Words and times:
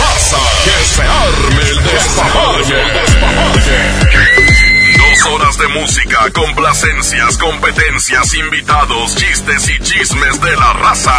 Raza, 0.00 0.38
que 0.64 0.84
se 0.84 1.02
arme 1.02 1.62
el 1.68 1.78
despapalle. 1.84 2.80
Dos 5.20 5.32
horas 5.32 5.58
de 5.58 5.68
música, 5.68 6.30
complacencias, 6.32 7.36
competencias, 7.36 8.34
invitados, 8.34 9.14
chistes 9.16 9.68
y 9.68 9.78
chismes 9.82 10.40
de 10.40 10.56
la 10.56 10.72
raza. 10.72 11.12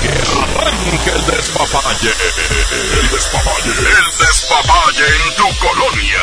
Que 0.00 0.08
arranque 0.08 1.10
el 1.10 1.26
despapalle. 1.26 2.12
El 3.00 3.10
despapalle. 3.10 3.70
El 3.70 4.26
despapalle 4.26 5.04
en 5.16 5.34
tu 5.34 5.48
colonia. 5.58 6.22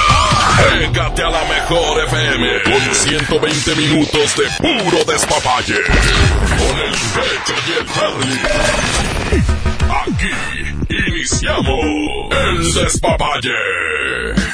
Pégate 0.70 1.24
a 1.24 1.30
la 1.32 1.44
mejor 1.44 2.00
FM 2.06 2.64
con 2.64 2.96
120 2.96 3.76
minutos 3.76 4.36
de 4.38 4.50
puro 4.59 5.04
despapalle. 5.04 5.82
Con 5.84 6.80
el 6.80 6.92
Beto 6.92 7.54
y 7.68 7.72
el 7.78 7.86
Charlie. 7.94 8.42
Aquí 10.06 10.32
iniciamos 10.90 11.86
el 12.32 12.73
despapalle. 12.73 14.51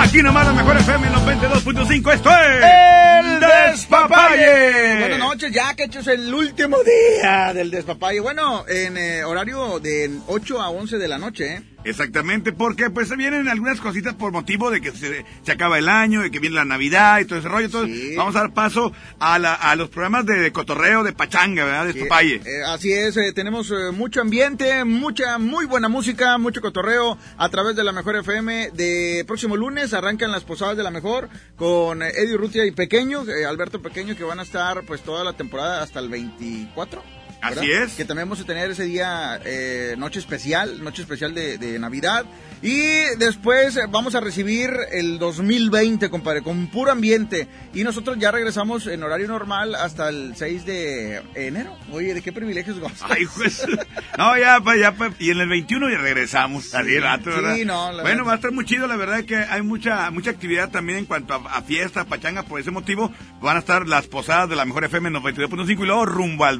Aquí 0.00 0.22
nomás 0.22 0.46
la 0.46 0.52
mejor 0.52 0.76
FM 0.76 1.08
92.5. 1.08 2.14
Esto 2.14 2.30
es. 2.30 2.64
El 2.64 3.40
Despapalle. 3.40 4.98
Buenas 5.00 5.18
noches, 5.18 5.52
ya 5.52 5.74
que 5.74 5.84
hecho 5.84 5.98
es 6.00 6.06
el 6.06 6.32
último 6.32 6.76
día 6.82 7.52
del 7.52 7.70
despapalle. 7.70 8.20
Bueno, 8.20 8.64
en 8.68 8.96
eh, 8.96 9.24
horario 9.24 9.80
de 9.80 10.18
8 10.28 10.62
a 10.62 10.70
11 10.70 10.98
de 10.98 11.08
la 11.08 11.18
noche, 11.18 11.54
¿eh? 11.54 11.62
Exactamente, 11.88 12.52
porque 12.52 12.90
pues 12.90 13.08
se 13.08 13.16
vienen 13.16 13.48
algunas 13.48 13.80
cositas 13.80 14.14
por 14.14 14.32
motivo 14.32 14.70
de 14.70 14.80
que 14.80 14.92
se, 14.92 15.24
se 15.42 15.52
acaba 15.52 15.78
el 15.78 15.88
año, 15.88 16.20
de 16.22 16.30
que 16.30 16.38
viene 16.38 16.56
la 16.56 16.64
Navidad 16.64 17.20
y 17.20 17.24
todo 17.24 17.38
ese 17.38 17.48
rollo. 17.48 17.66
Entonces, 17.66 17.96
Sí. 17.98 18.14
vamos 18.16 18.36
a 18.36 18.40
dar 18.40 18.52
paso 18.54 18.92
a, 19.18 19.38
la- 19.38 19.54
a 19.54 19.74
los 19.76 19.88
programas 19.88 20.26
de, 20.26 20.34
de 20.38 20.52
cotorreo, 20.52 21.02
de 21.02 21.12
pachanga, 21.12 21.64
¿verdad? 21.64 21.86
De 21.86 21.92
Sí, 21.92 21.98
Despapalle. 22.00 22.36
eh, 22.44 22.62
así 22.66 22.92
es, 22.92 23.16
eh, 23.16 23.32
tenemos 23.32 23.70
eh, 23.70 23.92
mucho 23.92 24.20
ambiente, 24.20 24.84
mucha, 24.84 25.38
muy 25.38 25.64
buena 25.66 25.88
música, 25.88 26.38
mucho 26.38 26.60
cotorreo 26.60 27.18
a 27.36 27.48
través 27.48 27.74
de 27.76 27.84
la 27.84 27.92
Mejor 27.92 28.16
FM. 28.16 28.70
De 28.72 29.24
próximo 29.26 29.56
lunes 29.56 29.94
arrancan 29.94 30.30
las 30.30 30.44
posadas 30.44 30.76
de 30.76 30.82
la 30.82 30.90
Mejor 30.90 31.28
con 31.56 32.02
eh, 32.02 32.10
Eddie 32.16 32.36
Rutia 32.36 32.64
y 32.66 32.70
Pequeño, 32.72 33.24
eh, 33.28 33.46
Alberto 33.46 33.80
Pequeño, 33.82 34.16
que 34.16 34.24
van 34.24 34.40
a 34.40 34.42
estar 34.42 34.82
pues 34.84 35.00
toda 35.02 35.24
la 35.24 35.32
temporada 35.32 35.82
hasta 35.82 36.00
el 36.00 36.08
24. 36.08 37.02
¿Verdad? 37.42 37.58
Así 37.58 37.70
es. 37.72 37.94
Que 37.94 38.04
también 38.04 38.28
vamos 38.28 38.40
a 38.42 38.46
tener 38.46 38.70
ese 38.70 38.84
día 38.84 39.40
eh, 39.44 39.94
noche 39.98 40.18
especial, 40.18 40.82
noche 40.82 41.02
especial 41.02 41.34
de, 41.34 41.58
de 41.58 41.78
Navidad. 41.78 42.24
Y 42.60 42.80
después 43.18 43.76
eh, 43.76 43.82
vamos 43.88 44.14
a 44.14 44.20
recibir 44.20 44.70
el 44.90 45.18
2020, 45.18 46.10
compadre, 46.10 46.42
con 46.42 46.66
puro 46.66 46.90
ambiente. 46.90 47.46
Y 47.72 47.84
nosotros 47.84 48.16
ya 48.18 48.30
regresamos 48.30 48.86
en 48.86 49.02
horario 49.02 49.28
normal 49.28 49.74
hasta 49.74 50.08
el 50.08 50.34
6 50.34 50.66
de 50.66 51.22
enero. 51.34 51.76
Oye, 51.92 52.14
¿de 52.14 52.22
qué 52.22 52.32
privilegios 52.32 52.80
gozas? 52.80 53.10
Ay, 53.10 53.26
pues. 53.36 53.66
No, 54.16 54.36
ya, 54.36 54.60
pues, 54.60 54.80
ya, 54.80 54.92
pues, 54.92 55.12
y 55.20 55.30
en 55.30 55.38
el 55.38 55.48
21 55.48 55.90
ya 55.90 55.98
regresamos. 55.98 56.74
Así 56.74 56.98
rato, 56.98 57.30
sí, 57.30 57.36
¿verdad? 57.40 57.56
no, 57.64 57.92
la 57.92 58.02
bueno, 58.02 58.18
verdad. 58.18 58.26
va 58.26 58.32
a 58.32 58.36
estar 58.36 58.52
muy 58.52 58.64
chido, 58.64 58.88
la 58.88 58.96
verdad 58.96 59.24
que 59.24 59.36
hay 59.36 59.62
mucha, 59.62 60.10
mucha 60.10 60.30
actividad 60.30 60.70
también 60.70 60.98
en 60.98 61.04
cuanto 61.04 61.34
a, 61.34 61.58
a 61.58 61.62
fiesta, 61.62 62.04
pachanga, 62.04 62.42
por 62.42 62.60
ese 62.60 62.72
motivo 62.72 63.12
van 63.40 63.56
a 63.56 63.60
estar 63.60 63.86
las 63.86 64.08
posadas 64.08 64.48
de 64.48 64.56
la 64.56 64.64
mejor 64.64 64.84
FM 64.84 65.10
92.5 65.10 65.70
y 65.70 65.86
luego 65.86 66.06
rumbo 66.06 66.44
al, 66.44 66.58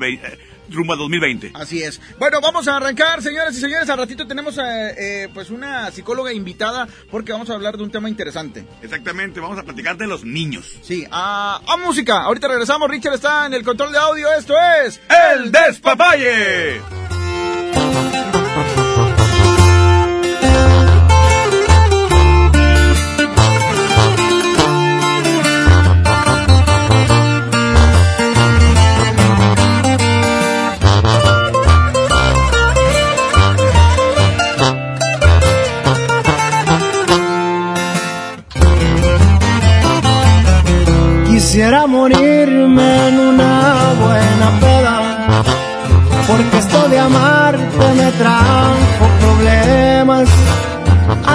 rumbo 0.70 0.92
al 0.92 0.98
2020. 0.98 1.52
Así 1.54 1.82
es. 1.82 2.00
Bueno, 2.18 2.40
vamos 2.40 2.68
a 2.68 2.76
arrancar, 2.76 3.22
señoras 3.22 3.56
y 3.56 3.60
señores. 3.60 3.88
Al 3.88 3.98
ratito 3.98 4.26
tenemos 4.26 4.56
eh, 4.58 4.62
eh, 4.98 5.28
pues 5.32 5.50
una 5.50 5.90
psicóloga 5.90 6.32
invitada 6.32 6.86
porque 7.10 7.32
vamos 7.32 7.50
a 7.50 7.54
hablar 7.54 7.76
de 7.76 7.82
un 7.82 7.90
tema 7.90 8.08
interesante. 8.08 8.64
Exactamente, 8.82 9.40
vamos 9.40 9.58
a 9.58 9.62
platicar 9.62 9.96
de 9.96 10.06
los 10.06 10.24
niños. 10.24 10.78
Sí, 10.82 11.06
a, 11.10 11.60
a 11.66 11.76
música. 11.78 12.22
Ahorita 12.22 12.48
regresamos. 12.48 12.88
Richard 12.88 13.14
está 13.14 13.46
en 13.46 13.54
el 13.54 13.64
control 13.64 13.92
de 13.92 13.98
audio. 13.98 14.32
Esto 14.32 14.54
es 14.84 15.00
¡El 15.34 15.50
Despapalle! 15.52 16.80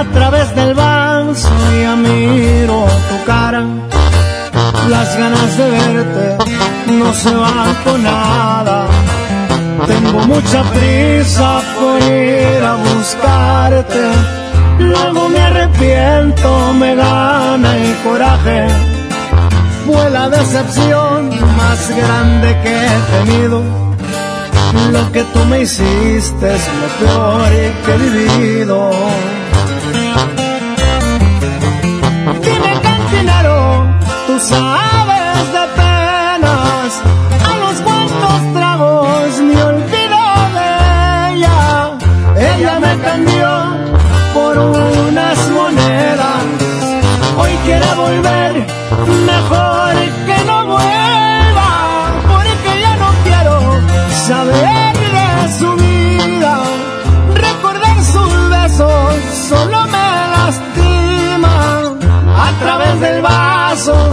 A 0.04 0.16
través 0.16 0.56
del 0.56 0.74
vaso 0.74 1.50
ya 1.82 1.96
miro 1.96 2.86
tu 3.10 3.26
cara, 3.26 3.64
las 4.90 5.18
ganas 5.18 5.58
de 5.58 5.70
verte 5.72 6.38
no 7.00 7.14
se 7.14 7.34
van 7.34 7.76
con 7.84 8.04
nada. 8.04 8.88
Tengo 9.88 10.20
mucha 10.28 10.64
prisa 10.64 11.62
por 11.80 12.02
ir 12.02 12.64
a 12.64 12.76
buscarte, 12.76 14.04
luego 14.80 15.30
me 15.30 15.40
arrepiento, 15.40 16.74
me 16.74 16.96
gana 16.96 17.78
el 17.78 17.96
coraje 18.04 18.68
fue 19.86 20.10
la 20.10 20.30
decepción 20.30 21.30
más 21.58 21.90
grande 21.90 22.58
que 22.64 22.74
he 22.86 23.26
tenido. 23.26 23.62
Lo 24.92 25.12
que 25.12 25.24
tú 25.24 25.40
me 25.50 25.62
hiciste 25.62 26.56
es 26.56 26.70
lo 26.82 27.06
peor 27.06 27.52
que 27.86 27.94
he 27.94 27.98
vivido. 27.98 28.92
Sabes 34.44 35.54
de 35.56 35.66
penas, 35.80 37.02
a 37.50 37.56
los 37.64 37.76
cuantos 37.82 38.54
tragos 38.54 39.40
me 39.40 39.64
olvido 39.64 40.20
de 40.58 40.70
ella. 41.32 41.92
Ella 42.36 42.80
me 42.80 42.94
cambió 43.00 43.50
por 44.34 44.58
unas 44.58 45.38
monedas. 45.50 46.44
Hoy 47.38 47.52
quiere 47.66 47.90
volver, 47.96 48.54
mejor 49.32 49.94
que 50.28 50.38
no 50.46 50.66
vuelva, 50.66 51.72
porque 52.32 52.82
ya 52.82 52.96
no 52.98 53.10
quiero 53.24 53.56
saber 54.28 54.94
de 55.18 55.30
su 55.60 55.70
vida, 55.76 56.56
recordar 57.34 57.98
sus 58.04 58.50
besos 58.50 59.14
solo 59.50 59.86
me 59.88 60.10
lastima, 60.36 61.56
a 62.46 62.52
través 62.60 63.00
del 63.00 63.22
vaso 63.22 64.13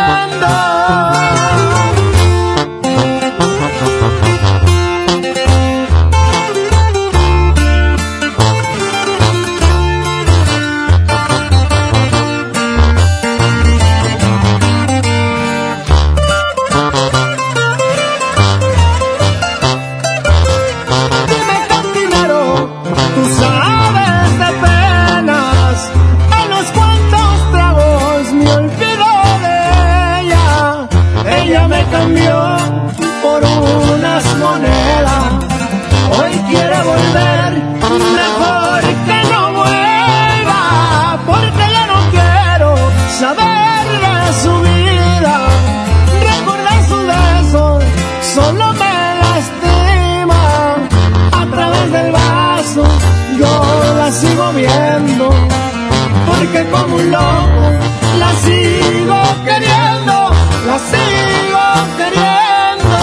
Sigo 60.79 61.67
queriendo. 61.97 62.99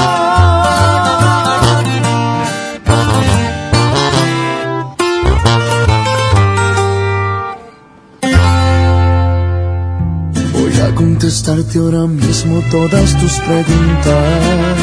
Voy 10.53 10.81
a 10.81 10.95
contestarte 10.95 11.79
ahora 11.79 12.07
mismo 12.07 12.63
todas 12.71 13.17
tus 13.19 13.33
preguntas. 13.41 14.79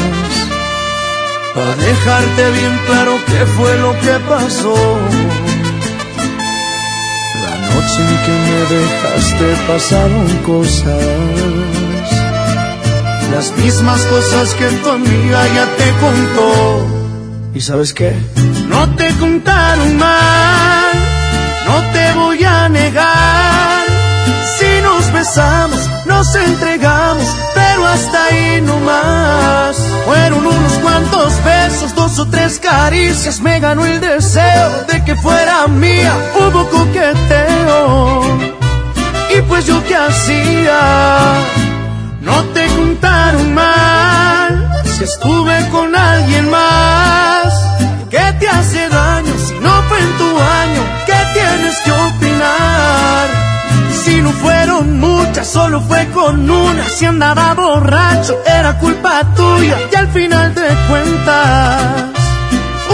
Para 1.54 1.74
dejarte 1.76 2.50
bien 2.50 2.78
claro 2.86 3.18
qué 3.26 3.46
fue 3.56 3.78
lo 3.78 3.92
que 4.00 4.18
pasó. 4.28 4.76
La 7.44 7.54
noche 7.68 8.00
en 8.02 8.16
que 8.24 8.34
me 8.46 8.60
dejaste 8.76 9.46
pasaron 9.66 10.28
cosas. 10.44 11.85
Las 13.32 13.52
mismas 13.58 14.00
cosas 14.02 14.54
que 14.54 14.66
tu 14.66 14.88
amiga 14.90 15.46
ya 15.54 15.66
te 15.76 15.90
contó. 16.00 16.86
¿Y 17.54 17.60
sabes 17.60 17.92
qué? 17.92 18.14
No 18.68 18.88
te 18.96 19.08
contaron 19.14 19.96
mal, 19.96 20.92
no 21.66 21.92
te 21.92 22.12
voy 22.14 22.44
a 22.44 22.68
negar. 22.68 23.84
Si 24.58 24.82
nos 24.82 25.12
besamos, 25.12 25.80
nos 26.06 26.34
entregamos, 26.34 27.26
pero 27.54 27.86
hasta 27.86 28.24
ahí 28.26 28.60
no 28.62 28.78
más. 28.80 29.76
Fueron 30.04 30.46
unos 30.46 30.72
cuantos 30.82 31.32
besos, 31.44 31.94
dos 31.94 32.18
o 32.18 32.26
tres 32.28 32.58
caricias, 32.58 33.40
me 33.40 33.58
ganó 33.60 33.84
el 33.84 34.00
deseo 34.00 34.84
de 34.88 35.04
que 35.04 35.14
fuera 35.16 35.66
mía. 35.66 36.14
Hubo 36.38 36.68
coqueteo, 36.70 38.22
y 39.36 39.42
pues 39.42 39.66
yo 39.66 39.82
qué 39.84 39.96
hacía. 39.96 41.36
No 42.26 42.42
te 42.54 42.66
contaron 42.66 43.54
mal, 43.54 44.82
si 44.84 45.04
estuve 45.04 45.68
con 45.70 45.94
alguien 45.94 46.50
más. 46.50 47.46
¿Qué 48.10 48.24
te 48.40 48.48
hace 48.48 48.88
daño 48.88 49.32
si 49.46 49.54
no 49.60 49.82
fue 49.88 49.98
en 50.00 50.12
tu 50.18 50.30
año? 50.60 50.82
¿Qué 51.06 51.18
tienes 51.34 51.78
que 51.84 51.92
opinar? 51.92 53.28
Si 54.04 54.20
no 54.20 54.30
fueron 54.32 54.98
muchas, 54.98 55.46
solo 55.46 55.80
fue 55.80 56.04
con 56.08 56.50
una. 56.50 56.88
Si 56.88 57.04
andaba 57.06 57.54
borracho, 57.54 58.38
era 58.44 58.76
culpa 58.78 59.22
tuya. 59.36 59.76
Y 59.92 59.94
al 59.94 60.08
final 60.08 60.52
de 60.52 60.68
cuentas, 60.88 62.04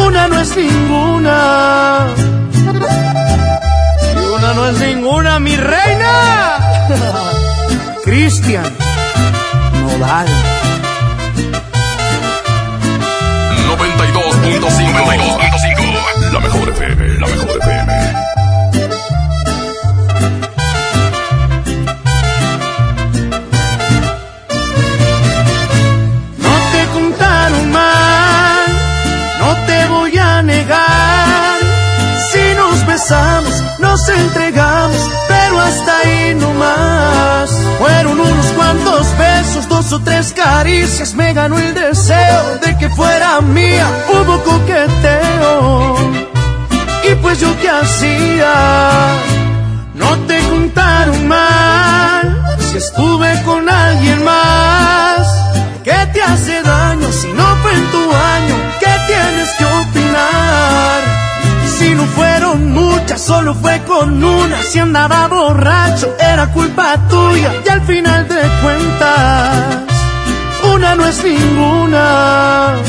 una 0.06 0.28
no 0.28 0.40
es 0.40 0.54
ninguna. 0.54 2.06
Y 4.14 4.26
una 4.36 4.54
no 4.54 4.68
es 4.68 4.78
ninguna, 4.78 5.38
mi 5.38 5.56
reina. 5.56 6.58
Cristian 8.04 8.91
Nodal. 9.98 10.26
92.5. 13.68 16.32
La 16.32 16.40
mejor 16.40 16.68
FM, 16.70 17.18
la 17.20 17.26
mejor 17.26 17.58
FM. 17.58 17.92
No 26.38 26.54
te 26.72 26.86
contaron 26.92 27.70
mal, 27.70 28.66
no 29.40 29.54
te 29.66 29.86
voy 29.88 30.16
a 30.18 30.42
negar. 30.42 31.60
Si 32.32 32.54
nos 32.56 32.84
besamos, 32.86 33.62
nos 33.78 34.08
entregamos, 34.08 35.10
pero 35.28 35.60
hasta 35.60 35.98
ahí 35.98 36.34
no 36.34 36.52
más. 36.54 37.50
Fueron 37.78 38.20
unos 38.20 38.46
cuantos 38.56 39.06
besos, 39.18 39.66
o 39.92 40.00
tres 40.00 40.32
caricias, 40.32 41.14
me 41.14 41.34
ganó 41.34 41.58
el 41.58 41.74
deseo 41.74 42.58
de 42.64 42.78
que 42.78 42.88
fuera 42.90 43.40
mía. 43.40 43.86
Hubo 44.08 44.42
coqueteo, 44.42 45.96
y 47.10 47.14
pues 47.16 47.40
yo 47.40 47.48
qué 47.60 47.68
hacía. 47.68 48.54
No 49.94 50.16
te 50.26 50.40
contaron 50.48 51.28
mal, 51.28 52.56
si 52.58 52.78
estuve 52.78 53.42
con 53.44 53.68
alguien 53.68 54.24
más. 54.24 55.26
¿Qué 55.84 56.08
te 56.14 56.22
hace 56.22 56.62
daño 56.62 57.10
si 57.12 57.32
no 57.32 57.56
fue 57.56 57.74
en 57.74 57.90
tu 57.90 58.14
año? 58.14 58.54
¿Qué 58.80 58.94
tienes 59.06 59.50
que 59.58 59.64
opinar? 59.64 61.00
Si 61.78 61.94
no 61.94 62.04
fueron 62.06 62.72
muchas, 62.72 63.20
solo 63.20 63.54
fue 63.54 63.82
con 63.82 64.22
una. 64.22 64.62
Si 64.62 64.78
andaba 64.78 65.26
borracho, 65.28 66.14
era 66.18 66.46
culpa 66.52 66.96
tuya. 67.10 67.52
Y 67.66 67.68
al 67.68 67.82
final 67.82 68.28
de 68.28 68.40
cuentas, 68.62 69.81
una 70.74 70.94
no 70.94 71.06
es 71.06 71.24
ninguna. 71.24 72.82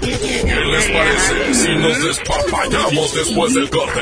¿Qué 0.00 0.54
les 0.54 0.90
parece 0.90 1.54
si 1.54 1.76
nos 1.76 2.04
despapallamos 2.04 3.14
después 3.14 3.54
del 3.54 3.70
corte? 3.70 4.00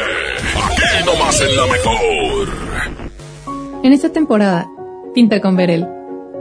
Aquí 0.57 1.05
nomás 1.05 1.41
en 1.41 1.57
la 1.57 1.67
mejor. 1.67 2.49
En 3.85 3.93
esta 3.93 4.11
temporada, 4.11 4.69
pinta 5.15 5.41
con 5.41 5.57
Verel. 5.57 6.02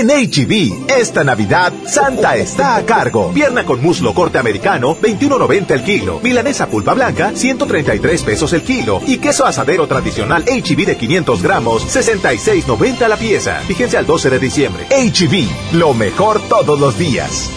En 0.00 0.08
HB, 0.08 0.90
esta 0.98 1.24
Navidad, 1.24 1.74
Santa 1.84 2.34
está 2.34 2.76
a 2.76 2.86
cargo. 2.86 3.32
Pierna 3.34 3.66
con 3.66 3.82
muslo 3.82 4.14
corte 4.14 4.38
americano, 4.38 4.96
21.90 4.96 5.72
el 5.72 5.84
kilo. 5.84 6.20
Milanesa 6.22 6.68
pulpa 6.68 6.94
blanca, 6.94 7.32
133 7.34 8.22
pesos 8.22 8.50
el 8.54 8.62
kilo. 8.62 9.02
Y 9.06 9.18
queso 9.18 9.44
asadero 9.44 9.86
tradicional 9.86 10.42
HB 10.44 10.86
de 10.86 10.96
500 10.96 11.42
gramos, 11.42 11.94
66.90 11.94 13.08
la 13.08 13.18
pieza. 13.18 13.60
Fíjense 13.66 13.98
al 13.98 14.06
12 14.06 14.30
de 14.30 14.38
diciembre. 14.38 14.86
HB, 14.88 15.76
lo 15.76 15.92
mejor 15.92 16.40
todos 16.48 16.80
los 16.80 16.96
días. 16.96 17.50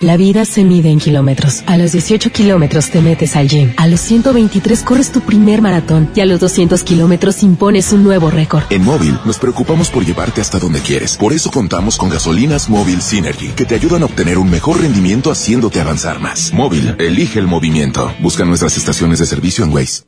La 0.00 0.16
vida 0.16 0.44
se 0.44 0.62
mide 0.62 0.90
en 0.90 1.00
kilómetros. 1.00 1.64
A 1.66 1.76
los 1.76 1.90
18 1.90 2.30
kilómetros 2.30 2.90
te 2.90 3.00
metes 3.00 3.34
al 3.34 3.48
gym. 3.48 3.72
A 3.76 3.88
los 3.88 4.00
123 4.00 4.82
corres 4.84 5.10
tu 5.10 5.20
primer 5.22 5.60
maratón. 5.60 6.08
Y 6.14 6.20
a 6.20 6.26
los 6.26 6.38
200 6.38 6.84
kilómetros 6.84 7.42
impones 7.42 7.92
un 7.92 8.04
nuevo 8.04 8.30
récord. 8.30 8.62
En 8.70 8.84
Móvil 8.84 9.18
nos 9.24 9.38
preocupamos 9.38 9.90
por 9.90 10.04
llevarte 10.04 10.40
hasta 10.40 10.60
donde 10.60 10.80
quieres. 10.80 11.16
Por 11.16 11.32
eso 11.32 11.50
contamos 11.50 11.96
con 11.96 12.10
gasolinas 12.10 12.68
Móvil 12.68 13.02
Synergy, 13.02 13.48
que 13.48 13.64
te 13.64 13.74
ayudan 13.74 14.02
a 14.02 14.06
obtener 14.06 14.38
un 14.38 14.48
mejor 14.48 14.80
rendimiento 14.80 15.32
haciéndote 15.32 15.80
avanzar 15.80 16.20
más. 16.20 16.52
Móvil, 16.52 16.94
elige 17.00 17.40
el 17.40 17.48
movimiento. 17.48 18.12
Busca 18.20 18.44
nuestras 18.44 18.76
estaciones 18.76 19.18
de 19.18 19.26
servicio 19.26 19.64
en 19.64 19.72
Waze. 19.72 20.04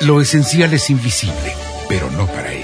Lo 0.00 0.20
esencial 0.20 0.74
es 0.74 0.90
invisible, 0.90 1.54
pero 1.88 2.10
no 2.10 2.26
para 2.26 2.52
ellos. 2.52 2.63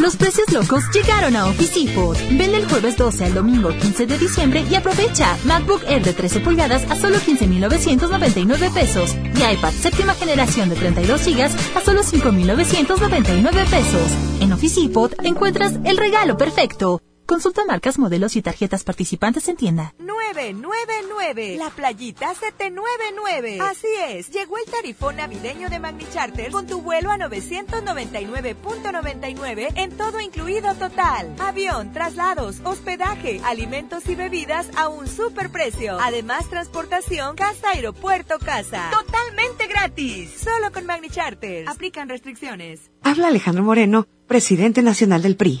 Los 0.00 0.14
precios 0.16 0.52
locos 0.52 0.84
llegaron 0.92 1.36
a 1.36 1.46
Office 1.46 1.80
Depot. 1.80 2.16
Ven 2.32 2.54
el 2.54 2.68
jueves 2.68 2.98
12 2.98 3.24
al 3.24 3.34
domingo 3.34 3.70
15 3.70 4.06
de 4.06 4.18
diciembre 4.18 4.64
y 4.70 4.74
aprovecha 4.74 5.38
MacBook 5.44 5.82
Air 5.88 6.04
de 6.04 6.12
13 6.12 6.40
pulgadas 6.40 6.84
a 6.90 6.96
solo 6.96 7.18
15,999 7.18 8.70
pesos 8.74 9.14
y 9.14 9.54
iPad 9.54 9.72
séptima 9.72 10.12
generación 10.14 10.68
de 10.68 10.76
32 10.76 11.24
GB 11.24 11.44
a 11.76 11.80
solo 11.80 12.02
5,999 12.02 13.64
pesos. 13.70 14.12
En 14.40 14.52
Office 14.52 14.82
Depot 14.82 15.12
encuentras 15.24 15.74
el 15.84 15.96
regalo 15.96 16.36
perfecto. 16.36 17.00
Consulta 17.26 17.64
marcas, 17.64 17.98
modelos 17.98 18.36
y 18.36 18.42
tarjetas 18.42 18.84
participantes 18.84 19.48
en 19.48 19.56
tienda. 19.56 19.92
999. 19.98 21.56
La 21.58 21.70
playita 21.70 22.32
799. 22.32 23.58
Así 23.60 23.88
es, 24.08 24.30
llegó 24.30 24.58
el 24.58 24.64
tarifón 24.70 25.16
navideño 25.16 25.68
de 25.68 25.80
Magni 25.80 26.06
Charter 26.12 26.52
con 26.52 26.68
tu 26.68 26.82
vuelo 26.82 27.10
a 27.10 27.18
999.99 27.18 29.72
en 29.74 29.96
todo 29.96 30.20
incluido 30.20 30.72
total. 30.76 31.34
Avión, 31.40 31.92
traslados, 31.92 32.60
hospedaje, 32.62 33.40
alimentos 33.44 34.08
y 34.08 34.14
bebidas 34.14 34.68
a 34.76 34.86
un 34.88 35.08
super 35.08 35.50
precio. 35.50 35.98
Además, 36.00 36.48
transportación 36.48 37.34
casa, 37.34 37.70
aeropuerto, 37.70 38.38
casa. 38.38 38.88
Totalmente 38.92 39.66
gratis. 39.66 40.30
Solo 40.30 40.70
con 40.70 40.86
Magni 40.86 41.10
Charter. 41.10 41.68
Aplican 41.68 42.08
restricciones. 42.08 42.92
Habla 43.02 43.26
Alejandro 43.26 43.64
Moreno, 43.64 44.06
presidente 44.28 44.82
nacional 44.82 45.22
del 45.22 45.36
PRI. 45.36 45.60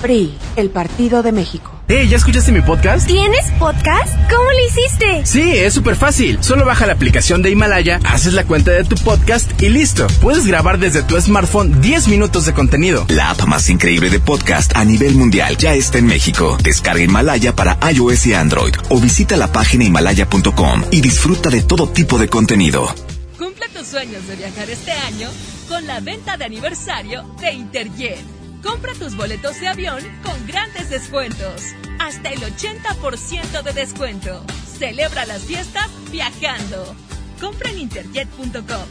PRI, 0.00 0.34
el 0.56 0.70
Partido 0.70 1.22
de 1.22 1.32
México. 1.32 1.72
Hey, 1.88 2.08
¿ya 2.08 2.16
escuchaste 2.16 2.52
mi 2.52 2.60
podcast? 2.60 3.06
¿Tienes 3.06 3.50
podcast? 3.58 4.14
¿Cómo 4.30 4.44
lo 4.44 4.66
hiciste? 4.68 5.26
Sí, 5.26 5.56
es 5.56 5.74
súper 5.74 5.96
fácil. 5.96 6.38
Solo 6.40 6.64
baja 6.64 6.86
la 6.86 6.92
aplicación 6.92 7.42
de 7.42 7.50
Himalaya, 7.50 7.98
haces 8.04 8.32
la 8.32 8.44
cuenta 8.44 8.70
de 8.70 8.84
tu 8.84 8.94
podcast 8.96 9.60
y 9.60 9.68
listo. 9.70 10.06
Puedes 10.22 10.46
grabar 10.46 10.78
desde 10.78 11.02
tu 11.02 11.20
smartphone 11.20 11.80
10 11.80 12.06
minutos 12.08 12.46
de 12.46 12.54
contenido. 12.54 13.04
La 13.08 13.30
app 13.30 13.44
más 13.46 13.68
increíble 13.70 14.08
de 14.08 14.20
podcast 14.20 14.76
a 14.76 14.84
nivel 14.84 15.16
mundial 15.16 15.56
ya 15.56 15.74
está 15.74 15.98
en 15.98 16.06
México. 16.06 16.56
Descarga 16.62 17.02
Himalaya 17.02 17.56
para 17.56 17.76
iOS 17.92 18.26
y 18.26 18.34
Android 18.34 18.74
o 18.88 19.00
visita 19.00 19.36
la 19.36 19.50
página 19.52 19.84
himalaya.com 19.84 20.84
y 20.92 21.00
disfruta 21.00 21.50
de 21.50 21.62
todo 21.62 21.88
tipo 21.88 22.18
de 22.18 22.28
contenido. 22.28 22.94
Cumple 23.36 23.68
tus 23.70 23.88
sueños 23.88 24.26
de 24.28 24.36
viajar 24.36 24.70
este 24.70 24.92
año 24.92 25.28
con 25.68 25.84
la 25.88 25.98
venta 25.98 26.36
de 26.36 26.44
aniversario 26.44 27.24
de 27.40 27.52
Interjet. 27.52 28.39
Compra 28.62 28.92
tus 28.94 29.16
boletos 29.16 29.58
de 29.60 29.68
avión 29.68 30.00
con 30.22 30.46
grandes 30.46 30.90
descuentos. 30.90 31.62
Hasta 31.98 32.30
el 32.30 32.40
80% 32.40 33.62
de 33.62 33.72
descuento. 33.72 34.44
Celebra 34.78 35.26
las 35.26 35.42
fiestas 35.42 35.88
viajando. 36.10 36.94
Compra 37.40 37.70
en 37.70 37.78
interjet.com. 37.80 38.86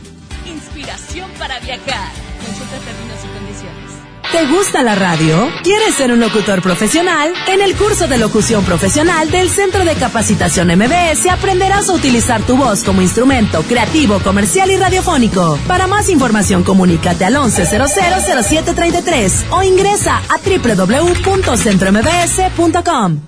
Inspiración 0.47 1.29
para 1.37 1.59
viajar. 1.59 2.11
Consulta 2.45 2.77
términos 2.79 3.19
y 3.23 3.27
condiciones. 3.37 3.88
¿Te 4.31 4.45
gusta 4.45 4.83
la 4.83 4.93
radio? 4.93 5.49
¿Quieres 5.63 5.95
ser 5.95 6.11
un 6.11 6.19
locutor 6.19 6.61
profesional? 6.61 7.33
En 7.47 7.61
el 7.61 7.75
curso 7.75 8.07
de 8.07 8.19
locución 8.19 8.63
profesional 8.63 9.31
del 9.31 9.49
Centro 9.49 9.83
de 9.83 9.95
Capacitación 9.95 10.67
MBS 10.67 11.25
aprenderás 11.31 11.89
a 11.89 11.93
utilizar 11.93 12.43
tu 12.43 12.55
voz 12.55 12.83
como 12.83 13.01
instrumento 13.01 13.63
creativo, 13.63 14.19
comercial 14.19 14.69
y 14.69 14.77
radiofónico. 14.77 15.57
Para 15.67 15.87
más 15.87 16.09
información, 16.09 16.63
comunícate 16.63 17.25
al 17.25 17.37
11000733 17.37 19.45
o 19.49 19.63
ingresa 19.63 20.17
a 20.17 20.37
www.centrombs.com. 20.37 23.19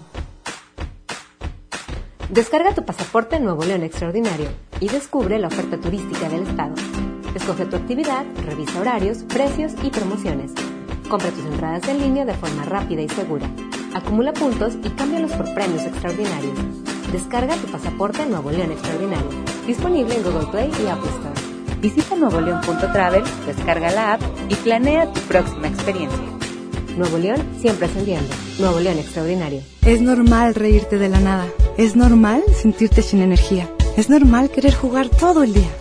Descarga 2.29 2.75
tu 2.75 2.85
pasaporte 2.85 3.39
Nuevo 3.39 3.63
León 3.63 3.81
Extraordinario 3.81 4.51
y 4.79 4.87
descubre 4.87 5.39
la 5.39 5.47
oferta 5.47 5.79
turística 5.79 6.29
del 6.29 6.43
estado. 6.43 6.75
Escoge 7.33 7.65
tu 7.65 7.75
actividad, 7.75 8.23
revisa 8.45 8.79
horarios, 8.79 9.23
precios 9.23 9.71
y 9.81 9.89
promociones. 9.89 10.51
Compra 11.11 11.29
tus 11.31 11.43
entradas 11.43 11.85
en 11.89 11.99
línea 11.99 12.23
de 12.23 12.33
forma 12.33 12.63
rápida 12.63 13.01
y 13.01 13.09
segura. 13.09 13.45
Acumula 13.93 14.31
puntos 14.31 14.75
y 14.81 14.89
cámbialos 14.91 15.33
por 15.33 15.53
premios 15.53 15.83
extraordinarios. 15.83 16.57
Descarga 17.11 17.57
tu 17.57 17.67
pasaporte 17.67 18.25
Nuevo 18.25 18.49
León 18.49 18.71
Extraordinario. 18.71 19.27
Disponible 19.67 20.15
en 20.15 20.23
Google 20.23 20.47
Play 20.49 20.71
y 20.81 20.87
Apple 20.87 21.09
Store. 21.09 21.81
Visita 21.81 22.15
nuevoleón.travel, 22.15 23.23
descarga 23.45 23.91
la 23.91 24.13
app 24.13 24.21
y 24.47 24.55
planea 24.55 25.11
tu 25.11 25.19
próxima 25.23 25.67
experiencia. 25.67 26.23
Nuevo 26.95 27.17
León 27.17 27.45
siempre 27.59 27.87
ascendiendo. 27.87 28.33
Nuevo 28.57 28.79
León 28.79 28.99
Extraordinario. 28.99 29.61
Es 29.81 30.01
normal 30.01 30.55
reírte 30.55 30.97
de 30.97 31.09
la 31.09 31.19
nada. 31.19 31.45
Es 31.77 31.97
normal 31.97 32.41
sentirte 32.55 33.01
sin 33.01 33.21
energía. 33.21 33.69
Es 33.97 34.09
normal 34.09 34.49
querer 34.49 34.73
jugar 34.73 35.09
todo 35.09 35.43
el 35.43 35.53
día. 35.53 35.80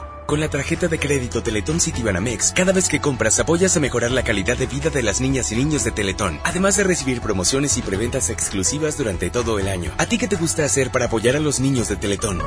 Con 0.31 0.39
la 0.39 0.47
tarjeta 0.47 0.87
de 0.87 0.97
crédito 0.97 1.43
Teletón 1.43 1.81
Citibanamex, 1.81 2.53
cada 2.53 2.71
vez 2.71 2.87
que 2.87 3.01
compras 3.01 3.37
apoyas 3.41 3.75
a 3.75 3.81
mejorar 3.81 4.11
la 4.11 4.23
calidad 4.23 4.55
de 4.55 4.65
vida 4.65 4.89
de 4.89 5.03
las 5.03 5.19
niñas 5.19 5.51
y 5.51 5.57
niños 5.57 5.83
de 5.83 5.91
Teletón, 5.91 6.39
además 6.45 6.77
de 6.77 6.85
recibir 6.85 7.19
promociones 7.19 7.75
y 7.75 7.81
preventas 7.81 8.29
exclusivas 8.29 8.97
durante 8.97 9.29
todo 9.29 9.59
el 9.59 9.67
año. 9.67 9.91
¿A 9.97 10.05
ti 10.05 10.17
qué 10.17 10.29
te 10.29 10.37
gusta 10.37 10.63
hacer 10.63 10.89
para 10.89 11.07
apoyar 11.07 11.35
a 11.35 11.41
los 11.41 11.59
niños 11.59 11.89
de 11.89 11.97
Teletón? 11.97 12.39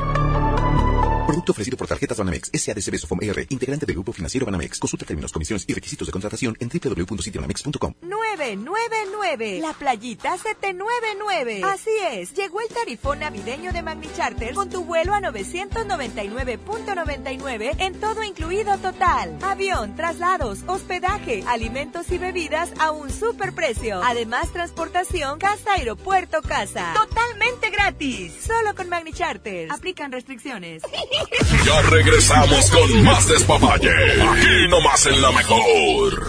Producto 1.35 1.50
ofrecido 1.50 1.76
por 1.76 1.88
Tarjetas 1.88 2.17
Banamex, 2.17 2.53
SADCB 2.55 2.97
Sofom 2.97 3.19
ER, 3.21 3.45
integrante 3.49 3.85
del 3.85 3.97
Grupo 3.97 4.12
Financiero 4.12 4.47
Banamex. 4.47 4.79
Consulta 4.79 5.05
términos, 5.05 5.33
comisiones 5.33 5.64
y 5.67 5.75
requisitos 5.75 6.07
de 6.07 6.12
contratación 6.12 6.57
en 6.61 6.69
www.citibanamex.com. 6.69 7.95
999, 8.03 9.59
la 9.59 9.73
playita 9.73 10.38
799. 10.38 11.62
Así 11.64 11.91
es, 12.12 12.35
llegó 12.35 12.61
el 12.61 12.69
tarifón 12.69 13.19
navideño 13.19 13.73
de 13.73 13.83
Magni 13.83 14.07
Charter 14.17 14.55
con 14.55 14.71
tu 14.71 14.85
vuelo 14.85 15.12
a 15.12 15.19
999.99 15.23 17.81
en 17.81 17.99
todo 17.99 18.23
incluido 18.23 18.79
total. 18.79 19.37
Avión, 19.43 19.97
traslados, 19.97 20.61
hospedaje, 20.69 21.43
alimentos 21.49 22.12
y 22.12 22.19
bebidas 22.19 22.71
a 22.79 22.93
un 22.93 23.11
super 23.11 23.53
precio. 23.57 24.00
Además, 24.05 24.53
transportación 24.53 25.41
casa, 25.41 25.73
aeropuerto, 25.73 26.43
casa. 26.43 26.95
Totalmente 26.95 27.71
gratis. 27.71 28.35
Solo 28.47 28.76
con 28.76 28.88
Magni 28.88 29.12
Charter. 29.12 29.73
Aplican 29.73 30.12
restricciones. 30.12 30.85
Ya 31.64 31.83
regresamos 31.83 32.71
con 32.71 33.02
más 33.04 33.28
despapalle. 33.28 33.90
Aquí 33.90 34.69
nomás 34.69 35.07
en 35.07 35.23
la 35.23 35.31
mejor. 35.33 36.28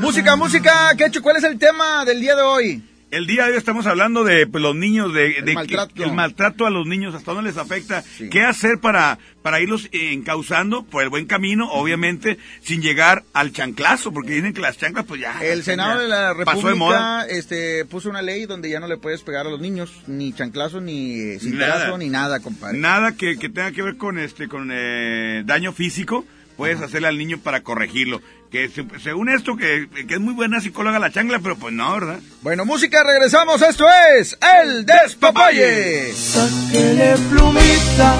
Música, 0.00 0.36
música, 0.36 0.94
Quecho, 0.96 1.22
¿cuál 1.22 1.36
es 1.36 1.44
el 1.44 1.58
tema 1.58 2.04
del 2.04 2.20
día 2.20 2.34
de 2.36 2.42
hoy? 2.42 2.82
El 3.12 3.26
día 3.26 3.44
de 3.44 3.50
hoy 3.52 3.58
estamos 3.58 3.86
hablando 3.86 4.24
de 4.24 4.46
pues, 4.46 4.62
los 4.62 4.74
niños, 4.74 5.12
de, 5.12 5.42
de 5.42 5.52
maltrato. 5.52 5.94
que- 5.94 6.02
el 6.04 6.14
maltrato 6.14 6.64
a 6.64 6.70
los 6.70 6.86
niños, 6.86 7.14
hasta 7.14 7.34
dónde 7.34 7.50
les 7.50 7.58
afecta, 7.58 8.02
qué 8.30 8.40
hacer 8.40 8.78
para, 8.80 9.18
para 9.42 9.60
irlos 9.60 9.90
encauzando 9.92 10.82
por 10.84 11.02
el 11.02 11.10
buen 11.10 11.26
camino, 11.26 11.70
obviamente, 11.70 12.38
sin 12.62 12.80
llegar 12.80 13.22
al 13.34 13.52
chanclazo, 13.52 14.12
porque 14.14 14.32
dicen 14.32 14.54
que 14.54 14.62
las 14.62 14.78
chanclas, 14.78 15.04
pues 15.04 15.20
ya. 15.20 15.38
El 15.44 15.62
Senado 15.62 16.00
de 16.00 16.08
la 16.08 16.34
Pasó 16.42 16.68
de 16.68 16.74
moda. 16.74 17.24
República 17.24 17.38
este, 17.38 17.84
puso 17.84 18.08
una 18.08 18.22
ley 18.22 18.46
donde 18.46 18.70
ya 18.70 18.80
no 18.80 18.88
le 18.88 18.96
puedes 18.96 19.20
pegar 19.20 19.46
a 19.46 19.50
los 19.50 19.60
niños, 19.60 19.92
ni 20.06 20.32
chanclazo, 20.32 20.80
ni 20.80 21.36
Nada. 21.42 21.98
ni 21.98 22.08
nada, 22.08 22.40
compadre. 22.40 22.78
Nada 22.78 23.12
que, 23.14 23.38
que 23.38 23.50
tenga 23.50 23.72
que 23.72 23.82
ver 23.82 23.98
con 23.98 24.18
este 24.18 24.48
con 24.48 24.70
eh, 24.72 25.42
daño 25.44 25.74
físico, 25.74 26.24
puedes 26.56 26.80
hacerle 26.80 27.08
al 27.08 27.18
niño 27.18 27.36
para 27.44 27.62
corregirlo. 27.62 28.22
Que 28.52 28.68
se- 28.68 28.84
según 29.02 29.30
esto, 29.30 29.56
que, 29.56 29.88
que 30.06 30.14
es 30.14 30.20
muy 30.20 30.34
buena 30.34 30.60
psicóloga 30.60 30.98
la 30.98 31.10
chancla, 31.10 31.38
pero 31.42 31.56
pues 31.56 31.72
no, 31.72 31.94
¿verdad? 31.94 32.18
Bueno, 32.42 32.66
música, 32.66 33.02
regresamos. 33.02 33.62
Esto 33.62 33.86
es 34.18 34.36
El 34.62 34.84
Despapalle. 34.84 36.12
Sáquele 36.12 37.14
plumita, 37.30 38.14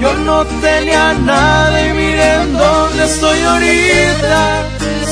yo 0.00 0.12
no 0.14 0.44
tenía 0.60 1.12
nada 1.14 1.86
y 1.86 1.92
miren 1.92 2.52
dónde 2.52 3.04
estoy 3.04 3.40
ahorita. 3.42 4.64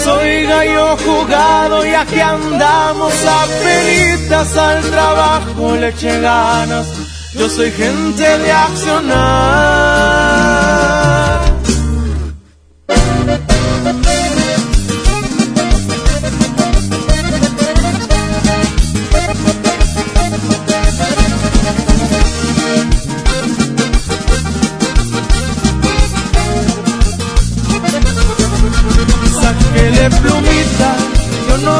Soy 0.02 0.42
gallo 0.46 0.96
jugado 0.96 1.86
y 1.86 1.90
aquí 1.94 2.18
andamos 2.20 3.14
a 3.26 3.46
penitas 3.62 4.56
al 4.56 4.82
trabajo, 4.90 5.76
le 5.76 5.88
eché 5.90 6.20
ganas. 6.20 6.86
Yo 7.34 7.48
soy 7.48 7.70
gente 7.70 8.22
de 8.38 8.50
accionar. 8.52 10.27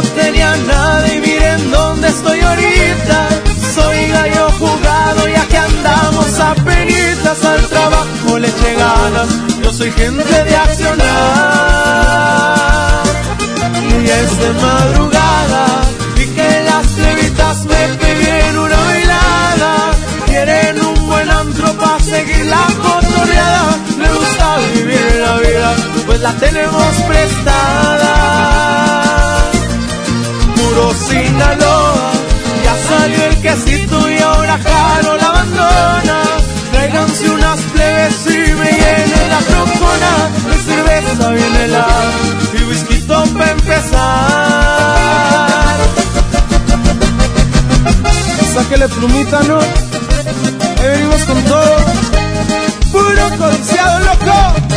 No 0.01 0.09
tenía 0.11 0.55
nada 0.57 1.13
y 1.13 1.19
miren 1.21 1.71
dónde 1.71 2.09
estoy 2.09 2.41
ahorita. 2.41 3.29
Soy 3.75 4.09
gallo 4.09 4.49
jugado 4.59 5.29
y 5.29 5.35
aquí 5.35 5.57
andamos 5.57 6.41
a 6.41 6.55
penitas 6.55 7.45
al 7.45 7.67
trabajo, 7.67 8.39
le 8.39 8.49
eché 8.49 8.75
ganas. 8.75 9.29
Yo 9.63 9.73
soy 9.73 9.91
gente 9.93 10.45
de 10.45 10.57
accionar. 10.57 11.09
Y 13.89 14.07
ya 14.07 14.21
es 14.21 14.39
de 14.43 14.51
madrugada 14.67 15.65
y 16.17 16.27
que 16.37 16.49
las 16.71 16.87
plebitas 16.99 17.57
me 17.65 17.83
peguen 18.01 18.59
una 18.59 18.77
bailada. 18.91 19.73
Quieren 20.27 20.81
un 20.81 21.09
buen 21.09 21.29
antro 21.31 21.73
para 21.73 22.01
seguir 22.01 22.47
la 22.47 22.67
cotorreada. 22.85 23.77
Me 23.99 24.09
gusta 24.17 24.47
vivir 24.75 25.07
la 25.27 25.35
vida, 25.39 25.75
pues 26.07 26.21
la 26.21 26.33
tenemos 26.35 26.95
prestada. 27.09 27.98
Ya 31.38 32.74
salió 32.88 33.24
el 33.24 33.37
quesito 33.40 34.11
y 34.11 34.18
ahora 34.18 34.59
Jaro 34.59 35.16
la 35.16 35.29
abandona. 35.29 36.22
Tráiganse 36.72 37.31
unas 37.31 37.61
plebes 37.72 38.27
y 38.27 38.53
me 38.55 38.70
llenen 38.70 39.29
la 39.31 39.38
trocona 39.38 40.12
de 40.48 40.57
cerveza 40.68 41.31
bien 41.31 41.57
helada 41.57 42.12
y 42.59 42.62
whisky 42.64 42.98
para 43.07 43.51
empezar. 43.53 43.98
Sáquele 48.55 48.88
plumita, 48.88 49.42
¿no? 49.44 49.59
Ahí 49.61 50.88
venimos 50.90 51.22
con 51.22 51.42
todo. 51.44 51.77
Puro 52.92 53.38
codiciado, 53.38 54.01
loco. 54.01 54.68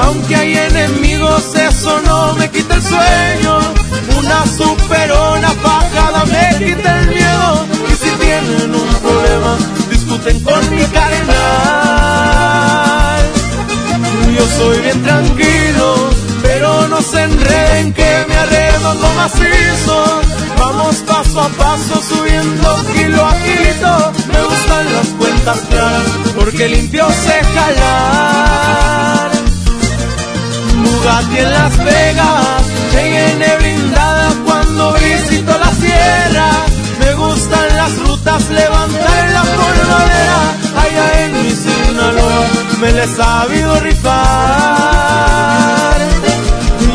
Aunque 0.00 0.36
hay 0.36 0.56
enemigos, 0.56 1.54
eso 1.54 2.00
no 2.02 2.34
me 2.34 2.50
quita 2.50 2.74
el 2.74 2.82
sueño. 2.82 3.58
Una 4.18 4.46
superona 4.46 5.50
fajada 5.50 6.24
me 6.26 6.64
quita 6.64 7.00
el 7.00 7.08
miedo. 7.08 7.66
Y 7.90 7.94
si 7.94 8.10
tienen 8.16 8.74
un 8.74 8.88
problema, 9.02 9.56
discuten 9.90 10.40
con 10.40 10.70
mi 10.70 10.84
carnal. 10.86 11.34
Yo 14.36 14.46
soy 14.58 14.80
bien 14.80 15.02
tranquilo, 15.02 16.10
pero 16.42 16.88
no 16.88 17.00
se 17.00 17.22
enreden 17.22 17.92
que 17.92 18.24
me 18.28 18.34
arredondo 18.34 19.08
macizo. 19.14 20.22
Vamos 20.58 20.96
paso 21.06 21.40
a 21.40 21.48
paso 21.48 22.02
subiendo 22.02 22.84
kilo 22.94 23.24
a 23.24 23.34
kilo. 23.36 24.12
Me 24.32 24.42
gustan 24.42 24.92
las 24.92 25.08
cuentas 25.18 25.58
claras 25.70 26.02
porque 26.34 26.68
limpio 26.68 27.06
sé 27.10 27.44
jalar. 27.54 29.33
Bugatti 30.94 31.38
en 31.38 31.50
Las 31.50 31.76
Vegas, 31.78 32.62
Cheyenne 32.92 33.56
blindada 33.58 34.28
cuando 34.44 34.92
visito 34.94 35.52
la 35.58 35.72
sierra. 35.72 36.50
Me 37.00 37.14
gustan 37.14 37.76
las 37.76 37.98
rutas, 37.98 38.48
levantar 38.50 39.30
la 39.36 39.42
polvadera. 39.42 40.40
Allá 40.82 41.24
en 41.24 41.32
mi 41.42 41.50
Sinaloa 41.50 42.46
me 42.80 42.92
les 42.92 43.10
he 43.10 43.16
sabido 43.16 43.80
rifar. 43.80 44.14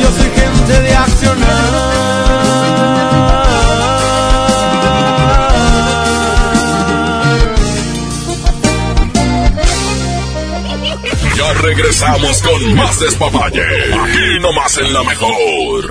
Yo 0.01 0.09
soy 0.17 0.31
gente 0.41 0.81
de 0.81 0.95
accionar. 0.95 1.18
Regresamos 11.75 12.41
con 12.41 12.75
más 12.75 12.99
despapalle. 12.99 13.61
Aquí 13.61 14.39
nomás 14.41 14.77
en 14.77 14.91
la 14.91 15.03
mejor. 15.03 15.89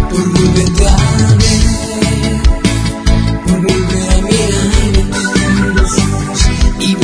Por 0.09 1.18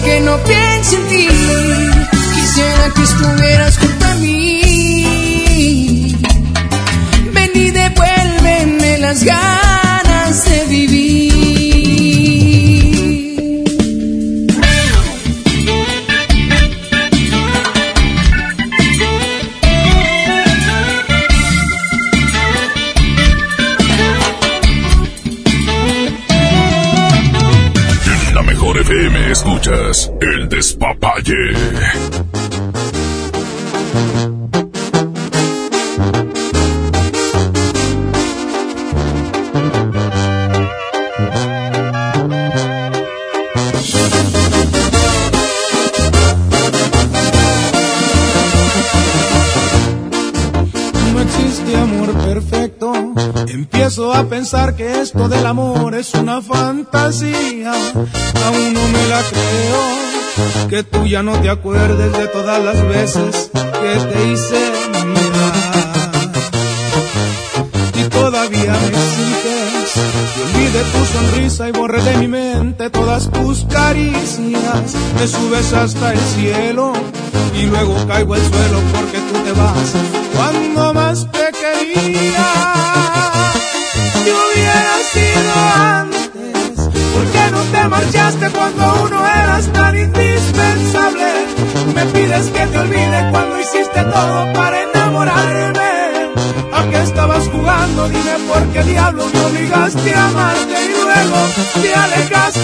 que 0.00 0.20
no 0.20 0.38
piense 0.38 0.96
en 0.96 1.08
ti. 1.08 1.28
Quisiera 2.34 2.90
que 2.94 3.02
estuvieras 3.02 3.76
junto 3.78 4.06
a 4.06 4.14
mí. 4.14 6.16
Ven 7.32 7.50
y 7.54 7.70
devuélveme 7.70 8.98
las 8.98 9.22
ganas 9.24 9.71
El 30.20 30.48
despapalle. 30.48 31.52
No 51.12 51.20
existe 51.20 51.76
amor 51.76 52.12
perfecto. 52.14 52.92
Empiezo 53.46 54.12
a 54.12 54.24
pensar 54.24 54.74
que 54.74 55.00
esto 55.00 55.28
del 55.28 55.46
amor 55.46 55.94
es 55.94 56.12
una 56.14 56.40
fantasía. 56.40 57.51
Tú 60.90 61.06
ya 61.06 61.22
no 61.22 61.32
te 61.40 61.50
acuerdes 61.50 62.12
de 62.16 62.28
todas 62.28 62.62
las 62.62 62.82
veces 62.86 63.50
que 63.52 63.94
te 64.12 64.32
hice 64.32 64.72
mirar. 65.06 66.32
Y 67.94 68.08
todavía 68.08 68.72
me 68.72 68.88
exiges 68.88 69.92
que 70.34 70.42
olvide 70.42 70.82
tu 70.92 71.04
sonrisa 71.12 71.68
y 71.68 71.72
borre 71.72 72.02
de 72.02 72.16
mi 72.18 72.28
mente 72.28 72.90
todas 72.90 73.30
tus 73.30 73.64
caricias. 73.66 74.94
Me 75.18 75.26
subes 75.26 75.72
hasta 75.72 76.12
el 76.12 76.18
cielo 76.20 76.92
y 77.54 77.66
luego 77.66 77.94
caigo 78.06 78.34
al 78.34 78.40
suelo 78.40 78.80
porque 78.92 79.18
tú 79.18 79.38
te 79.44 79.52
vas 79.52 79.92
cuando 80.34 80.94
más 80.94 81.30
te 81.30 81.50
quería. 81.52 82.31
A 99.74 100.26
amarte 100.26 100.84
y 100.84 100.88
luego 100.88 101.48
te 101.80 101.94
alejaste. 101.94 102.60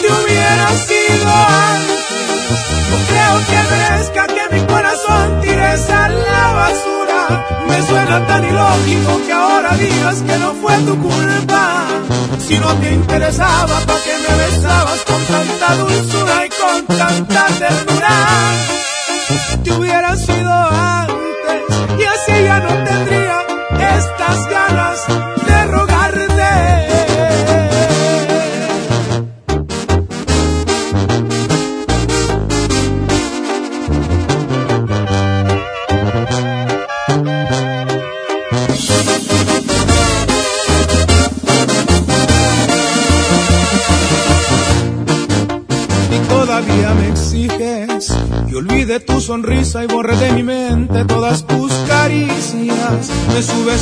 Te 0.00 0.12
hubiera 0.12 0.68
sido 0.86 1.28
antes. 1.28 2.06
No 2.90 2.96
creo 3.08 3.36
que 3.46 3.58
merezca 3.74 4.26
que 4.26 4.54
mi 4.54 4.66
corazón 4.66 5.40
tires 5.40 5.90
a 5.90 6.08
la 6.08 6.52
basura. 6.52 7.46
Me 7.68 7.86
suena 7.86 8.26
tan 8.26 8.44
ilógico 8.44 9.20
que 9.26 9.32
ahora 9.32 9.76
digas 9.76 10.22
que 10.22 10.38
no 10.38 10.54
fue 10.54 10.76
tu 10.78 11.00
culpa. 11.00 11.84
Si 12.46 12.58
no 12.58 12.74
te 12.74 12.92
interesaba, 12.92 13.80
¿para 13.86 14.00
qué 14.00 14.14
me 14.28 14.44
besabas 14.44 15.00
con 15.06 15.22
tanta 15.24 15.74
dulzura 15.76 16.46
y 16.46 16.48
con 16.50 16.96
tanta 16.96 17.46
ternura? 17.58 18.16
Te 19.62 19.72
hubiera 19.72 20.16
sido 20.16 20.52
antes 20.52 21.62
y 21.98 22.04
así 22.04 22.44
ya 22.44 22.60
no 22.60 22.84
tendría 22.84 23.36
estas 23.96 24.46
ganas 24.48 24.75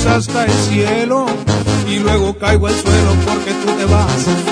hasta 0.07 0.45
el 0.45 0.53
cielo 0.53 1.27
y 1.89 1.99
luego 1.99 2.37
caigo 2.39 2.67
al 2.67 2.75
suelo 2.75 3.11
porque 3.27 3.53
tú 3.53 3.73
te 3.77 3.85
vas 3.87 4.44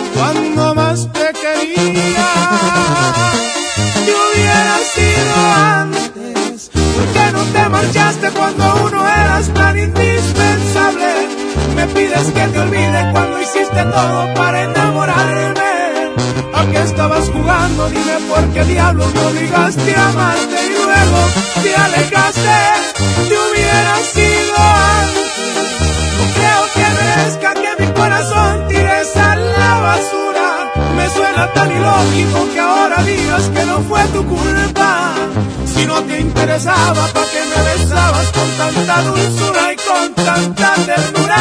tanta 38.86 39.02
dulzura 39.02 39.72
y 39.72 39.76
con 39.76 40.14
tanta 40.14 40.74
ternura? 40.74 41.36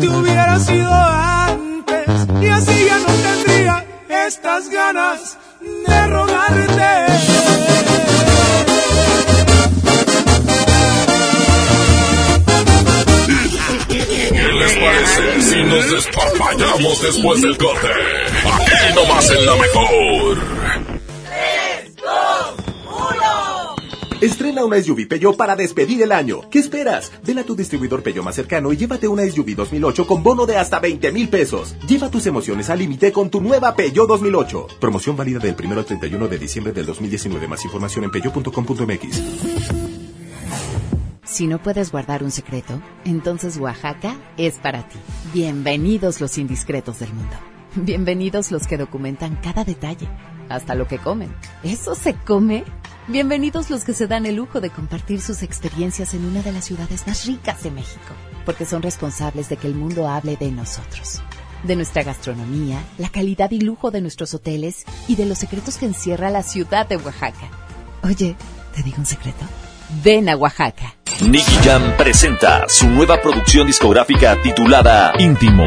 Te 0.00 0.08
hubiera 0.08 0.58
sido 0.58 0.92
antes 0.92 2.08
y 2.40 2.46
así 2.46 2.84
ya 2.84 2.98
no 2.98 3.06
tendría 3.06 3.84
estas 4.26 4.68
ganas 4.70 5.38
de 5.60 6.06
rogarte. 6.08 6.82
¿Qué 14.30 14.52
les 14.52 14.72
parece 14.72 15.42
si 15.42 15.62
nos 15.62 15.90
despapallamos 15.90 17.02
después 17.02 17.40
del 17.40 17.56
corte? 17.56 17.88
Aquí 18.52 18.94
nomás 18.94 19.30
en 19.30 19.46
la 19.46 19.54
mejor. 19.54 20.93
Una 24.64 24.82
SUV 24.82 25.06
Peugeot 25.06 25.36
para 25.36 25.56
despedir 25.56 26.02
el 26.02 26.10
año. 26.10 26.48
¿Qué 26.50 26.58
esperas? 26.58 27.12
Ven 27.22 27.38
a 27.38 27.44
tu 27.44 27.54
distribuidor 27.54 28.02
Peugeot 28.02 28.24
más 28.24 28.34
cercano 28.34 28.72
y 28.72 28.76
llévate 28.76 29.06
una 29.06 29.22
SUV 29.26 29.54
2008 29.54 30.06
con 30.06 30.22
bono 30.22 30.46
de 30.46 30.56
hasta 30.56 30.80
20 30.80 31.12
mil 31.12 31.28
pesos. 31.28 31.76
Lleva 31.86 32.10
tus 32.10 32.26
emociones 32.26 32.70
al 32.70 32.78
límite 32.78 33.12
con 33.12 33.30
tu 33.30 33.40
nueva 33.40 33.76
Peugeot 33.76 34.08
2008. 34.08 34.66
Promoción 34.80 35.16
válida 35.16 35.38
del 35.38 35.54
1 35.62 35.78
al 35.78 35.84
31 35.84 36.28
de 36.28 36.38
diciembre 36.38 36.72
del 36.72 36.86
2019. 36.86 37.46
Más 37.46 37.64
información 37.64 38.04
en 38.04 38.10
peugeot.com.mx. 38.10 39.22
Si 41.24 41.46
no 41.46 41.60
puedes 41.60 41.90
guardar 41.90 42.22
un 42.22 42.30
secreto, 42.30 42.80
entonces 43.04 43.58
Oaxaca 43.58 44.16
es 44.36 44.54
para 44.54 44.86
ti. 44.88 44.98
Bienvenidos 45.32 46.20
los 46.20 46.38
indiscretos 46.38 47.00
del 47.00 47.12
mundo. 47.12 47.34
Bienvenidos 47.74 48.52
los 48.52 48.66
que 48.68 48.78
documentan 48.78 49.36
cada 49.42 49.64
detalle, 49.64 50.08
hasta 50.48 50.74
lo 50.74 50.86
que 50.86 50.98
comen. 50.98 51.34
¿Eso 51.64 51.96
se 51.96 52.14
come? 52.14 52.64
Bienvenidos 53.06 53.68
los 53.68 53.84
que 53.84 53.92
se 53.92 54.06
dan 54.06 54.24
el 54.24 54.36
lujo 54.36 54.62
de 54.62 54.70
compartir 54.70 55.20
sus 55.20 55.42
experiencias 55.42 56.14
en 56.14 56.24
una 56.24 56.40
de 56.40 56.52
las 56.52 56.64
ciudades 56.64 57.06
más 57.06 57.26
ricas 57.26 57.62
de 57.62 57.70
México, 57.70 58.14
porque 58.46 58.64
son 58.64 58.80
responsables 58.80 59.50
de 59.50 59.58
que 59.58 59.66
el 59.66 59.74
mundo 59.74 60.08
hable 60.08 60.36
de 60.36 60.50
nosotros. 60.50 61.20
De 61.64 61.76
nuestra 61.76 62.02
gastronomía, 62.02 62.82
la 62.96 63.10
calidad 63.10 63.50
y 63.50 63.60
lujo 63.60 63.90
de 63.90 64.00
nuestros 64.00 64.32
hoteles 64.32 64.86
y 65.06 65.16
de 65.16 65.26
los 65.26 65.36
secretos 65.36 65.76
que 65.76 65.84
encierra 65.84 66.30
la 66.30 66.42
ciudad 66.42 66.88
de 66.88 66.96
Oaxaca. 66.96 67.50
Oye, 68.02 68.36
¿te 68.74 68.82
digo 68.82 68.96
un 68.98 69.06
secreto? 69.06 69.44
Ven 70.02 70.30
a 70.30 70.36
Oaxaca. 70.36 70.94
Nicky 71.20 71.56
Jam 71.62 71.82
presenta 71.98 72.64
su 72.68 72.88
nueva 72.88 73.20
producción 73.20 73.66
discográfica 73.66 74.40
titulada 74.42 75.12
Íntimo. 75.18 75.64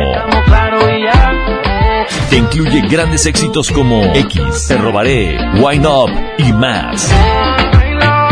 Que 2.30 2.38
incluye 2.38 2.82
grandes 2.90 3.26
éxitos 3.26 3.72
como 3.72 4.04
X, 4.14 4.68
Te 4.68 4.78
Robaré, 4.78 5.38
Wine 5.62 5.88
Up 5.88 6.12
y 6.38 6.52
más. 6.52 7.10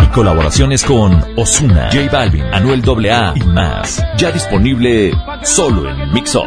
Y 0.04 0.08
colaboraciones 0.08 0.84
con 0.84 1.24
Osuna, 1.38 1.90
J 1.92 2.10
Balvin, 2.12 2.44
Anuel 2.54 2.84
AA 2.86 3.34
y 3.36 3.44
más. 3.44 4.04
Ya 4.18 4.32
disponible 4.32 5.12
solo 5.44 5.90
en 5.90 6.14
Mix 6.14 6.36
Up. 6.36 6.46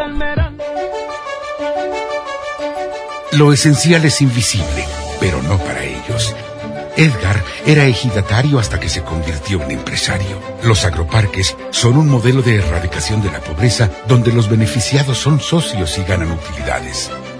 Lo 3.33 3.53
esencial 3.53 4.05
es 4.05 4.21
invisible, 4.21 4.85
pero 5.21 5.43
no 5.43 5.59
para 5.59 5.85
ellos. 5.85 6.35
Edgar 6.97 7.43
era 7.65 7.85
ejidatario 7.87 8.59
hasta 8.59 8.81
que 8.81 8.89
se 8.89 9.03
convirtió 9.03 9.63
en 9.63 9.71
empresario. 9.71 10.41
Los 10.65 10.85
agroparques 10.85 11.57
son 11.71 11.97
un 11.97 12.09
modelo 12.09 12.43
de 12.43 12.57
erradicación 12.57 13.23
de 13.23 13.31
la 13.31 13.41
pobreza 13.41 13.89
donde 14.09 14.33
los 14.33 14.51
beneficiados 14.51 15.19
son 15.19 15.41
socios 15.41 15.97
y 15.97 16.03
ganan 16.03 16.33
utilidades. 16.33 17.11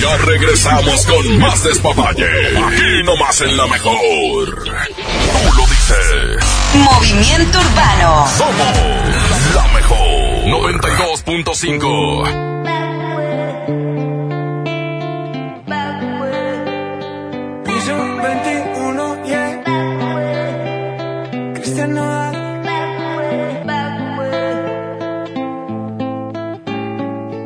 Ya 0.00 0.16
regresamos 0.18 1.06
con 1.06 1.38
más 1.38 1.64
despapalle. 1.64 2.26
Aquí 2.26 3.02
nomás 3.04 3.40
en 3.40 3.56
la 3.56 3.66
mejor. 3.66 3.96
Tú 3.96 4.44
lo 5.56 5.66
dices. 5.66 6.44
Movimiento 6.74 7.58
Urbano. 7.58 8.26
Somos 8.36 8.76
la 9.54 9.66
mejor. 9.68 9.98
92.5. 10.46 12.52
Piso 17.64 17.96
21, 18.22 19.24
yeah. 19.24 19.62
Cristian 21.54 21.94
Nodal. 21.94 22.32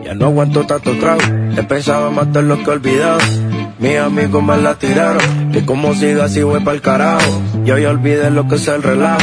Ya 0.04 0.14
no 0.14 0.26
aguanto 0.26 0.64
tanto 0.64 0.96
trago, 0.98 1.20
he 1.56 1.62
pensado 1.62 2.10
matar 2.10 2.44
lo 2.44 2.58
que 2.58 2.64
he 2.64 2.74
olvidado. 2.74 3.18
Mis 3.78 3.98
amigos 3.98 4.42
me 4.42 4.56
la 4.56 4.74
tiraron, 4.74 5.52
que 5.52 5.64
como 5.64 5.94
siga 5.94 6.24
así 6.24 6.42
voy 6.42 6.60
pa'l 6.60 6.80
carajo. 6.80 7.42
Yo 7.64 7.76
ya 7.78 7.90
olvidé 7.90 8.30
lo 8.30 8.48
que 8.48 8.56
es 8.56 8.68
el 8.68 8.82
relajo, 8.82 9.20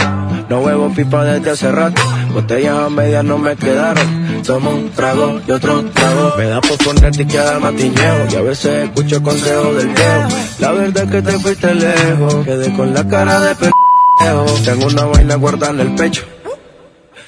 no 0.49 0.59
huevo 0.59 0.91
pipa 0.93 1.23
desde 1.23 1.51
hace 1.51 1.71
rato. 1.71 2.01
Botellas 2.33 2.77
a 2.77 2.89
medias 2.89 3.23
no 3.23 3.37
me 3.37 3.55
quedaron, 3.55 4.43
somos 4.43 4.73
un 4.73 4.89
trago 4.91 5.41
y 5.47 5.51
otro 5.51 5.83
trago. 5.85 6.33
Me 6.37 6.45
da 6.45 6.61
por 6.61 6.77
ponerte 6.77 7.23
y 7.23 7.25
quedar 7.25 7.59
matiñeo, 7.59 8.27
y 8.31 8.35
a 8.35 8.41
veces 8.41 8.83
escucho 8.85 9.23
consejos 9.23 9.75
del 9.77 9.87
viejo. 9.87 10.27
La 10.59 10.71
verdad 10.71 11.03
es 11.05 11.11
que 11.11 11.21
te 11.21 11.39
fuiste 11.39 11.73
lejos, 11.73 12.45
quedé 12.45 12.73
con 12.73 12.93
la 12.93 13.07
cara 13.07 13.39
de 13.39 13.55
pendejo. 13.55 14.45
Tengo 14.63 14.87
una 14.87 15.05
vaina 15.05 15.35
guardada 15.35 15.73
en 15.73 15.79
el 15.79 15.95
pecho, 15.95 16.23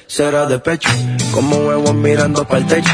será 0.06 0.46
de 0.46 0.60
pecho, 0.60 0.90
como 1.32 1.58
huevos 1.58 1.94
mirando 1.96 2.46
para 2.48 2.60
el 2.60 2.68
techo. 2.68 2.94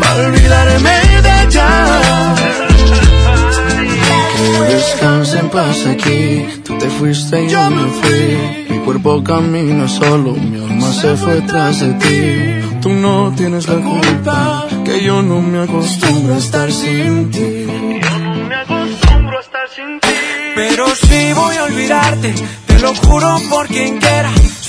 Olvidarme 0.00 0.96
de 1.22 1.44
ella. 1.44 2.34
Que 4.36 4.74
descanse 4.74 5.38
en 5.38 5.48
paz 5.50 5.86
aquí, 5.86 6.46
tú 6.64 6.76
te 6.78 6.88
fuiste 6.88 7.44
y 7.44 7.48
yo 7.48 7.70
me 7.70 7.86
fui. 7.88 8.38
Mi 8.70 8.78
cuerpo 8.84 9.22
camina 9.22 9.86
solo, 9.88 10.32
mi 10.32 10.58
alma 10.64 10.92
se 10.92 11.16
fue 11.16 11.40
tras 11.42 11.80
de 11.80 11.92
ti. 11.94 12.80
Tú 12.80 12.90
no 12.90 13.32
tienes 13.36 13.68
la 13.68 13.76
culpa, 13.76 14.66
que 14.84 15.04
yo 15.04 15.22
no 15.22 15.40
me 15.40 15.60
acostumbro 15.62 16.34
a 16.34 16.38
estar 16.38 16.72
sin 16.72 17.30
ti. 17.30 17.66
Pero 20.54 20.86
sí 20.94 21.32
voy 21.34 21.56
a 21.56 21.64
olvidarte, 21.64 22.34
te 22.66 22.78
lo 22.80 22.94
juro 22.94 23.40
por 23.48 23.66
quien 23.68 23.98
quiera. 23.98 24.30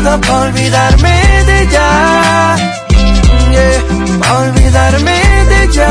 ayuda 0.00 0.40
olvidarme 0.40 1.44
de 1.46 1.62
ella. 1.62 2.56
Yeah, 3.52 4.18
para 4.20 4.38
olvidarme 4.38 5.16
de 5.50 5.64
ella. 5.64 5.88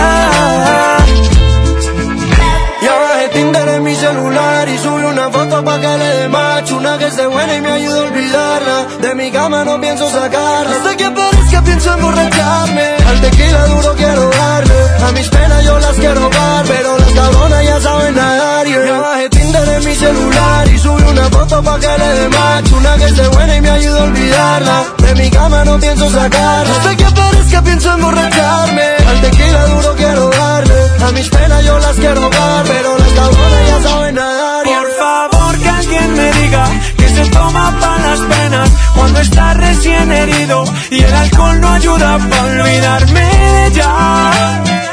Ya 2.81 2.93
bajé 2.97 3.29
Tinder 3.29 3.69
en 3.69 3.83
mi 3.83 3.95
celular 3.95 4.67
y 4.69 4.77
subí 4.79 5.03
una 5.03 5.29
foto 5.29 5.63
pa' 5.63 5.79
que 5.79 5.97
le 6.01 6.09
dé 6.17 6.27
macho 6.29 6.77
Una 6.77 6.97
que 6.97 7.05
esté 7.05 7.27
buena 7.27 7.55
y 7.55 7.61
me 7.61 7.71
ayude 7.73 7.99
a 7.99 8.03
olvidarla 8.03 8.87
De 8.99 9.13
mi 9.13 9.29
cama 9.29 9.63
no 9.63 9.79
pienso 9.79 10.09
sacarla 10.09 10.75
Hasta 10.77 10.97
que 10.97 11.11
parezca 11.11 11.61
pienso 11.61 11.93
emborracharme 11.93 12.87
Al 13.07 13.21
tequila 13.21 13.65
duro 13.67 13.93
quiero 13.95 14.29
darle 14.31 14.79
A 15.07 15.11
mis 15.11 15.29
penas 15.29 15.63
yo 15.63 15.77
las 15.77 15.95
quiero 15.95 16.27
dar 16.27 16.65
Pero 16.65 16.97
las 16.97 17.11
cabronas 17.11 17.63
ya 17.65 17.79
saben 17.81 18.15
nadar 18.15 18.65
yeah. 18.65 18.85
Ya 18.87 18.99
bajé 18.99 19.29
Tinder 19.29 19.69
en 19.69 19.85
mi 19.85 19.95
celular 19.95 20.67
y 20.67 20.79
subí 20.79 21.00
foto 21.41 21.61
pa' 21.63 21.79
que 21.79 21.93
le 22.01 22.09
dé 22.17 22.29
macho 22.29 22.77
Una 22.77 22.97
que 22.97 23.05
esté 23.05 23.27
buena 23.27 23.55
y 23.55 23.61
me 23.61 23.69
ayude 23.69 23.99
a 23.99 24.03
olvidarla. 24.03 24.77
De 24.97 25.15
mi 25.15 25.29
cama 25.29 25.65
no 25.65 25.79
pienso 25.79 26.09
sacarla. 26.09 26.75
Hasta 26.75 26.95
que 26.95 27.05
parezca 27.19 27.61
pienso 27.63 27.93
emborracharme. 27.93 28.87
Al 29.09 29.21
tequila 29.21 29.65
duro 29.67 29.95
quiero 29.95 30.29
darle. 30.29 30.79
A 31.05 31.11
mis 31.11 31.29
penas 31.29 31.65
yo 31.65 31.79
las 31.79 31.95
quiero 31.97 32.29
dar 32.29 32.63
Pero 32.65 32.97
las 32.97 33.11
cabronas 33.17 33.63
ya 33.69 33.89
saben 33.89 34.15
nadar. 34.15 34.63
Por 34.65 34.89
favor 35.01 35.59
que 35.59 35.69
alguien 35.69 36.15
me 36.15 36.31
diga 36.39 36.63
que 36.97 37.07
se 37.09 37.25
toma 37.29 37.77
para 37.79 38.07
las 38.09 38.19
penas 38.19 38.69
cuando 38.95 39.19
está 39.19 39.53
recién 39.53 40.11
herido 40.11 40.63
y 40.91 40.99
el 41.01 41.13
alcohol 41.13 41.59
no 41.61 41.69
ayuda 41.69 42.17
para 42.29 42.43
olvidarme 42.43 43.25
de 43.73 44.90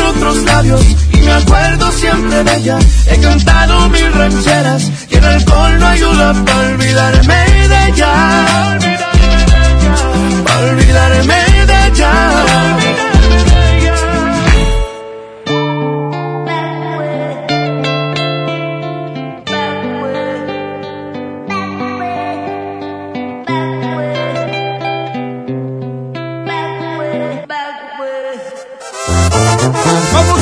otros 0.00 0.36
labios 0.44 0.80
y 1.12 1.16
me 1.18 1.32
acuerdo 1.32 1.92
siempre 1.92 2.44
de 2.44 2.56
ella. 2.56 2.78
He 3.10 3.18
cantado 3.18 3.88
mil 3.88 4.12
rancheras 4.12 4.90
y 5.10 5.16
el 5.16 5.24
alcohol 5.24 5.78
no 5.78 5.86
ayuda 5.86 6.44
para 6.44 6.68
olvidarme 6.68 7.68
de 7.68 7.88
ella. 7.88 8.78
Para 10.44 10.66
olvidarme 10.66 11.66
de 11.66 11.86
ella. 11.88 13.15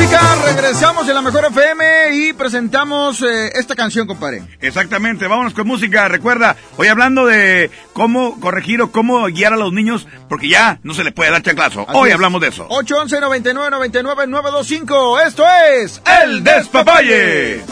Música, 0.05 0.37
regresamos 0.45 1.09
en 1.09 1.15
la 1.15 1.23
mejor 1.23 1.47
FM 1.47 2.15
y 2.15 2.33
presentamos 2.35 3.23
eh, 3.23 3.53
esta 3.55 3.75
canción, 3.75 4.07
compadre. 4.07 4.43
Exactamente, 4.61 5.27
vámonos 5.27 5.55
con 5.55 5.67
música. 5.67 6.09
Recuerda, 6.09 6.57
hoy 6.77 6.89
hablando 6.89 7.25
de 7.27 7.71
cómo 7.95 8.39
corregir 8.39 8.83
o 8.83 8.91
cómo 8.93 9.25
guiar 9.27 9.55
a 9.55 9.57
los 9.57 9.73
niños, 9.73 10.07
porque 10.29 10.49
ya 10.49 10.79
no 10.83 10.93
se 10.93 11.05
les 11.05 11.15
puede 11.15 11.31
dar 11.31 11.43
chanclazo. 11.43 11.87
Así 11.89 11.97
hoy 11.99 12.09
es. 12.11 12.15
hablamos 12.15 12.41
de 12.43 12.49
eso. 12.49 12.67
811 12.69 13.21
99 13.21 13.71
99 13.71 14.27
925. 14.27 15.21
Esto 15.21 15.45
es 15.73 16.03
El 16.23 16.45
Despapalle. 16.45 17.63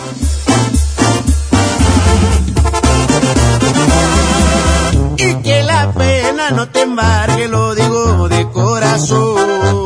Y 5.18 5.34
que 5.42 5.62
la 5.64 5.92
pena 5.92 6.50
no 6.50 6.68
te 6.68 6.80
embargue, 6.82 7.48
lo 7.48 7.74
digo 7.74 8.28
de 8.28 8.48
corazón. 8.48 9.82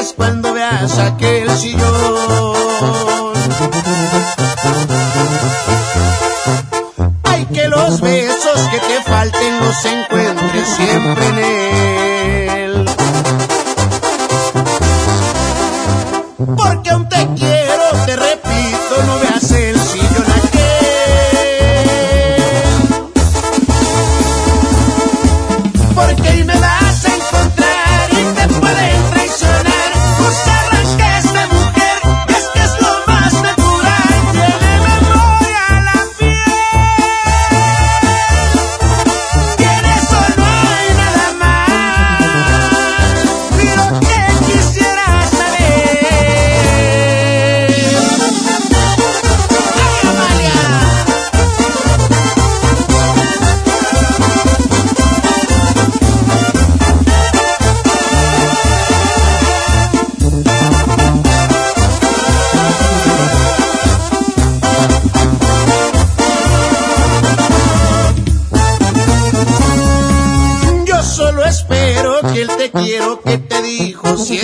Embriagues 0.00 0.14
cuando 0.16 0.52
veas 0.54 0.98
aquel 0.98 1.50
sillón. 1.50 3.34
Hay 7.24 7.44
que 7.46 7.68
los 7.68 8.00
besos 8.00 8.60
que 8.70 8.78
te 8.78 9.02
falten 9.02 9.60
los 9.60 9.84
encuentres 9.84 10.68
siempre 10.68 11.26
en 11.26 11.38
él. 11.38 12.90
Porque 16.56 16.92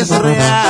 es 0.02 0.18
real. 0.18 0.65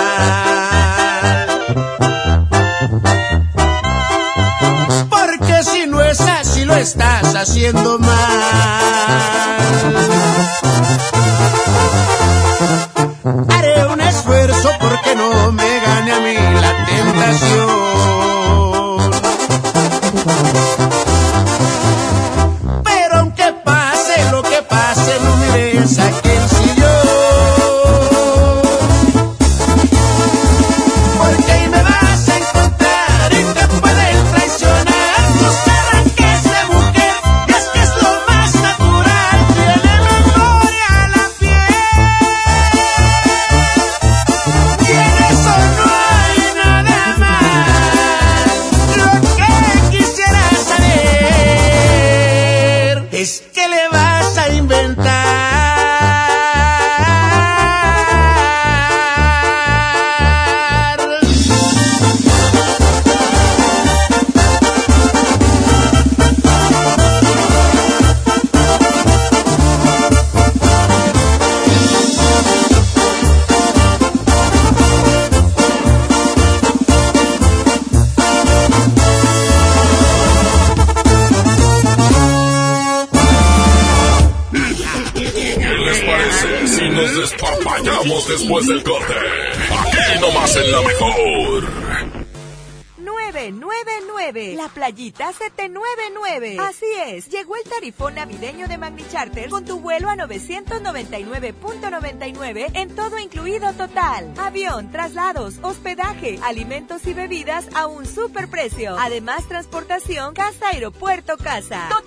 999.99 100.16 102.70
en 102.74 102.94
todo 102.94 103.18
incluido 103.18 103.72
total. 103.74 104.32
Avión, 104.38 104.90
traslados, 104.90 105.56
hospedaje, 105.62 106.38
alimentos 106.42 107.06
y 107.06 107.14
bebidas 107.14 107.68
a 107.74 107.86
un 107.86 108.06
super 108.06 108.48
precio. 108.48 108.96
Además, 108.98 109.46
transportación 109.48 110.34
casa, 110.34 110.68
aeropuerto, 110.68 111.36
casa. 111.36 111.88
Totalmente 111.88 112.05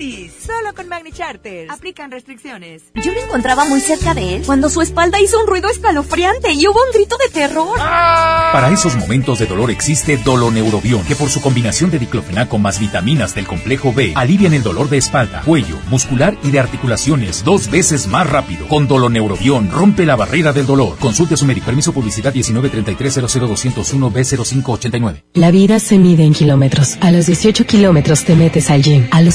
gratis. 0.00 0.32
Solo 0.46 0.74
con 0.74 0.88
Magni 0.88 1.12
Charter. 1.12 1.66
Aplican 1.70 2.10
restricciones. 2.10 2.82
Yo 2.94 3.12
me 3.12 3.20
encontraba 3.20 3.64
muy 3.66 3.80
cerca 3.80 4.14
de 4.14 4.36
él 4.36 4.42
cuando 4.44 4.68
su 4.68 4.80
espalda 4.80 5.20
hizo 5.20 5.38
un 5.38 5.46
ruido 5.46 5.68
escalofriante 5.68 6.52
y 6.52 6.66
hubo 6.66 6.80
un 6.86 6.92
grito 6.92 7.16
de 7.18 7.28
terror. 7.28 7.76
Para 7.78 8.70
esos 8.70 8.96
momentos 8.96 9.38
de 9.38 9.46
dolor 9.46 9.70
existe 9.70 10.16
Doloneurobión, 10.16 11.04
que 11.04 11.14
por 11.14 11.28
su 11.28 11.40
combinación 11.40 11.90
de 11.90 11.98
diclofenaco 11.98 12.58
más 12.58 12.80
vitaminas 12.80 13.34
del 13.34 13.46
complejo 13.46 13.92
B, 13.92 14.12
alivian 14.14 14.54
el 14.54 14.62
dolor 14.62 14.88
de 14.88 14.96
espalda, 14.98 15.42
cuello, 15.44 15.76
muscular 15.88 16.36
y 16.42 16.50
de 16.50 16.60
articulaciones 16.60 17.44
dos 17.44 17.70
veces 17.70 18.06
más 18.06 18.28
rápido. 18.28 18.66
Con 18.68 18.88
Doloneurobión 18.88 19.70
rompe 19.70 20.06
la 20.06 20.16
barrera 20.16 20.52
del 20.52 20.66
dolor. 20.66 20.96
Consulte 20.98 21.34
a 21.34 21.36
su 21.36 21.44
médico. 21.46 21.66
Permiso 21.66 21.92
publicidad 21.92 22.32
193300201 22.34 24.12
B0589. 24.12 25.24
La 25.34 25.50
vida 25.50 25.78
se 25.78 25.98
mide 25.98 26.24
en 26.24 26.32
kilómetros. 26.32 26.96
A 27.00 27.10
los 27.10 27.26
18 27.26 27.66
kilómetros 27.66 28.24
te 28.24 28.34
metes 28.34 28.70
al 28.70 28.82
gym. 28.82 29.06
A 29.10 29.20
los 29.20 29.34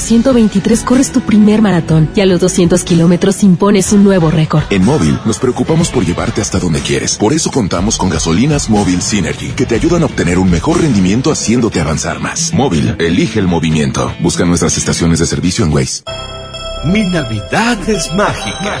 123 0.56 0.84
corres 0.84 1.12
tu 1.12 1.20
primer 1.20 1.60
maratón. 1.60 2.08
Y 2.14 2.20
a 2.20 2.26
los 2.26 2.40
200 2.40 2.82
kilómetros 2.84 3.42
impones 3.42 3.92
un 3.92 4.04
nuevo 4.04 4.30
récord. 4.30 4.62
En 4.70 4.84
Móvil 4.84 5.18
nos 5.24 5.38
preocupamos 5.38 5.90
por 5.90 6.04
llevarte 6.04 6.40
hasta 6.40 6.58
donde 6.58 6.80
quieres. 6.80 7.16
Por 7.16 7.32
eso 7.32 7.50
contamos 7.50 7.98
con 7.98 8.08
gasolinas 8.08 8.70
Móvil 8.70 9.02
Synergy, 9.02 9.50
que 9.50 9.66
te 9.66 9.74
ayudan 9.74 10.02
a 10.02 10.06
obtener 10.06 10.38
un 10.38 10.50
mejor 10.50 10.80
rendimiento 10.80 11.30
haciéndote 11.30 11.80
avanzar 11.80 12.20
más. 12.20 12.52
Móvil, 12.52 12.96
elige 12.98 13.38
el 13.38 13.46
movimiento. 13.46 14.12
Busca 14.20 14.44
nuestras 14.44 14.76
estaciones 14.76 15.18
de 15.18 15.26
servicio 15.26 15.64
en 15.64 15.72
Waze. 15.72 16.02
Mi 16.84 17.02
Navidad 17.02 17.78
es 17.88 18.12
mágica. 18.14 18.80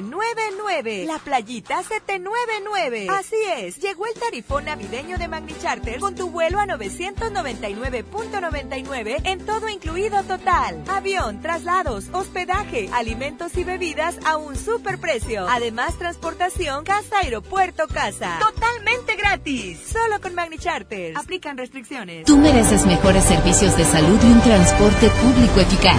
999. 0.00 1.04
La 1.06 1.18
playita 1.18 1.82
799. 1.82 3.08
Así 3.10 3.36
es, 3.58 3.76
llegó 3.78 4.06
el 4.06 4.14
tarifón 4.14 4.64
navideño 4.64 5.18
de 5.18 5.28
Magni 5.28 5.54
Charter 5.60 6.00
con 6.00 6.14
tu 6.14 6.30
vuelo 6.30 6.58
a 6.60 6.66
999.99 6.66 9.20
en 9.24 9.44
todo 9.44 9.68
incluido 9.68 10.22
total. 10.22 10.82
Avión, 10.88 11.42
traslados, 11.42 12.06
hospedaje, 12.12 12.88
alimentos 12.92 13.56
y 13.56 13.64
bebidas 13.64 14.16
a 14.24 14.36
un 14.36 14.54
super 14.56 14.98
precio. 14.98 15.48
Además, 15.48 15.98
transportación 15.98 16.84
casa, 16.84 17.18
aeropuerto, 17.18 17.88
casa. 17.88 18.38
Totalmente 18.40 19.16
gratis. 19.16 19.80
Solo 19.92 20.20
con 20.20 20.34
Magni 20.34 20.58
Charter. 20.58 21.14
Aplican 21.16 21.58
restricciones. 21.58 22.24
Tú 22.24 22.38
mereces 22.38 22.86
mejores 22.86 23.24
servicios 23.24 23.76
de 23.76 23.84
salud 23.84 24.18
y 24.22 24.26
un 24.26 24.40
transporte 24.40 25.10
público 25.10 25.58
eficaz. 25.60 25.98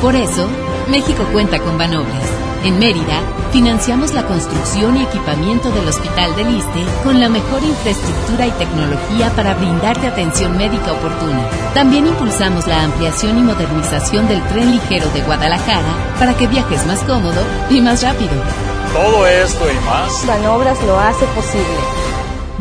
Por 0.00 0.16
eso, 0.16 0.48
México 0.88 1.28
cuenta 1.32 1.58
con 1.58 1.76
Banobras 1.76 2.49
En 2.62 2.78
Mérida, 2.78 3.22
financiamos 3.52 4.12
la 4.12 4.26
construcción 4.26 4.98
y 4.98 5.04
equipamiento 5.04 5.70
del 5.70 5.88
Hospital 5.88 6.36
del 6.36 6.56
Iste 6.56 6.84
con 7.02 7.18
la 7.18 7.30
mejor 7.30 7.62
infraestructura 7.62 8.46
y 8.46 8.50
tecnología 8.52 9.30
para 9.34 9.54
brindarte 9.54 10.06
atención 10.06 10.58
médica 10.58 10.92
oportuna. 10.92 11.48
También 11.72 12.06
impulsamos 12.06 12.66
la 12.66 12.84
ampliación 12.84 13.38
y 13.38 13.42
modernización 13.42 14.28
del 14.28 14.42
tren 14.48 14.72
ligero 14.72 15.08
de 15.10 15.22
Guadalajara 15.22 16.14
para 16.18 16.36
que 16.36 16.48
viajes 16.48 16.84
más 16.86 17.02
cómodo 17.04 17.40
y 17.70 17.80
más 17.80 18.02
rápido. 18.02 18.32
Todo 18.92 19.26
esto 19.26 19.70
y 19.70 19.86
más. 19.86 20.26
Banobras 20.26 20.82
lo 20.84 20.98
hace 20.98 21.24
posible. 21.28 22.09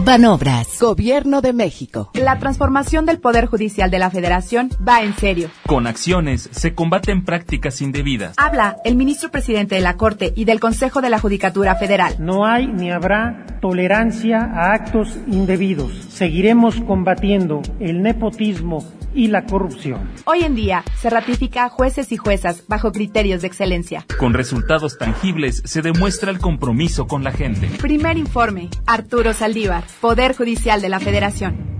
Banobras. 0.06 0.80
Gobierno 0.80 1.42
de 1.42 1.52
México. 1.52 2.12
La 2.14 2.40
transformación 2.40 3.06
del 3.06 3.20
Poder 3.20 3.48
Judicial 3.48 3.92
de 3.92 4.00
la 4.00 4.10
Federación 4.10 4.70
va 4.88 5.02
en 5.04 5.14
serio. 5.14 5.50
Con 5.68 5.88
acciones 5.88 6.50
se 6.52 6.74
combaten 6.74 7.26
prácticas 7.26 7.82
indebidas. 7.82 8.36
Habla 8.38 8.78
el 8.86 8.96
ministro 8.96 9.30
presidente 9.30 9.76
de 9.76 9.82
la 9.82 9.98
Corte 9.98 10.34
y 10.36 10.46
del 10.46 10.60
Consejo 10.60 11.02
de 11.02 11.10
la 11.10 11.20
Judicatura 11.20 11.76
Federal. 11.76 12.16
No 12.20 12.46
hay 12.46 12.68
ni 12.68 12.92
habrá 12.92 13.46
tolerancia 13.62 14.40
a 14.40 14.74
actos 14.74 15.18
indebidos. 15.28 15.92
Seguiremos 16.10 16.80
combatiendo 16.82 17.62
el 17.80 18.02
nepotismo 18.02 18.84
y 19.14 19.28
la 19.28 19.46
corrupción. 19.46 20.10
Hoy 20.26 20.44
en 20.44 20.56
día 20.56 20.84
se 21.00 21.10
ratifica 21.10 21.66
a 21.66 21.70
jueces 21.70 22.12
y 22.12 22.18
juezas 22.18 22.64
bajo 22.68 22.92
criterios 22.92 23.42
de 23.42 23.48
excelencia. 23.48 24.06
Con 24.18 24.34
resultados 24.34 24.98
tangibles 24.98 25.62
se 25.66 25.82
demuestra 25.82 26.32
el 26.32 26.40
compromiso 26.40 27.08
con 27.08 27.24
la 27.24 27.32
gente. 27.32 27.68
Primer 27.82 28.18
informe, 28.18 28.70
Arturo 28.86 29.34
Saldívar, 29.34 29.84
Poder 30.02 30.36
Judicial 30.36 30.82
de 30.82 30.90
la 30.90 31.00
Federación. 31.00 31.80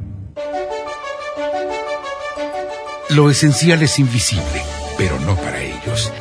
Lo 3.10 3.30
esencial 3.30 3.82
es 3.82 3.98
invisible, 3.98 4.62
pero 4.98 5.20
no 5.22 5.36
para 5.36 5.60
ellos. 5.62 6.14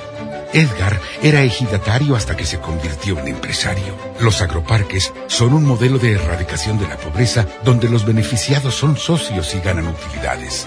Edgar 0.54 0.98
era 1.22 1.42
ejidatario 1.42 2.16
hasta 2.16 2.36
que 2.36 2.46
se 2.46 2.58
convirtió 2.58 3.18
en 3.18 3.28
empresario. 3.28 3.94
Los 4.20 4.40
agroparques 4.40 5.12
son 5.26 5.52
un 5.52 5.64
modelo 5.64 5.98
de 5.98 6.12
erradicación 6.12 6.78
de 6.78 6.88
la 6.88 6.96
pobreza 6.96 7.46
donde 7.64 7.90
los 7.90 8.06
beneficiados 8.06 8.74
son 8.74 8.96
socios 8.96 9.54
y 9.54 9.60
ganan 9.60 9.88
utilidades. 9.88 10.66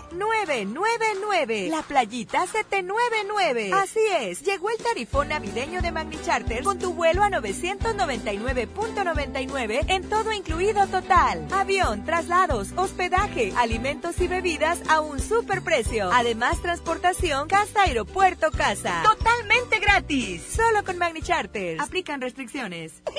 999. 0.51 1.69
La 1.69 1.81
playita 1.81 2.45
799. 2.45 3.71
Así 3.73 3.99
es, 4.19 4.41
llegó 4.41 4.69
el 4.69 4.77
tarifón 4.77 5.29
navideño 5.29 5.81
de 5.81 5.91
Magni 5.91 6.21
Charter 6.21 6.63
con 6.63 6.77
tu 6.77 6.93
vuelo 6.93 7.23
a 7.23 7.29
999.99 7.29 9.85
en 9.87 10.07
todo 10.09 10.31
incluido 10.33 10.85
total. 10.87 11.47
Avión, 11.51 12.03
traslados, 12.05 12.69
hospedaje, 12.75 13.53
alimentos 13.57 14.19
y 14.19 14.27
bebidas 14.27 14.79
a 14.89 14.99
un 15.01 15.19
super 15.19 15.61
precio. 15.61 16.09
Además, 16.11 16.59
transportación 16.61 17.47
casa 17.47 17.83
aeropuerto 17.83 18.49
casa. 18.51 19.03
Totalmente 19.03 19.79
gratis. 19.79 20.41
Solo 20.55 20.83
con 20.83 20.97
Magni 20.97 21.21
Charter. 21.21 21.79
Aplican 21.79 22.19
restricciones. 22.21 23.01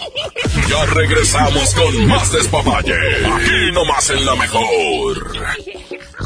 Ya 0.68 0.84
regresamos 0.86 1.74
con 1.74 2.06
más 2.06 2.30
despapalle. 2.32 2.94
Aquí 3.26 3.72
nomás 3.72 4.08
en 4.10 4.24
la 4.24 4.36
mejor. 4.36 5.32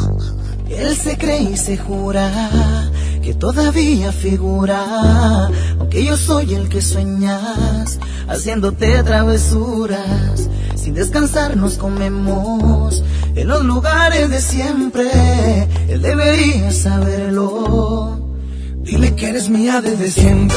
Él 0.69 0.97
se 0.97 1.17
cree 1.17 1.43
y 1.43 1.57
se 1.57 1.77
jura 1.77 2.91
que 3.23 3.35
todavía 3.35 4.13
figura, 4.13 5.51
aunque 5.79 6.05
yo 6.05 6.17
soy 6.17 6.55
el 6.55 6.69
que 6.69 6.81
sueñas, 6.81 7.99
haciéndote 8.29 9.03
travesuras. 9.03 10.49
Sin 10.77 10.95
descansar 10.95 11.57
nos 11.57 11.77
comemos 11.77 13.03
en 13.35 13.49
los 13.49 13.65
lugares 13.65 14.31
de 14.31 14.41
siempre. 14.41 15.09
Él 15.89 16.03
debería 16.03 16.71
saberlo. 16.71 18.21
Dile 18.83 19.17
que 19.17 19.31
eres 19.31 19.49
mía 19.49 19.81
desde 19.81 20.11
siempre. 20.11 20.57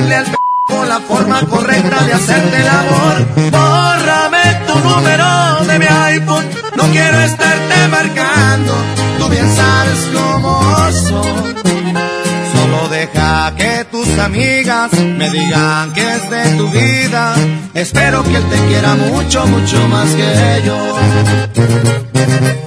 Decirle 0.00 0.16
al 0.16 0.24
p 0.24 0.36
la 0.88 1.00
forma 1.00 1.40
correcta 1.46 2.04
de 2.04 2.12
hacerte 2.12 2.56
el 2.56 2.68
amor. 2.68 3.26
Bórrame 3.50 4.60
tu 4.66 4.78
número 4.78 5.64
de 5.66 5.78
mi 5.78 5.86
iPhone, 5.86 6.46
no 6.76 6.84
quiero 6.84 7.20
estarte 7.20 7.88
marcando. 7.88 8.72
Tú 9.18 9.28
bien 9.28 9.48
sabes 9.54 10.08
cómo 10.14 10.62
soy. 10.92 11.54
Solo 12.54 12.88
deja 12.88 13.54
que 13.56 13.84
tus 13.90 14.08
amigas 14.18 14.92
me 14.92 15.30
digan 15.30 15.92
que 15.92 16.12
es 16.12 16.30
de 16.30 16.44
tu 16.56 16.68
vida. 16.70 17.34
Espero 17.74 18.22
que 18.24 18.36
él 18.36 18.44
te 18.44 18.56
quiera 18.68 18.94
mucho, 18.94 19.46
mucho 19.46 19.88
más 19.88 20.08
que 20.10 20.62
yo. 20.64 22.59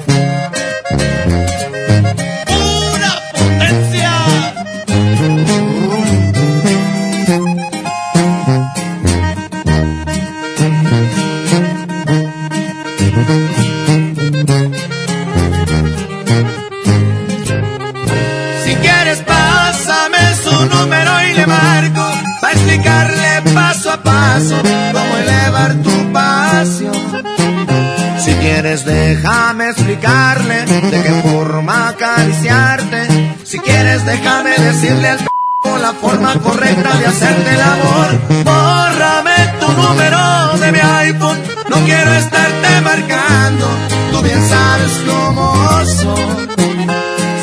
Decirle 34.83 35.07
al 35.07 35.17
p 35.17 35.79
la 35.79 35.93
forma 35.93 36.33
correcta 36.41 36.97
de 36.97 37.05
hacerte 37.05 37.53
el 37.53 37.61
amor. 37.61 38.09
Bórrame 38.43 39.37
tu 39.61 39.71
número 39.71 40.57
de 40.59 40.71
mi 40.73 40.79
iPhone, 40.79 41.39
no 41.69 41.77
quiero 41.85 42.13
estarte 42.13 42.81
marcando. 42.81 43.65
Tú 44.11 44.21
bien 44.21 44.41
sabes 44.49 44.91
cómo 45.07 45.69
soy. 45.85 46.47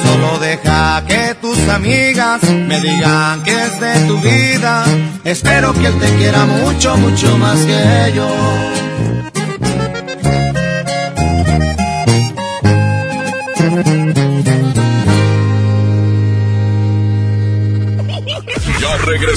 Solo 0.05 0.39
deja 0.39 1.03
que 1.07 1.35
tus 1.41 1.59
amigas 1.69 2.43
me 2.43 2.79
digan 2.81 3.43
que 3.43 3.53
es 3.53 3.81
de 3.81 3.95
tu 4.07 4.21
vida. 4.21 4.85
Espero 5.25 5.73
que 5.73 5.87
él 5.87 5.99
te 5.99 6.15
quiera 6.17 6.45
mucho, 6.45 6.97
mucho 6.99 7.39
más 7.39 7.59
que 7.61 8.13
yo. 8.15 8.70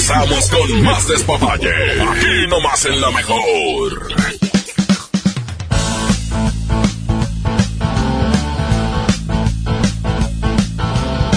Regresamos 0.06 0.50
con 0.50 0.82
más 0.82 1.08
despapalle. 1.08 1.70
Aquí 1.70 2.46
nomás 2.48 2.84
en 2.84 3.00
la 3.00 3.10
mejor. 3.10 4.14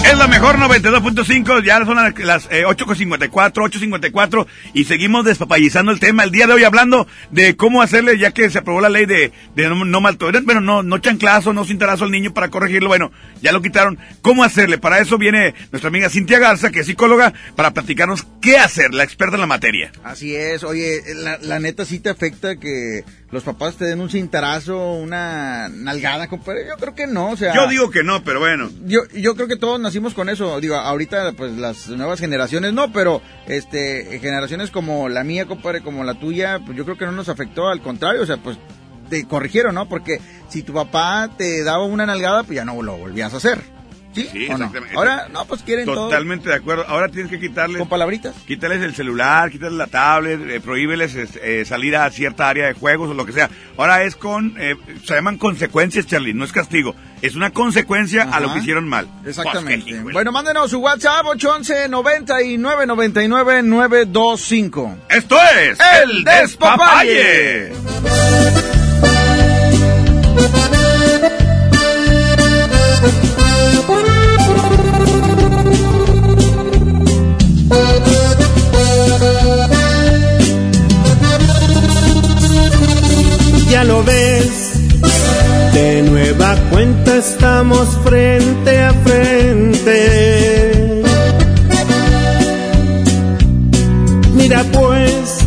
Es 0.04 0.16
la 0.16 0.26
mejor 0.26 0.56
92.5, 0.56 1.62
ya 1.62 1.84
son 1.84 1.96
las, 1.96 2.18
las 2.18 2.46
eh, 2.50 2.64
8.54, 2.64 3.30
8.54 3.30 4.46
y 4.72 4.84
seguimos 4.84 5.24
despapallizando 5.24 5.92
el 5.92 6.00
tema 6.00 6.24
el 6.24 6.30
día 6.30 6.46
de 6.46 6.54
hoy 6.54 6.64
hablando 6.64 7.06
de 7.30 7.56
cómo 7.56 7.82
hacerle, 7.82 8.18
ya 8.18 8.32
que 8.32 8.48
se 8.48 8.58
aprobó 8.58 8.80
la 8.80 8.88
ley 8.88 9.04
de, 9.04 9.32
de 9.62 9.68
no, 9.68 9.84
no 9.84 10.00
maltratar, 10.00 10.42
bueno, 10.42 10.60
no, 10.60 10.82
no 10.82 10.98
chanclazo, 10.98 11.52
no 11.52 11.64
cintarazo 11.64 12.04
al 12.04 12.10
niño 12.10 12.32
para 12.32 12.48
corregirlo, 12.48 12.88
bueno, 12.88 13.10
ya 13.42 13.52
lo 13.52 13.60
quitaron, 13.60 13.98
cómo 14.22 14.44
hacerle, 14.44 14.78
para 14.78 15.00
eso 15.00 15.18
viene 15.18 15.54
nuestra 15.72 15.88
amiga 15.88 16.08
Cintia 16.08 16.38
Garza, 16.38 16.70
que 16.70 16.80
es 16.80 16.86
psicóloga, 16.86 17.32
para 17.56 17.72
platicarnos 17.72 18.26
qué 18.40 18.56
hacer, 18.58 18.94
la 18.94 19.04
experta 19.04 19.34
en 19.34 19.40
la 19.40 19.46
materia. 19.46 19.92
Así 20.04 20.34
es, 20.34 20.62
oye, 20.62 21.02
la, 21.16 21.38
la 21.38 21.58
neta 21.58 21.84
sí 21.84 21.98
te 21.98 22.10
afecta 22.10 22.56
que 22.56 23.04
los 23.30 23.42
papás 23.42 23.76
te 23.76 23.84
den 23.84 24.00
un 24.00 24.08
cintarazo, 24.08 24.94
una 24.94 25.68
nalgada, 25.68 26.28
compadre. 26.28 26.66
Yo 26.66 26.76
creo 26.76 26.94
que 26.94 27.06
no, 27.06 27.30
o 27.30 27.36
sea. 27.36 27.54
Yo 27.54 27.68
digo 27.68 27.90
que 27.90 28.02
no, 28.02 28.24
pero 28.24 28.40
bueno. 28.40 28.70
Yo, 28.86 29.00
yo 29.14 29.34
creo 29.34 29.48
que 29.48 29.56
todos 29.56 29.78
nacimos 29.78 30.14
con 30.14 30.30
eso. 30.30 30.58
Digo, 30.60 30.76
ahorita, 30.76 31.32
pues 31.32 31.52
las 31.52 31.88
nuevas 31.88 32.20
generaciones 32.20 32.72
no, 32.72 32.90
pero 32.90 33.20
este 33.46 34.18
generaciones 34.20 34.70
como 34.70 35.10
la 35.10 35.24
mía, 35.24 35.44
compadre, 35.44 35.82
como 35.82 36.04
la 36.04 36.18
tuya, 36.18 36.60
pues 36.64 36.76
yo 36.76 36.84
creo 36.84 36.96
que 36.96 37.04
no 37.04 37.12
nos 37.12 37.28
afectó, 37.28 37.68
al 37.68 37.82
contrario, 37.82 38.22
o 38.22 38.26
sea, 38.26 38.38
pues 38.38 38.56
te 39.08 39.26
corrigieron, 39.26 39.74
¿no? 39.74 39.88
Porque 39.88 40.20
si 40.48 40.62
tu 40.62 40.72
papá 40.72 41.30
te 41.36 41.62
daba 41.64 41.84
una 41.84 42.06
nalgada, 42.06 42.42
pues 42.42 42.56
ya 42.56 42.64
no 42.64 42.80
lo 42.82 42.96
volvías 42.96 43.34
a 43.34 43.38
hacer. 43.38 43.78
¿Sí? 44.14 44.26
Sí, 44.32 44.44
exactamente. 44.44 44.96
Ahora, 44.96 45.28
no, 45.30 45.44
pues 45.44 45.62
quieren 45.62 45.84
todo. 45.84 46.06
Totalmente 46.08 46.48
de 46.48 46.54
acuerdo. 46.54 46.84
Ahora 46.88 47.08
tienes 47.08 47.30
que 47.30 47.38
quitarles. 47.38 47.78
Con 47.78 47.88
palabritas. 47.90 48.34
Quítales 48.46 48.82
el 48.82 48.94
celular, 48.94 49.50
quítales 49.50 49.74
la 49.74 49.86
tablet, 49.86 50.40
eh, 50.48 50.60
prohíbeles 50.60 51.14
eh, 51.14 51.64
salir 51.66 51.94
a 51.94 52.10
cierta 52.10 52.48
área 52.48 52.66
de 52.66 52.72
juegos 52.72 53.10
o 53.10 53.14
lo 53.14 53.26
que 53.26 53.32
sea. 53.32 53.50
Ahora 53.76 54.02
es 54.04 54.16
con. 54.16 54.54
eh, 54.58 54.76
se 55.04 55.14
llaman 55.14 55.36
consecuencias, 55.36 56.06
Charlie, 56.06 56.32
no 56.32 56.44
es 56.44 56.52
castigo. 56.52 56.94
Es 57.20 57.34
una 57.34 57.50
consecuencia 57.50 58.22
a 58.22 58.40
lo 58.40 58.52
que 58.52 58.60
hicieron 58.60 58.88
mal. 58.88 59.08
Exactamente. 59.26 60.00
Pues, 60.02 60.14
bueno, 60.14 60.32
mándenos 60.32 60.70
su 60.70 60.78
WhatsApp 60.78 61.26
811 61.26 61.88
99 61.88 62.86
99 62.86 63.62
925. 63.62 64.96
Esto 65.10 65.36
es 65.60 65.78
El 66.02 66.24
Despapalle. 66.24 67.72
Ya 83.70 83.84
lo 83.84 84.02
ves, 84.02 84.72
de 85.74 86.02
nueva 86.02 86.56
cuenta 86.70 87.16
estamos 87.16 87.86
frente 88.04 88.80
a 88.80 88.94
frente. 88.94 91.02
Mira 94.34 94.64
pues, 94.72 95.38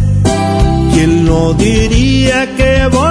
¿quién 0.94 1.26
no 1.26 1.54
diría 1.54 2.56
que 2.56 2.88
volvería 2.88 3.11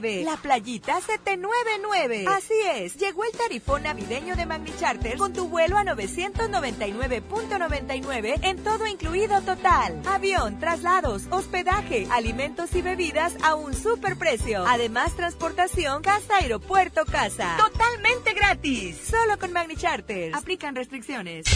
999. 0.00 0.24
La 0.24 0.36
playita 0.36 1.00
799. 1.00 2.24
Así 2.28 2.54
es, 2.74 2.96
llegó 2.96 3.24
el 3.24 3.32
tarifón 3.32 3.82
navideño 3.84 4.36
de 4.36 4.44
Magni 4.46 4.72
Charter 4.78 5.16
con 5.16 5.32
tu 5.32 5.48
vuelo 5.48 5.78
a 5.78 5.84
999.99 5.84 8.40
en 8.42 8.62
todo 8.62 8.86
incluido 8.86 9.40
total. 9.42 10.00
Avión, 10.06 10.58
traslados, 10.58 11.22
hospedaje, 11.30 12.06
alimentos 12.10 12.74
y 12.74 12.82
bebidas 12.82 13.34
a 13.42 13.54
un 13.54 13.72
super 13.74 14.16
precio. 14.16 14.66
Además, 14.66 15.14
transportación 15.16 16.02
casa 16.02 16.36
aeropuerto 16.40 17.04
casa. 17.04 17.56
Totalmente 17.56 18.34
gratis. 18.34 18.98
Solo 19.08 19.38
con 19.38 19.52
Magni 19.52 19.76
Charter. 19.76 20.34
Aplican 20.34 20.74
restricciones. 20.74 21.46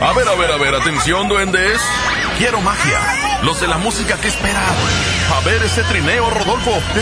A 0.00 0.12
ver, 0.12 0.28
a 0.28 0.34
ver, 0.34 0.50
a 0.50 0.56
ver, 0.56 0.74
atención, 0.74 1.28
duendes. 1.28 1.80
Quiero 2.38 2.60
magia. 2.60 3.40
Los 3.42 3.60
de 3.60 3.68
la 3.68 3.78
música 3.78 4.18
que 4.20 4.26
esperan. 4.28 4.74
A 5.32 5.40
ver 5.44 5.62
ese 5.62 5.82
trineo, 5.84 6.28
Rodolfo. 6.30 6.72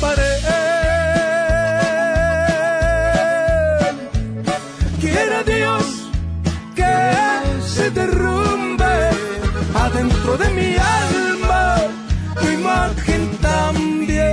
pared. 0.00 0.40
Quiera 5.00 5.42
Dios 5.42 5.84
que 6.74 6.94
se 7.74 7.90
derrumbe 7.90 9.10
adentro 9.74 10.36
de 10.38 10.48
mi 10.50 10.76
alma 10.76 11.76
tu 12.40 12.46
imagen 12.48 13.36
también. 13.38 14.24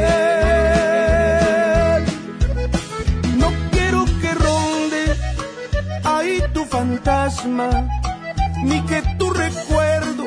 No 3.38 3.50
quiero 3.72 4.06
que 4.22 4.34
ronde 4.34 5.04
ahí 6.04 6.44
tu 6.54 6.66
fantasma, 6.66 7.70
ni 8.64 8.82
que 8.86 9.02
tu 9.18 9.30
recuerdo 9.32 10.26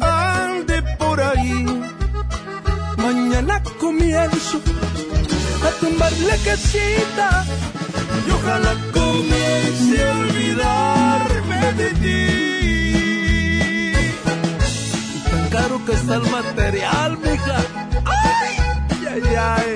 ande 0.00 0.82
por 0.98 1.20
ahí. 1.20 1.79
Mañana 3.40 3.62
comienzo 3.80 4.60
a 5.66 5.70
tumbar 5.80 6.12
la 6.28 6.36
casita 6.44 7.42
y 8.26 8.30
ojalá 8.32 8.74
comience 8.92 10.04
a 10.04 10.18
olvidarme 10.18 11.72
de 11.72 11.88
ti. 12.02 12.26
Tan 15.30 15.48
caro 15.48 15.82
que 15.86 15.92
está 15.92 16.16
el 16.16 16.30
material, 16.30 17.16
mija. 17.16 17.58
Ay, 18.04 18.56
ay, 19.08 19.22
ay. 19.34 19.70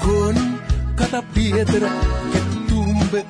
Con 0.00 0.34
cada 0.96 1.20
piedra 1.20 1.90
que 2.32 2.40
tumbe, 2.70 3.26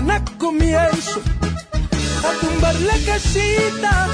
Mañana 0.00 0.24
comienzo 0.38 1.20
a 2.22 2.30
tumbar 2.40 2.74
la 2.82 2.96
casita 3.04 4.06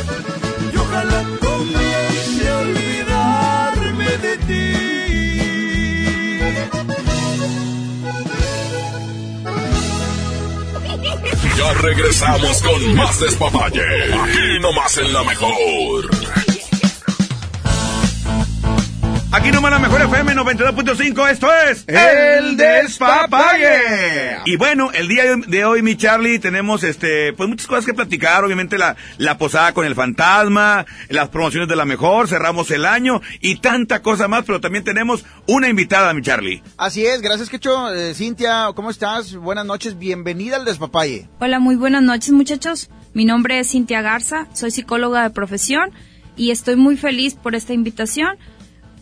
y 0.72 0.76
ojalá 0.78 1.24
comience 1.40 2.48
a 2.48 2.58
olvidarme 2.58 4.10
de 4.24 4.36
ti. 4.46 4.64
Ya 11.58 11.72
regresamos 11.74 12.62
con 12.62 12.94
más 12.94 13.20
despapalle. 13.20 14.14
Aquí 14.22 14.58
nomás 14.62 14.96
en 14.96 15.12
la 15.12 15.22
mejor. 15.22 16.23
Aquí 19.34 19.50
nomás 19.50 19.72
la 19.72 19.80
mejor 19.80 20.00
FM 20.00 20.32
92.5, 20.36 21.28
esto 21.28 21.48
es 21.52 21.84
El 21.88 22.56
Despapalle. 22.56 24.38
Y 24.44 24.54
bueno, 24.54 24.92
el 24.92 25.08
día 25.08 25.24
de 25.34 25.64
hoy, 25.64 25.82
mi 25.82 25.96
Charlie, 25.96 26.38
tenemos 26.38 26.84
este, 26.84 27.32
pues 27.32 27.48
muchas 27.48 27.66
cosas 27.66 27.84
que 27.84 27.92
platicar, 27.92 28.44
obviamente 28.44 28.78
la, 28.78 28.94
la 29.18 29.36
posada 29.36 29.74
con 29.74 29.86
el 29.86 29.96
fantasma, 29.96 30.86
las 31.08 31.30
promociones 31.30 31.68
de 31.68 31.74
la 31.74 31.84
mejor, 31.84 32.28
cerramos 32.28 32.70
el 32.70 32.86
año 32.86 33.22
y 33.40 33.56
tanta 33.56 34.02
cosa 34.02 34.28
más, 34.28 34.44
pero 34.44 34.60
también 34.60 34.84
tenemos 34.84 35.24
una 35.48 35.68
invitada, 35.68 36.14
mi 36.14 36.22
Charlie. 36.22 36.62
Así 36.76 37.04
es, 37.04 37.20
gracias 37.20 37.50
Quecho. 37.50 37.92
Eh, 37.92 38.14
Cintia, 38.14 38.68
¿cómo 38.76 38.88
estás? 38.88 39.34
Buenas 39.34 39.66
noches, 39.66 39.98
bienvenida 39.98 40.54
al 40.54 40.64
Despapalle. 40.64 41.28
Hola, 41.40 41.58
muy 41.58 41.74
buenas 41.74 42.04
noches 42.04 42.30
muchachos. 42.30 42.88
Mi 43.14 43.24
nombre 43.24 43.58
es 43.58 43.68
Cintia 43.68 44.00
Garza, 44.00 44.46
soy 44.54 44.70
psicóloga 44.70 45.24
de 45.24 45.30
profesión 45.30 45.90
y 46.36 46.52
estoy 46.52 46.76
muy 46.76 46.96
feliz 46.96 47.34
por 47.34 47.56
esta 47.56 47.72
invitación. 47.72 48.38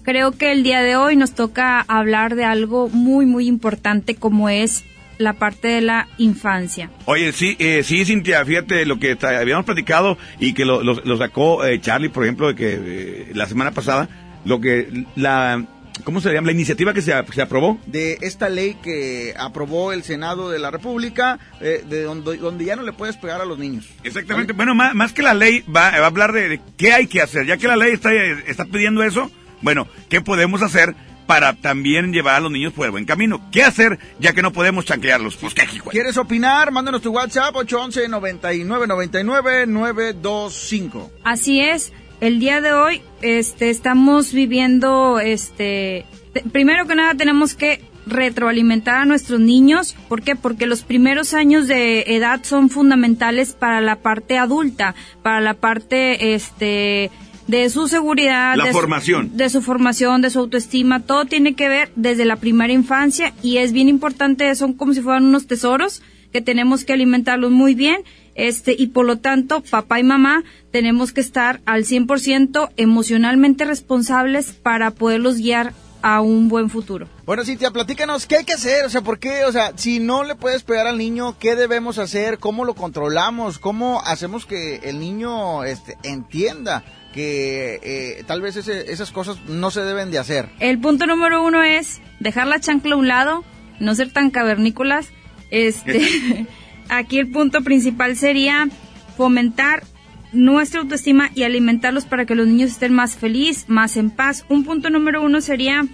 Creo 0.04 0.32
que 0.32 0.50
el 0.52 0.62
día 0.62 0.82
de 0.82 0.96
hoy 0.96 1.16
nos 1.16 1.32
toca 1.32 1.80
hablar 1.80 2.34
de 2.34 2.44
algo 2.44 2.88
muy, 2.88 3.24
muy 3.26 3.46
importante 3.46 4.14
como 4.16 4.48
es 4.48 4.84
la 5.18 5.34
parte 5.34 5.68
de 5.68 5.80
la 5.80 6.08
infancia. 6.18 6.90
Oye, 7.04 7.30
sí, 7.32 7.54
eh, 7.60 7.82
sí, 7.84 8.04
Cintia, 8.04 8.44
fíjate 8.44 8.84
lo 8.86 8.98
que 8.98 9.16
tra- 9.16 9.38
habíamos 9.40 9.64
platicado 9.64 10.18
y 10.40 10.54
que 10.54 10.64
lo, 10.64 10.82
lo- 10.82 11.00
lo 11.04 11.16
sacó 11.18 11.64
eh, 11.64 11.80
Charlie, 11.80 12.08
por 12.08 12.24
ejemplo, 12.24 12.48
de 12.48 12.54
que 12.56 12.74
eh, 12.82 13.30
la 13.34 13.46
semana 13.46 13.70
pasada, 13.70 14.08
lo 14.44 14.60
que 14.60 15.04
la, 15.14 15.64
¿cómo 16.02 16.20
se 16.20 16.32
llama? 16.32 16.46
La 16.46 16.52
iniciativa 16.52 16.92
que 16.92 17.02
se, 17.02 17.12
se 17.32 17.42
aprobó. 17.42 17.78
De 17.86 18.18
esta 18.22 18.48
ley 18.48 18.76
que 18.82 19.34
aprobó 19.38 19.92
el 19.92 20.02
Senado 20.02 20.50
de 20.50 20.58
la 20.58 20.72
República, 20.72 21.38
eh, 21.60 21.84
de 21.88 22.02
donde, 22.02 22.38
donde 22.38 22.64
ya 22.64 22.74
no 22.74 22.82
le 22.82 22.92
puedes 22.92 23.16
pegar 23.16 23.40
a 23.40 23.44
los 23.44 23.58
niños. 23.60 23.88
Exactamente. 24.02 24.52
Bueno, 24.54 24.74
más, 24.74 24.94
más 24.94 25.12
que 25.12 25.22
la 25.22 25.34
ley, 25.34 25.60
va, 25.68 25.90
va 25.92 25.98
a 25.98 26.06
hablar 26.06 26.32
de, 26.32 26.48
de 26.48 26.60
qué 26.76 26.92
hay 26.92 27.06
que 27.06 27.20
hacer. 27.20 27.46
Ya 27.46 27.56
que 27.58 27.68
la 27.68 27.76
ley 27.76 27.92
está, 27.92 28.12
está 28.12 28.64
pidiendo 28.64 29.04
eso, 29.04 29.30
bueno, 29.62 29.86
¿qué 30.08 30.20
podemos 30.20 30.62
hacer 30.62 30.94
para 31.26 31.54
también 31.54 32.12
llevar 32.12 32.34
a 32.36 32.40
los 32.40 32.50
niños 32.52 32.72
por 32.72 32.84
el 32.86 32.90
buen 32.90 33.04
camino? 33.04 33.40
¿Qué 33.52 33.62
hacer 33.62 33.98
ya 34.18 34.32
que 34.32 34.42
no 34.42 34.52
podemos 34.52 34.84
chanclearlos? 34.84 35.36
Pues 35.36 35.54
qué 35.54 35.62
hijo. 35.74 35.90
¿Quieres 35.90 36.16
opinar? 36.16 36.70
Mándanos 36.72 37.00
tu 37.02 37.10
WhatsApp 37.12 37.54
811 37.56 38.08
99 38.08 38.86
99 38.86 39.66
925. 39.66 41.10
Así 41.24 41.60
es, 41.60 41.92
el 42.20 42.38
día 42.40 42.60
de 42.60 42.72
hoy 42.72 43.02
este, 43.22 43.70
estamos 43.70 44.32
viviendo, 44.32 45.20
este, 45.20 46.04
te- 46.32 46.42
primero 46.42 46.86
que 46.86 46.94
nada 46.94 47.14
tenemos 47.14 47.54
que 47.54 47.80
retroalimentar 48.04 48.96
a 48.96 49.04
nuestros 49.04 49.38
niños. 49.40 49.94
¿Por 50.08 50.22
qué? 50.22 50.34
Porque 50.34 50.66
los 50.66 50.82
primeros 50.82 51.34
años 51.34 51.68
de 51.68 52.00
edad 52.08 52.40
son 52.42 52.68
fundamentales 52.68 53.52
para 53.52 53.80
la 53.80 53.96
parte 53.96 54.38
adulta, 54.38 54.94
para 55.22 55.40
la 55.40 55.54
parte, 55.54 56.34
este, 56.34 57.10
de 57.46 57.68
su 57.70 57.88
seguridad, 57.88 58.56
La 58.56 58.64
de 58.64 58.72
su- 58.72 58.78
formación. 58.78 59.36
de 59.36 59.50
su 59.50 59.62
formación, 59.62 60.22
de 60.22 60.30
su 60.30 60.38
autoestima, 60.38 61.00
todo 61.00 61.24
tiene 61.24 61.54
que 61.54 61.68
ver 61.68 61.90
desde 61.96 62.24
la 62.24 62.36
primera 62.36 62.72
infancia 62.72 63.32
y 63.42 63.58
es 63.58 63.72
bien 63.72 63.88
importante, 63.88 64.54
son 64.54 64.74
como 64.74 64.94
si 64.94 65.00
fueran 65.02 65.24
unos 65.24 65.46
tesoros 65.46 66.02
que 66.32 66.40
tenemos 66.40 66.84
que 66.84 66.92
alimentarlos 66.94 67.50
muy 67.50 67.74
bien, 67.74 67.98
este, 68.34 68.74
y 68.78 68.86
por 68.86 69.04
lo 69.04 69.18
tanto, 69.18 69.62
papá 69.70 70.00
y 70.00 70.02
mamá 70.04 70.44
tenemos 70.70 71.12
que 71.12 71.20
estar 71.20 71.60
al 71.66 71.84
100% 71.84 72.70
emocionalmente 72.78 73.64
responsables 73.66 74.52
para 74.52 74.90
poderlos 74.92 75.36
guiar 75.36 75.74
a 76.00 76.20
un 76.22 76.48
buen 76.48 76.70
futuro. 76.70 77.06
Bueno, 77.26 77.44
Cintia, 77.44 77.70
platícanos, 77.70 78.26
¿qué 78.26 78.38
hay 78.38 78.44
que 78.44 78.54
hacer? 78.54 78.86
O 78.86 78.90
sea, 78.90 79.02
¿por 79.02 79.18
qué? 79.18 79.44
O 79.44 79.52
sea, 79.52 79.72
si 79.76 80.00
no 80.00 80.24
le 80.24 80.34
puedes 80.34 80.62
pegar 80.62 80.86
al 80.86 80.96
niño, 80.98 81.36
¿qué 81.38 81.54
debemos 81.54 81.98
hacer? 81.98 82.38
¿Cómo 82.38 82.64
lo 82.64 82.74
controlamos? 82.74 83.58
¿Cómo 83.58 84.00
hacemos 84.04 84.46
que 84.46 84.76
el 84.84 84.98
niño 84.98 85.62
este, 85.64 85.96
entienda 86.02 86.82
que 87.12 87.78
eh, 87.82 88.24
tal 88.26 88.40
vez 88.40 88.56
ese- 88.56 88.90
esas 88.92 89.10
cosas 89.10 89.38
no 89.48 89.70
se 89.70 89.80
deben 89.82 90.10
de 90.10 90.18
hacer? 90.18 90.48
El 90.60 90.78
punto 90.78 91.06
número 91.06 91.44
uno 91.44 91.62
es 91.62 92.00
dejar 92.20 92.46
la 92.46 92.58
chancla 92.60 92.94
a 92.94 92.98
un 92.98 93.08
lado, 93.08 93.44
no 93.80 93.94
ser 93.94 94.12
tan 94.12 94.30
cavernícolas. 94.30 95.08
Este, 95.50 96.46
aquí 96.88 97.18
el 97.18 97.30
punto 97.30 97.62
principal 97.62 98.16
sería 98.16 98.68
fomentar 99.16 99.84
nuestra 100.32 100.80
autoestima 100.80 101.30
y 101.34 101.42
alimentarlos 101.42 102.06
para 102.06 102.24
que 102.24 102.34
los 102.34 102.46
niños 102.46 102.70
estén 102.70 102.94
más 102.94 103.16
felices, 103.16 103.66
más 103.68 103.96
en 103.98 104.10
paz. 104.10 104.46
Un 104.48 104.64
punto 104.64 104.88
número 104.88 105.22
uno 105.22 105.40
sería 105.42 105.84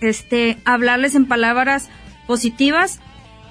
este 0.00 0.58
hablarles 0.64 1.14
en 1.14 1.26
palabras 1.26 1.88
positivas. 2.26 3.00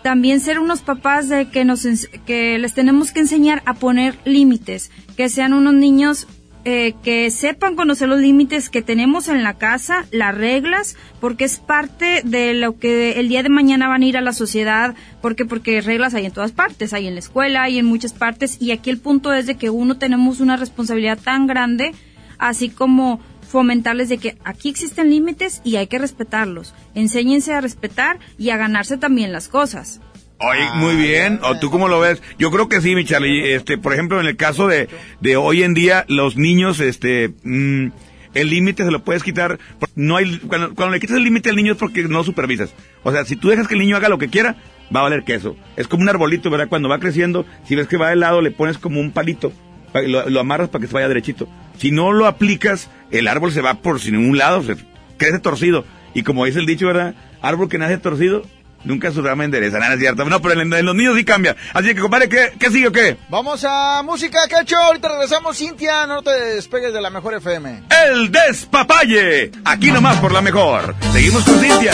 También 0.03 0.39
ser 0.39 0.59
unos 0.59 0.81
papás 0.81 1.27
de 1.27 1.49
que 1.49 1.65
nos 1.65 1.85
que 2.25 2.57
les 2.59 2.73
tenemos 2.73 3.11
que 3.11 3.19
enseñar 3.19 3.61
a 3.65 3.73
poner 3.73 4.17
límites, 4.23 4.91
que 5.17 5.27
sean 5.27 5.51
unos 5.53 5.73
niños 5.73 6.27
eh, 6.69 6.95
que 7.01 7.31
sepan 7.31 7.77
conocer 7.77 8.09
los 8.09 8.19
límites 8.19 8.69
que 8.69 8.81
tenemos 8.81 9.29
en 9.29 9.41
la 9.41 9.53
casa, 9.53 10.05
las 10.11 10.35
reglas, 10.35 10.97
porque 11.21 11.45
es 11.45 11.59
parte 11.59 12.21
de 12.25 12.53
lo 12.53 12.77
que 12.77 13.21
el 13.21 13.29
día 13.29 13.41
de 13.41 13.47
mañana 13.47 13.87
van 13.87 14.01
a 14.01 14.05
ir 14.05 14.17
a 14.17 14.21
la 14.21 14.33
sociedad, 14.33 14.93
porque 15.21 15.45
porque 15.45 15.79
reglas 15.79 16.13
hay 16.13 16.25
en 16.25 16.33
todas 16.33 16.51
partes, 16.51 16.91
hay 16.91 17.07
en 17.07 17.13
la 17.13 17.21
escuela, 17.21 17.63
hay 17.63 17.79
en 17.79 17.85
muchas 17.85 18.11
partes, 18.11 18.57
y 18.59 18.71
aquí 18.71 18.89
el 18.89 18.99
punto 18.99 19.31
es 19.31 19.45
de 19.45 19.55
que 19.55 19.69
uno 19.69 19.97
tenemos 19.97 20.41
una 20.41 20.57
responsabilidad 20.57 21.17
tan 21.17 21.47
grande, 21.47 21.93
así 22.37 22.67
como 22.67 23.21
fomentarles 23.47 24.09
de 24.09 24.17
que 24.17 24.37
aquí 24.43 24.67
existen 24.67 25.09
límites 25.09 25.61
y 25.63 25.77
hay 25.77 25.87
que 25.87 25.99
respetarlos. 25.99 26.73
Enséñense 26.95 27.53
a 27.53 27.61
respetar 27.61 28.19
y 28.37 28.49
a 28.49 28.57
ganarse 28.57 28.97
también 28.97 29.31
las 29.31 29.47
cosas. 29.47 30.01
Oye, 30.39 30.69
muy 30.75 30.95
bien. 30.95 31.39
¿O 31.43 31.57
tú 31.59 31.71
cómo 31.71 31.87
lo 31.87 31.99
ves? 31.99 32.21
Yo 32.37 32.51
creo 32.51 32.69
que 32.69 32.79
sí, 32.81 32.95
mi 32.95 33.05
Charlie. 33.05 33.53
Este, 33.55 33.77
por 33.77 33.93
ejemplo, 33.93 34.19
en 34.19 34.27
el 34.27 34.35
caso 34.37 34.67
de, 34.67 34.87
de 35.19 35.35
hoy 35.35 35.63
en 35.63 35.73
día, 35.73 36.05
los 36.07 36.37
niños, 36.37 36.79
este, 36.79 37.33
mm, 37.43 37.87
el 38.35 38.49
límite 38.49 38.83
se 38.85 38.91
lo 38.91 39.03
puedes 39.03 39.23
quitar. 39.23 39.57
No 39.95 40.15
hay, 40.17 40.37
cuando, 40.39 40.75
cuando 40.75 40.93
le 40.93 40.99
quitas 40.99 41.17
el 41.17 41.23
límite 41.23 41.49
al 41.49 41.55
niño 41.55 41.71
es 41.73 41.77
porque 41.79 42.03
no 42.03 42.23
supervisas. 42.23 42.71
O 43.03 43.11
sea, 43.11 43.25
si 43.25 43.35
tú 43.35 43.49
dejas 43.49 43.67
que 43.67 43.73
el 43.73 43.79
niño 43.79 43.95
haga 43.95 44.09
lo 44.09 44.19
que 44.19 44.27
quiera, 44.29 44.57
va 44.95 44.99
a 44.99 45.03
valer 45.03 45.23
queso. 45.23 45.55
Es 45.75 45.87
como 45.87 46.03
un 46.03 46.09
arbolito, 46.09 46.51
¿verdad? 46.51 46.67
Cuando 46.69 46.87
va 46.87 46.99
creciendo, 46.99 47.45
si 47.67 47.75
ves 47.75 47.87
que 47.87 47.97
va 47.97 48.09
de 48.09 48.15
lado, 48.17 48.41
le 48.41 48.51
pones 48.51 48.77
como 48.77 48.99
un 48.99 49.11
palito. 49.11 49.51
pa- 49.91 50.01
Lo, 50.03 50.29
lo 50.29 50.39
amarras 50.39 50.69
para 50.69 50.81
que 50.83 50.87
se 50.87 50.93
vaya 50.93 51.07
derechito. 51.07 51.47
Si 51.79 51.89
no 51.91 52.11
lo 52.11 52.27
aplicas, 52.27 52.91
el 53.09 53.27
árbol 53.27 53.51
se 53.51 53.61
va 53.61 53.75
por 53.81 53.99
sin 53.99 54.13
ningún 54.19 54.37
lado, 54.37 54.61
se 54.61 54.75
crece 55.17 55.39
torcido. 55.39 55.83
Y 56.13 56.21
como 56.21 56.45
dice 56.45 56.59
el 56.59 56.65
dicho, 56.67 56.85
¿verdad? 56.85 57.15
Árbol 57.41 57.69
que 57.69 57.77
nace 57.79 57.97
torcido, 57.97 58.43
nunca 58.87 59.11
su 59.11 59.21
rama 59.21 59.43
endereza. 59.45 59.77
Nada 59.79 59.93
es 59.93 59.99
cierto. 59.99 60.25
No, 60.25 60.41
pero 60.41 60.59
en, 60.61 60.73
en 60.73 60.85
los 60.85 60.95
niños 60.95 61.15
sí 61.15 61.23
cambia. 61.25 61.55
Así 61.73 61.87
que, 61.93 62.01
compadre, 62.01 62.29
¿qué, 62.29 62.53
qué 62.59 62.71
sigue 62.71 62.87
o 62.87 62.91
qué? 62.91 63.17
Vamos 63.29 63.63
a 63.67 64.01
música, 64.03 64.39
Cacho. 64.49 64.77
Ahorita 64.77 65.09
regresamos, 65.09 65.57
Cintia. 65.57 66.07
No 66.07 66.21
te 66.23 66.31
despegues 66.31 66.93
de 66.93 67.01
la 67.01 67.09
mejor 67.09 67.35
FM. 67.35 67.83
El 68.07 68.31
Despapalle. 68.31 69.51
Aquí 69.65 69.91
nomás 69.91 70.17
por 70.17 70.31
la 70.31 70.41
mejor. 70.41 70.95
Seguimos 71.11 71.43
con 71.43 71.59
Cintia. 71.59 71.91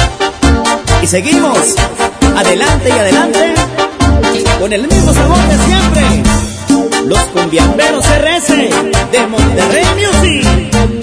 Y 1.02 1.08
seguimos. 1.08 1.76
Adelante 2.36 2.90
y 2.90 2.92
adelante. 2.92 3.54
Con 4.60 4.72
el 4.74 4.88
mismo 4.88 5.14
sabor 5.14 5.38
de 5.48 5.58
siempre. 5.58 6.04
Los 7.06 7.20
cumbiamberos 7.26 8.06
RS 8.06 8.48
de 9.12 9.28
Monterrey 9.28 9.86
Music. 9.96 11.03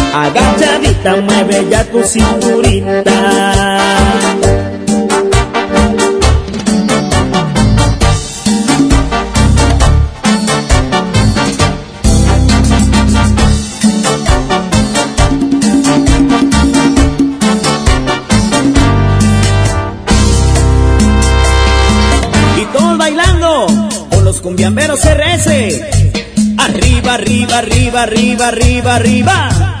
agachadita 0.13 1.15
mueve 1.21 1.67
ya 1.69 1.83
tu 1.85 2.03
cinturita. 2.03 3.01
Y 22.57 22.65
todos 22.73 22.97
bailando 22.97 23.67
con 24.09 24.25
los 24.25 24.41
cumbiamberos 24.41 24.99
RS. 25.05 25.81
Arriba, 26.57 27.13
arriba, 27.15 27.57
arriba, 27.57 28.03
arriba, 28.03 28.47
arriba, 28.49 28.95
arriba. 28.95 29.80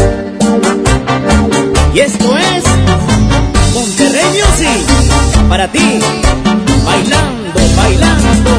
Para 5.51 5.69
ti, 5.69 5.99
bailando, 6.85 7.59
bailando. 7.75 8.51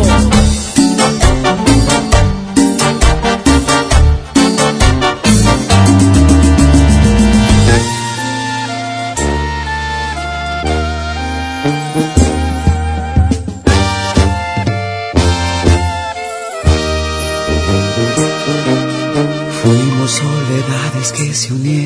Fuimos 19.63 20.11
soledades 20.11 21.13
que 21.13 21.33
se 21.33 21.55
unieron 21.55 21.82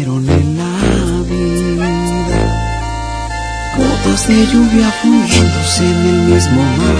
de 4.28 4.46
lluvia 4.46 4.90
fundiéndose 5.02 5.84
en 5.84 6.06
el 6.12 6.20
mismo 6.32 6.62
mar. 6.78 6.98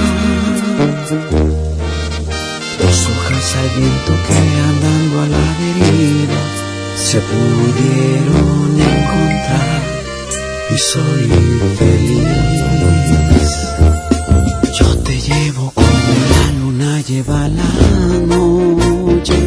Dos 2.80 3.08
hojas 3.08 3.56
al 3.56 3.68
viento 3.80 4.12
que 4.26 4.38
andando 4.70 5.14
a 5.22 5.26
la 5.26 5.46
deriva 5.64 6.42
se 6.94 7.18
pudieron 7.20 8.80
encontrar 8.92 9.80
y 10.70 10.78
soy 10.78 11.26
feliz. 11.78 13.50
Yo 14.78 14.96
te 14.98 15.20
llevo 15.20 15.72
como 15.74 16.12
la 16.34 16.46
luna 16.60 17.00
lleva 17.00 17.48
la 17.48 17.72
noche 18.26 19.38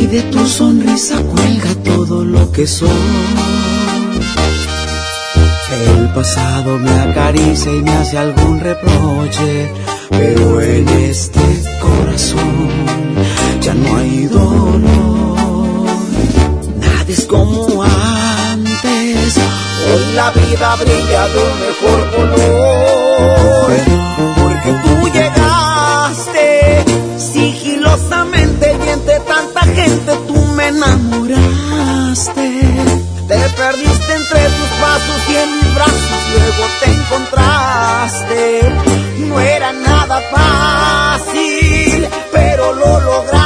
y 0.00 0.06
de 0.06 0.22
tu 0.22 0.46
sonrisa 0.46 1.20
cuelga 1.20 1.74
todo 1.84 2.24
lo 2.24 2.50
que 2.52 2.66
soy. 2.66 3.51
El 6.02 6.08
pasado 6.08 6.78
me 6.80 6.90
acaricia 6.90 7.72
y 7.72 7.80
me 7.80 7.92
hace 7.92 8.18
algún 8.18 8.58
reproche, 8.58 9.70
pero 10.10 10.60
en 10.60 10.88
este 10.88 11.40
corazón 11.80 12.68
ya 13.60 13.72
no 13.72 13.96
hay 13.98 14.26
dolor. 14.26 14.80
Nada 16.80 17.04
es 17.06 17.24
como 17.26 17.84
antes, 17.84 19.36
hoy 19.86 20.12
la 20.16 20.32
vida 20.32 20.74
brilla 20.74 21.28
de 21.28 21.38
un 21.48 21.54
mejor 21.66 22.00
color, 22.16 23.70
porque 24.42 24.70
tú 24.82 24.94
llegaste 25.18 26.84
sigilosamente 27.16 28.76
y 28.84 28.88
entre 28.88 29.20
tanta 29.20 29.60
gente 29.60 30.12
tú 30.26 30.34
me 30.56 30.66
enamoraste. 30.66 32.46
Te 33.28 33.38
perdiste 33.56 34.14
entre 34.14 34.51
pasos 34.92 35.28
y 35.28 35.36
en 35.36 35.56
mis 35.56 35.74
brazos 35.74 36.22
luego 36.34 36.64
te 36.80 36.92
encontraste. 36.92 38.60
No 39.28 39.40
era 39.40 39.72
nada 39.72 40.20
fácil, 40.30 42.08
pero 42.30 42.72
lo 42.74 43.00
lograste. 43.00 43.41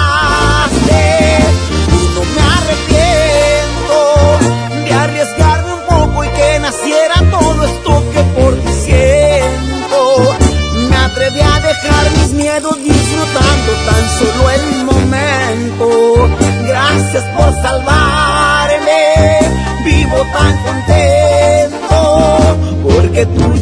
Porque 23.16 23.26
tú 23.26 23.58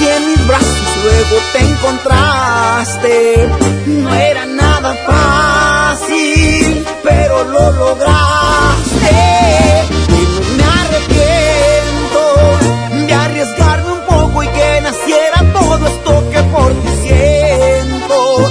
y 0.00 0.06
en 0.06 0.26
mis 0.30 0.46
brazos 0.46 0.96
luego 1.02 1.36
te 1.52 1.60
encontraste. 1.60 3.48
No 3.86 4.14
era 4.14 4.46
nada 4.46 4.94
fácil, 5.06 6.86
pero 7.02 7.44
lo 7.44 7.70
lograste. 7.72 9.16
Y 10.08 10.22
no 10.32 10.40
me 10.56 10.64
arrepiento 10.82 12.20
de 13.06 13.14
arriesgarme 13.14 13.92
un 13.92 14.00
poco 14.00 14.42
y 14.42 14.48
que 14.48 14.80
naciera 14.80 15.52
todo 15.52 15.86
esto 15.86 16.30
que 16.30 16.42
por 16.44 16.72
ti 16.72 16.88
siento. 17.02 18.50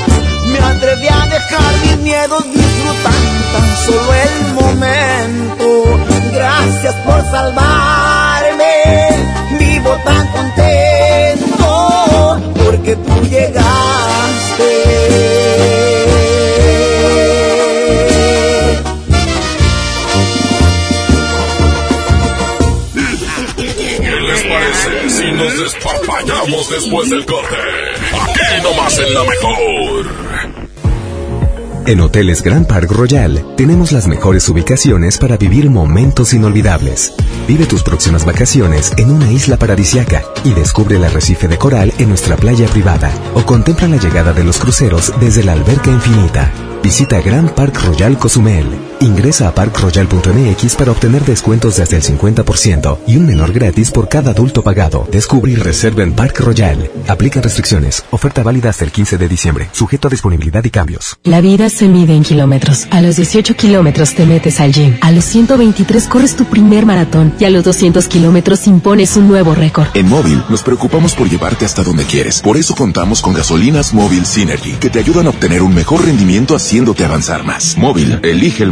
Me 0.51 0.59
atreví 0.59 1.07
a 1.07 1.25
dejar 1.25 1.73
mis 1.83 1.97
miedos 1.97 2.43
disfrutando 2.53 3.41
tan 3.53 3.77
solo 3.85 4.13
el 4.13 4.53
momento. 4.53 5.65
Gracias 6.31 6.95
por 7.05 7.21
salvarme, 7.31 7.74
nos 25.35 25.59
despapallamos 25.59 26.69
después 26.69 27.09
del 27.09 27.25
corte? 27.25 27.55
Aquí 28.13 28.63
nomás 28.63 28.97
en 28.99 29.13
la 29.13 29.23
mejor. 29.23 30.05
En 31.87 31.99
Hoteles 31.99 32.41
Grand 32.41 32.65
Park 32.65 32.89
Royal 32.91 33.45
tenemos 33.55 33.91
las 33.91 34.07
mejores 34.07 34.49
ubicaciones 34.49 35.19
para 35.19 35.37
vivir 35.37 35.69
momentos 35.69 36.33
inolvidables. 36.33 37.13
Vive 37.47 37.67
tus 37.67 37.83
próximas 37.83 38.25
vacaciones 38.25 38.91
en 38.97 39.11
una 39.11 39.31
isla 39.31 39.57
paradisiaca 39.57 40.23
y 40.43 40.53
descubre 40.53 40.95
el 40.95 41.03
arrecife 41.03 41.47
de 41.47 41.59
coral 41.59 41.93
en 41.99 42.09
nuestra 42.09 42.37
playa 42.37 42.67
privada 42.67 43.11
o 43.35 43.45
contempla 43.45 43.87
la 43.87 43.97
llegada 43.97 44.33
de 44.33 44.43
los 44.43 44.57
cruceros 44.57 45.13
desde 45.19 45.43
la 45.43 45.53
alberca 45.53 45.91
infinita. 45.91 46.51
Visita 46.81 47.21
Grand 47.21 47.51
Park 47.51 47.79
Royal 47.85 48.17
Cozumel. 48.17 48.65
Ingresa 49.05 49.47
a 49.47 49.53
parkroyal.mx 49.53 50.75
para 50.75 50.91
obtener 50.91 51.23
descuentos 51.23 51.77
de 51.77 51.83
hasta 51.83 51.95
el 51.95 52.01
50% 52.01 52.97
y 53.05 53.17
un 53.17 53.27
menor 53.27 53.53
gratis 53.53 53.91
por 53.91 54.09
cada 54.09 54.31
adulto 54.31 54.63
pagado. 54.63 55.07
Descubre 55.11 55.51
y 55.51 55.55
reserva 55.55 56.01
en 56.01 56.13
Park 56.13 56.39
Royal. 56.39 56.89
Aplica 57.07 57.39
restricciones. 57.39 58.03
Oferta 58.09 58.41
válida 58.41 58.71
hasta 58.71 58.83
el 58.83 58.91
15 58.91 59.19
de 59.19 59.27
diciembre. 59.27 59.69
Sujeto 59.73 60.07
a 60.07 60.11
disponibilidad 60.11 60.63
y 60.63 60.71
cambios. 60.71 61.19
La 61.23 61.39
vida 61.39 61.69
se 61.69 61.87
mide 61.87 62.15
en 62.15 62.23
kilómetros. 62.23 62.87
A 62.89 62.99
los 62.99 63.17
18 63.17 63.55
kilómetros 63.55 64.15
te 64.15 64.25
metes 64.25 64.59
al 64.59 64.71
gym. 64.71 64.97
A 65.01 65.11
los 65.11 65.23
123 65.25 66.07
corres 66.07 66.35
tu 66.35 66.45
primer 66.45 66.87
maratón. 66.87 67.35
Y 67.39 67.45
a 67.45 67.51
los 67.51 67.63
200 67.63 68.07
kilómetros 68.07 68.65
impones 68.65 69.15
un 69.17 69.27
nuevo 69.27 69.53
récord. 69.53 69.85
En 69.93 70.09
Móvil 70.09 70.41
nos 70.49 70.63
preocupamos 70.63 71.13
por 71.13 71.29
llevarte 71.29 71.63
hasta 71.63 71.83
donde 71.83 72.05
quieres. 72.05 72.41
Por 72.41 72.57
eso 72.57 72.73
contamos 72.73 73.21
con 73.21 73.35
gasolinas 73.35 73.93
Móvil 73.93 74.25
Synergy, 74.25 74.71
que 74.79 74.89
te 74.89 74.97
ayudan 74.97 75.27
a 75.27 75.29
obtener 75.29 75.61
un 75.61 75.75
mejor 75.75 76.03
rendimiento 76.03 76.55
haciéndote 76.55 77.05
avanzar 77.05 77.43
más. 77.43 77.77
Móvil, 77.77 78.19
elige 78.23 78.63
el 78.63 78.71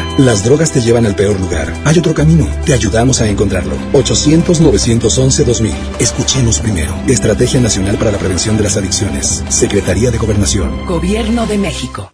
Las 0.17 0.43
drogas 0.43 0.71
te 0.71 0.81
llevan 0.81 1.05
al 1.05 1.15
peor 1.15 1.39
lugar. 1.39 1.73
Hay 1.85 1.97
otro 1.97 2.13
camino. 2.13 2.45
Te 2.65 2.73
ayudamos 2.73 3.21
a 3.21 3.29
encontrarlo. 3.29 3.75
800-911-2000. 3.93 5.71
Escuchemos 5.99 6.59
primero. 6.59 6.93
Estrategia 7.07 7.61
Nacional 7.61 7.97
para 7.97 8.11
la 8.11 8.17
Prevención 8.17 8.57
de 8.57 8.63
las 8.63 8.75
Adicciones. 8.77 9.43
Secretaría 9.49 10.11
de 10.11 10.17
Gobernación. 10.17 10.85
Gobierno 10.85 11.47
de 11.47 11.57
México. 11.57 12.11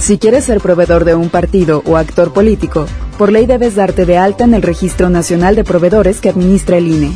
Si 0.00 0.18
quieres 0.18 0.44
ser 0.44 0.60
proveedor 0.60 1.04
de 1.04 1.14
un 1.14 1.30
partido 1.30 1.82
o 1.86 1.96
actor 1.96 2.32
político, 2.32 2.86
por 3.16 3.32
ley 3.32 3.46
debes 3.46 3.76
darte 3.76 4.04
de 4.04 4.18
alta 4.18 4.44
en 4.44 4.52
el 4.52 4.62
Registro 4.62 5.08
Nacional 5.08 5.56
de 5.56 5.64
Proveedores 5.64 6.20
que 6.20 6.28
administra 6.28 6.76
el 6.76 6.88
INE. 6.88 7.12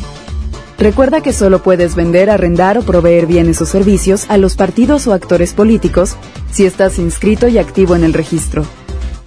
Recuerda 0.79 1.21
que 1.21 1.31
solo 1.31 1.61
puedes 1.61 1.93
vender, 1.93 2.31
arrendar 2.31 2.79
o 2.79 2.81
proveer 2.81 3.27
bienes 3.27 3.61
o 3.61 3.67
servicios 3.67 4.25
a 4.29 4.37
los 4.37 4.55
partidos 4.55 5.05
o 5.05 5.13
actores 5.13 5.53
políticos 5.53 6.15
si 6.51 6.65
estás 6.65 6.97
inscrito 6.97 7.47
y 7.47 7.59
activo 7.59 7.95
en 7.95 8.03
el 8.03 8.13
registro. 8.13 8.65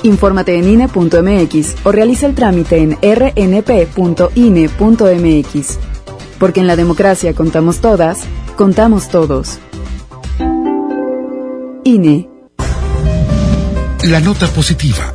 Infórmate 0.05 0.59
en 0.59 0.68
INE.mx 0.68 1.74
o 1.82 1.90
realiza 1.90 2.26
el 2.26 2.35
trámite 2.35 2.76
en 2.76 2.98
rnp.ine.mx. 3.02 3.89
Porque 6.39 6.60
en 6.60 6.66
la 6.66 6.76
democracia 6.76 7.35
contamos 7.35 7.81
todas, 7.81 8.20
contamos 8.56 9.09
todos. 9.09 9.59
INE. 11.85 12.28
La 14.05 14.20
nota 14.20 14.47
positiva. 14.48 15.14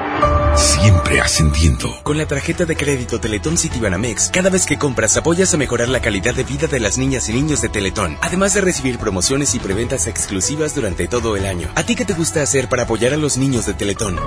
Siempre 0.55 1.21
ascendiendo. 1.21 1.89
Con 2.03 2.17
la 2.17 2.25
tarjeta 2.25 2.65
de 2.65 2.75
crédito 2.75 3.19
Teletón 3.19 3.57
Citibanamex, 3.57 4.29
cada 4.33 4.49
vez 4.49 4.65
que 4.65 4.77
compras 4.77 5.15
apoyas 5.17 5.53
a 5.53 5.57
mejorar 5.57 5.89
la 5.89 6.01
calidad 6.01 6.35
de 6.35 6.43
vida 6.43 6.67
de 6.67 6.79
las 6.79 6.97
niñas 6.97 7.29
y 7.29 7.33
niños 7.33 7.61
de 7.61 7.69
Teletón, 7.69 8.17
además 8.21 8.53
de 8.53 8.61
recibir 8.61 8.97
promociones 8.97 9.55
y 9.55 9.59
preventas 9.59 10.07
exclusivas 10.07 10.75
durante 10.75 11.07
todo 11.07 11.35
el 11.37 11.45
año. 11.45 11.69
¿A 11.75 11.83
ti 11.83 11.95
qué 11.95 12.05
te 12.05 12.13
gusta 12.13 12.41
hacer 12.41 12.67
para 12.67 12.83
apoyar 12.83 13.13
a 13.13 13.17
los 13.17 13.37
niños 13.37 13.65
de 13.65 13.73
Teletón? 13.73 14.19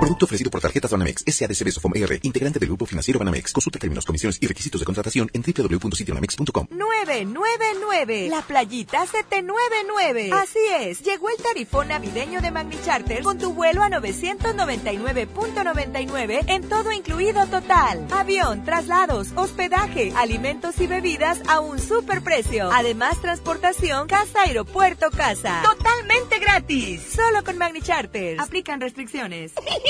Producto 0.00 0.24
ofrecido 0.24 0.50
por 0.50 0.62
Tarjetas 0.62 0.90
Banamex, 0.90 1.22
SADCB 1.26 1.70
Sofom 1.72 1.92
R, 1.94 2.20
integrante 2.22 2.58
del 2.58 2.70
Grupo 2.70 2.86
Financiero 2.86 3.18
Banamex. 3.18 3.52
Consulta 3.52 3.78
términos, 3.78 4.06
comisiones 4.06 4.38
y 4.40 4.46
requisitos 4.46 4.80
de 4.80 4.86
contratación 4.86 5.30
en 5.34 5.42
www.citibanamex.com. 5.42 6.68
999. 6.70 8.28
La 8.30 8.40
playita 8.40 9.04
799. 9.04 10.30
Así 10.32 10.58
es, 10.80 11.02
llegó 11.02 11.28
el 11.28 11.36
tarifón 11.36 11.88
navideño 11.88 12.40
de 12.40 12.50
Magni 12.50 12.78
Charter 12.82 13.22
con 13.22 13.36
tu 13.36 13.52
vuelo 13.52 13.82
a 13.82 13.90
999.99 13.90 16.44
en 16.46 16.66
todo 16.66 16.92
incluido 16.92 17.46
total. 17.48 18.06
Avión, 18.10 18.64
traslados, 18.64 19.28
hospedaje, 19.34 20.14
alimentos 20.16 20.80
y 20.80 20.86
bebidas 20.86 21.42
a 21.46 21.60
un 21.60 21.78
super 21.78 22.22
precio. 22.22 22.70
Además, 22.72 23.20
transportación 23.20 24.08
casa, 24.08 24.44
aeropuerto, 24.44 25.10
casa. 25.10 25.60
Totalmente 25.62 26.38
gratis. 26.38 27.02
Solo 27.14 27.44
con 27.44 27.58
Magni 27.58 27.82
Charter. 27.82 28.40
Aplican 28.40 28.80
restricciones. 28.80 29.52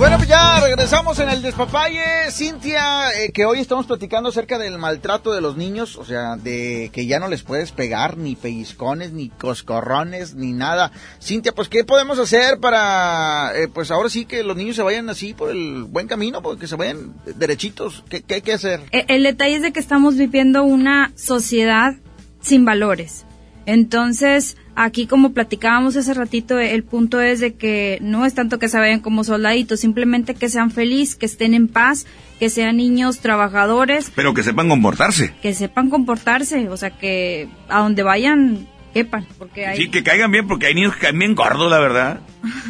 Bueno, 0.00 0.16
pues 0.16 0.30
ya 0.30 0.60
regresamos 0.60 1.18
en 1.18 1.28
el 1.28 1.42
despapalle. 1.42 2.30
Cintia, 2.30 3.12
eh, 3.20 3.32
que 3.32 3.44
hoy 3.44 3.60
estamos 3.60 3.84
platicando 3.84 4.30
acerca 4.30 4.58
del 4.58 4.78
maltrato 4.78 5.34
de 5.34 5.42
los 5.42 5.58
niños, 5.58 5.96
o 5.96 6.06
sea, 6.06 6.36
de 6.36 6.88
que 6.90 7.04
ya 7.04 7.18
no 7.18 7.28
les 7.28 7.42
puedes 7.42 7.70
pegar 7.72 8.16
ni 8.16 8.34
pellizcones, 8.34 9.12
ni 9.12 9.28
coscorrones, 9.28 10.34
ni 10.34 10.52
nada. 10.52 10.90
Cintia, 11.22 11.52
pues, 11.52 11.68
¿qué 11.68 11.84
podemos 11.84 12.18
hacer 12.18 12.58
para, 12.60 13.52
eh, 13.54 13.68
pues 13.68 13.90
ahora 13.90 14.08
sí 14.08 14.24
que 14.24 14.42
los 14.42 14.56
niños 14.56 14.76
se 14.76 14.82
vayan 14.82 15.10
así 15.10 15.34
por 15.34 15.50
el 15.50 15.84
buen 15.84 16.08
camino, 16.08 16.40
porque 16.40 16.66
se 16.66 16.76
vayan 16.76 17.14
derechitos? 17.36 18.02
¿Qué, 18.08 18.22
qué 18.22 18.36
hay 18.36 18.42
que 18.42 18.54
hacer? 18.54 18.80
E- 18.92 19.04
El 19.08 19.22
detalle 19.22 19.56
es 19.56 19.62
de 19.62 19.72
que 19.72 19.80
estamos 19.80 20.16
viviendo 20.16 20.62
una 20.62 21.12
sociedad 21.14 21.92
sin 22.40 22.64
valores. 22.64 23.26
Entonces, 23.72 24.56
aquí 24.74 25.06
como 25.06 25.32
platicábamos 25.32 25.96
hace 25.96 26.12
ratito, 26.12 26.58
el 26.58 26.82
punto 26.82 27.20
es 27.20 27.38
de 27.38 27.54
que 27.54 27.98
no 28.00 28.26
es 28.26 28.34
tanto 28.34 28.58
que 28.58 28.68
se 28.68 28.76
vayan 28.80 28.98
como 28.98 29.22
soldaditos, 29.22 29.78
simplemente 29.78 30.34
que 30.34 30.48
sean 30.48 30.72
felices, 30.72 31.14
que 31.14 31.26
estén 31.26 31.54
en 31.54 31.68
paz, 31.68 32.04
que 32.40 32.50
sean 32.50 32.78
niños 32.78 33.20
trabajadores, 33.20 34.10
Pero 34.16 34.34
que 34.34 34.42
sepan 34.42 34.68
comportarse. 34.68 35.34
que 35.40 35.54
sepan 35.54 35.88
comportarse, 35.88 36.68
o 36.68 36.76
sea, 36.76 36.90
que 36.90 37.46
a 37.68 37.78
donde 37.78 38.02
vayan 38.02 38.66
quepan, 38.92 39.24
porque 39.38 39.66
hay... 39.66 39.76
Sí, 39.76 39.88
que 39.88 40.02
caigan 40.02 40.32
bien, 40.32 40.48
porque 40.48 40.66
hay 40.66 40.74
niños 40.74 40.96
que 40.96 41.02
caen 41.02 41.20
bien 41.20 41.36
gordos, 41.36 41.70
la 41.70 41.78
verdad. 41.78 42.20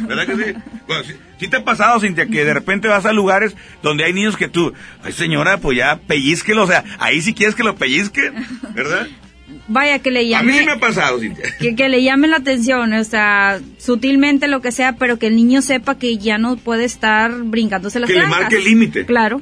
¿Verdad 0.07 0.27
que 0.27 0.35
sí? 0.35 0.53
Bueno, 0.87 1.03
sí, 1.03 1.13
sí 1.39 1.47
te 1.47 1.57
ha 1.57 1.63
pasado, 1.63 1.99
Cintia, 1.99 2.27
que 2.27 2.45
de 2.45 2.53
repente 2.53 2.87
vas 2.87 3.07
a 3.07 3.11
lugares 3.11 3.55
donde 3.81 4.03
hay 4.03 4.13
niños 4.13 4.37
que 4.37 4.49
tú, 4.49 4.71
ay 5.03 5.13
señora, 5.13 5.57
pues 5.57 5.79
ya 5.79 5.99
pellizquelo, 6.05 6.61
o 6.61 6.67
sea, 6.67 6.83
ahí 6.99 7.23
sí 7.23 7.33
quieres 7.33 7.55
que 7.55 7.63
lo 7.63 7.75
pellizquen, 7.75 8.35
¿verdad? 8.75 9.07
Vaya 9.71 9.99
que 9.99 10.11
le 10.11 10.35
A 10.35 10.43
mí 10.43 10.51
sí 10.51 10.59
llame... 10.59 10.65
me 10.65 10.71
ha 10.73 10.79
pasado, 10.79 11.19
Cintia. 11.19 11.45
que, 11.59 11.75
que 11.75 11.87
le 11.87 12.03
llame 12.03 12.27
la 12.27 12.37
atención, 12.37 12.91
o 12.91 13.03
sea, 13.03 13.61
sutilmente 13.77 14.47
lo 14.47 14.61
que 14.61 14.71
sea, 14.71 14.97
pero 14.97 15.17
que 15.17 15.27
el 15.27 15.35
niño 15.35 15.61
sepa 15.61 15.97
que 15.97 16.17
ya 16.17 16.37
no 16.37 16.57
puede 16.57 16.83
estar 16.83 17.31
brincándose 17.31 17.99
las 17.99 18.09
Que 18.09 18.19
le 18.19 18.27
marque 18.27 18.57
el 18.57 18.65
límite. 18.65 19.05
Claro. 19.05 19.41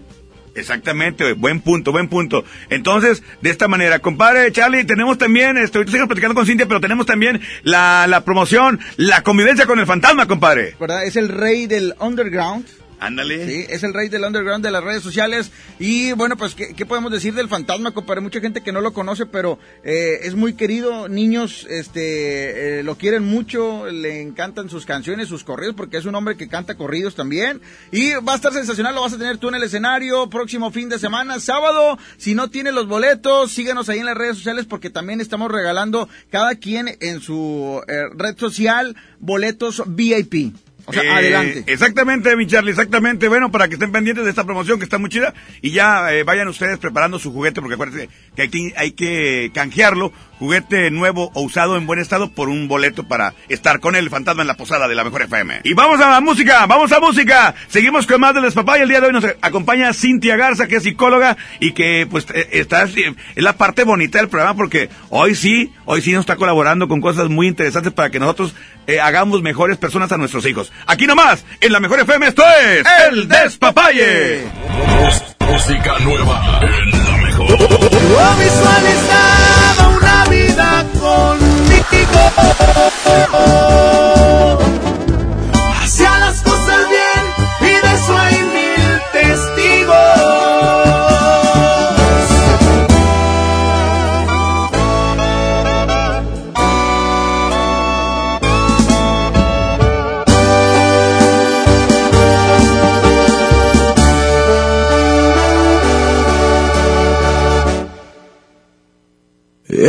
Exactamente, 0.55 1.33
buen 1.33 1.61
punto, 1.61 1.91
buen 1.91 2.09
punto. 2.09 2.43
Entonces, 2.69 3.23
de 3.41 3.49
esta 3.49 3.67
manera, 3.67 3.99
compadre 3.99 4.51
Charlie, 4.51 4.83
tenemos 4.83 5.17
también, 5.17 5.57
este, 5.57 5.77
ahorita 5.77 5.91
seguimos 5.91 6.09
platicando 6.09 6.35
con 6.35 6.45
Cintia, 6.45 6.67
pero 6.67 6.81
tenemos 6.81 7.05
también 7.05 7.41
la, 7.63 8.05
la 8.07 8.23
promoción, 8.25 8.79
la 8.97 9.23
convivencia 9.23 9.65
con 9.65 9.79
el 9.79 9.85
fantasma, 9.85 10.27
compadre. 10.27 10.75
¿Verdad? 10.79 11.05
Es 11.05 11.15
el 11.15 11.29
rey 11.29 11.65
del 11.65 11.95
underground. 11.99 12.65
Ándale. 12.99 13.45
Sí, 13.47 13.65
es 13.69 13.83
el 13.83 13.93
rey 13.93 14.09
del 14.09 14.23
underground 14.23 14.63
de 14.63 14.71
las 14.71 14.83
redes 14.83 15.01
sociales. 15.01 15.51
Y 15.79 16.11
bueno, 16.13 16.35
pues, 16.35 16.53
¿qué, 16.53 16.85
podemos 16.85 17.11
decir 17.11 17.33
del 17.33 17.47
fantasma, 17.47 17.91
compadre? 17.91 18.21
Mucha 18.21 18.41
gente 18.41 18.61
que 18.61 18.71
no 18.71 18.81
lo 18.81 18.93
conoce, 18.93 19.25
pero 19.25 19.57
eh, 19.83 20.19
es 20.23 20.35
muy 20.35 20.53
querido. 20.53 21.07
Niños 21.07 21.65
este, 21.69 22.79
eh, 22.79 22.83
lo 22.83 22.95
quieren 22.95 23.23
mucho, 23.23 23.85
le 23.85 24.21
encantan 24.21 24.69
sus 24.69 24.85
canciones, 24.85 25.29
sus 25.29 25.43
corridos, 25.43 25.75
porque 25.75 25.97
es 25.97 26.05
un 26.05 26.15
hombre 26.15 26.35
que 26.35 26.49
canta 26.49 26.75
corridos 26.75 27.15
también. 27.15 27.61
Y 27.91 28.11
va 28.13 28.33
a 28.33 28.35
estar 28.35 28.51
sensacional, 28.51 28.95
lo 28.95 29.01
vas 29.01 29.13
a 29.13 29.17
tener 29.17 29.37
tú 29.37 29.47
en 29.47 29.55
el 29.55 29.63
escenario 29.63 30.29
próximo 30.29 30.71
fin 30.71 30.89
de 30.89 30.99
semana, 30.99 31.39
sábado. 31.39 31.97
Si 32.17 32.35
no 32.35 32.49
tiene 32.49 32.71
los 32.71 32.87
boletos, 32.87 33.51
síganos 33.51 33.87
ahí 33.87 33.99
en 33.99 34.05
las 34.07 34.17
redes 34.17 34.35
sociales, 34.37 34.65
porque 34.65 34.89
también 34.89 35.21
estamos 35.21 35.51
regalando 35.51 36.09
cada 36.29 36.55
quien 36.55 36.97
en 36.99 37.21
su 37.21 37.81
eh, 37.87 38.03
red 38.15 38.37
social 38.37 38.95
boletos 39.19 39.83
VIP. 39.87 40.53
O 40.89 40.93
sea, 40.93 41.03
Eh, 41.03 41.09
adelante. 41.09 41.63
Exactamente, 41.67 42.35
mi 42.35 42.47
Charlie, 42.47 42.71
exactamente. 42.71 43.27
Bueno, 43.27 43.51
para 43.51 43.67
que 43.67 43.75
estén 43.75 43.91
pendientes 43.91 44.23
de 44.23 44.31
esta 44.31 44.43
promoción 44.43 44.79
que 44.79 44.85
está 44.85 44.97
muy 44.97 45.09
chida 45.09 45.33
y 45.61 45.69
ya 45.71 46.11
eh, 46.11 46.23
vayan 46.23 46.47
ustedes 46.47 46.79
preparando 46.79 47.19
su 47.19 47.31
juguete 47.31 47.61
porque 47.61 47.75
acuérdense 47.75 48.09
que 48.35 48.41
hay 48.41 48.49
que, 48.49 48.73
hay 48.75 48.91
que 48.93 49.51
canjearlo, 49.53 50.11
juguete 50.39 50.89
nuevo 50.89 51.31
o 51.35 51.41
usado 51.41 51.77
en 51.77 51.85
buen 51.85 51.99
estado 51.99 52.31
por 52.31 52.49
un 52.49 52.67
boleto 52.67 53.07
para 53.07 53.35
estar 53.49 53.79
con 53.79 53.95
el 53.95 54.09
fantasma 54.09 54.41
en 54.41 54.47
la 54.47 54.55
posada 54.55 54.87
de 54.87 54.95
la 54.95 55.03
mejor 55.03 55.21
FM. 55.21 55.61
Y 55.63 55.73
vamos 55.73 56.01
a 56.01 56.09
la 56.09 56.21
música, 56.21 56.65
vamos 56.65 56.91
a 56.91 56.99
música. 56.99 57.53
Seguimos 57.67 58.07
con 58.07 58.19
más 58.19 58.33
de 58.33 58.41
Les 58.41 58.55
Papá 58.55 58.79
y 58.79 58.81
el 58.81 58.89
día 58.89 58.99
de 58.99 59.07
hoy 59.07 59.13
nos 59.13 59.25
acompaña 59.41 59.93
Cintia 59.93 60.37
Garza, 60.37 60.67
que 60.67 60.77
es 60.77 60.83
psicóloga 60.83 61.37
y 61.59 61.73
que 61.73 62.07
pues 62.09 62.25
eh, 62.33 62.47
está, 62.53 62.83
es 62.83 62.95
la 63.35 63.53
parte 63.57 63.83
bonita 63.83 64.17
del 64.17 64.29
programa 64.29 64.55
porque 64.55 64.89
hoy 65.09 65.35
sí, 65.35 65.71
hoy 65.85 66.01
sí 66.01 66.11
nos 66.13 66.21
está 66.21 66.35
colaborando 66.35 66.87
con 66.87 66.99
cosas 66.99 67.29
muy 67.29 67.47
interesantes 67.47 67.93
para 67.93 68.09
que 68.09 68.19
nosotros 68.19 68.55
eh, 68.87 68.99
hagamos 68.99 69.43
mejores 69.43 69.77
personas 69.77 70.11
a 70.11 70.17
nuestros 70.17 70.45
hijos. 70.47 70.71
Aquí 70.87 71.05
nomás, 71.07 71.43
en 71.61 71.71
la 71.71 71.79
mejor 71.79 71.99
FM, 71.99 72.27
esto 72.27 72.43
es 72.61 72.85
El 73.07 73.27
Despapalle. 73.27 74.43
Música 75.39 75.99
nueva 75.99 76.59
en 76.61 76.91
la 76.91 77.17
mejor. 77.17 77.47
Yo 77.49 78.35
visualizaba 78.39 79.88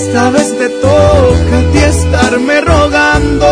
Esta 0.00 0.30
vez 0.30 0.56
te 0.56 0.68
toca 0.70 1.58
a 1.58 1.72
ti 1.72 1.78
estarme 1.78 2.60
rogando. 2.62 3.50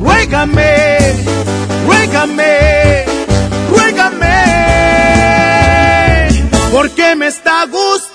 Ruégame, 0.00 0.72
ruégame, 1.86 3.04
ruégame, 3.70 4.38
porque 6.72 7.14
me 7.14 7.26
está 7.26 7.66
gustando. 7.66 8.05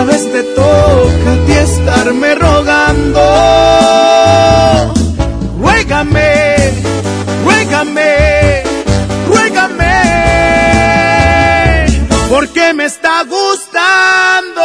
Otra 0.00 0.12
vez 0.14 0.32
te 0.32 0.42
toca 0.42 1.32
a 1.32 1.36
ti 1.44 1.52
estarme 1.52 2.34
rogando. 2.34 3.20
Ruégame, 5.58 6.72
ruégame, 7.44 8.62
ruégame, 9.28 9.96
porque 12.30 12.72
me 12.72 12.86
está 12.86 13.24
gustando. 13.24 14.62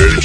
El 0.00 0.20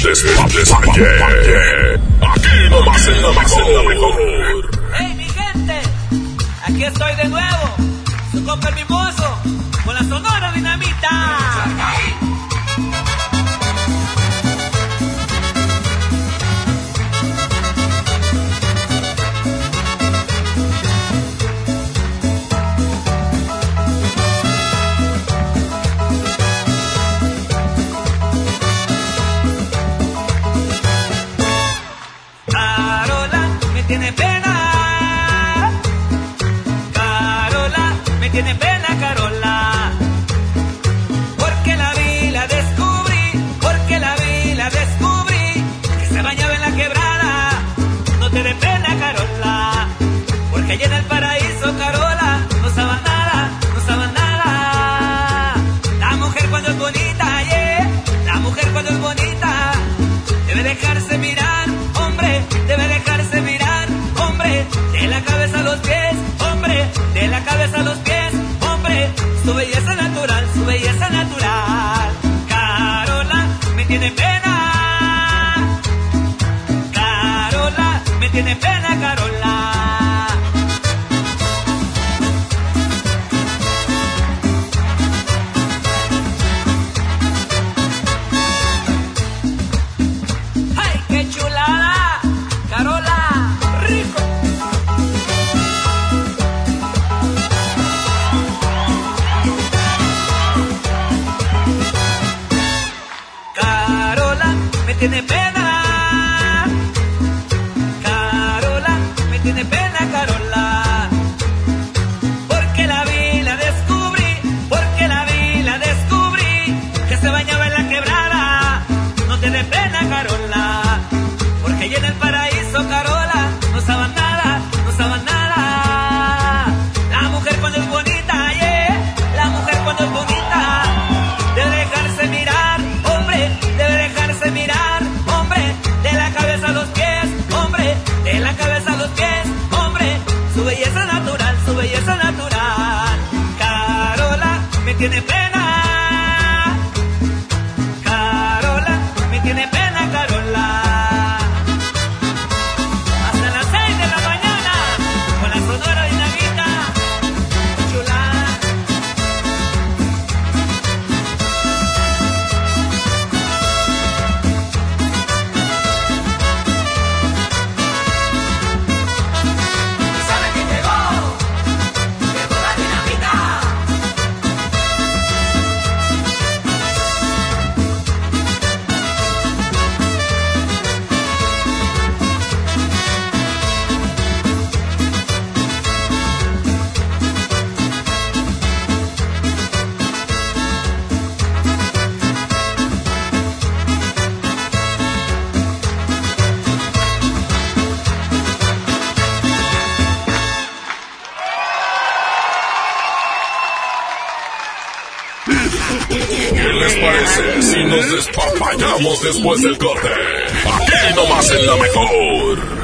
si 207.74 207.84
nos 207.84 208.10
despapallamos 208.12 209.22
después 209.22 209.62
del 209.62 209.76
corte? 209.78 210.08
Aquí 210.08 211.14
nomás 211.16 211.50
en 211.50 211.66
la 211.66 211.76
mejor. 211.76 212.83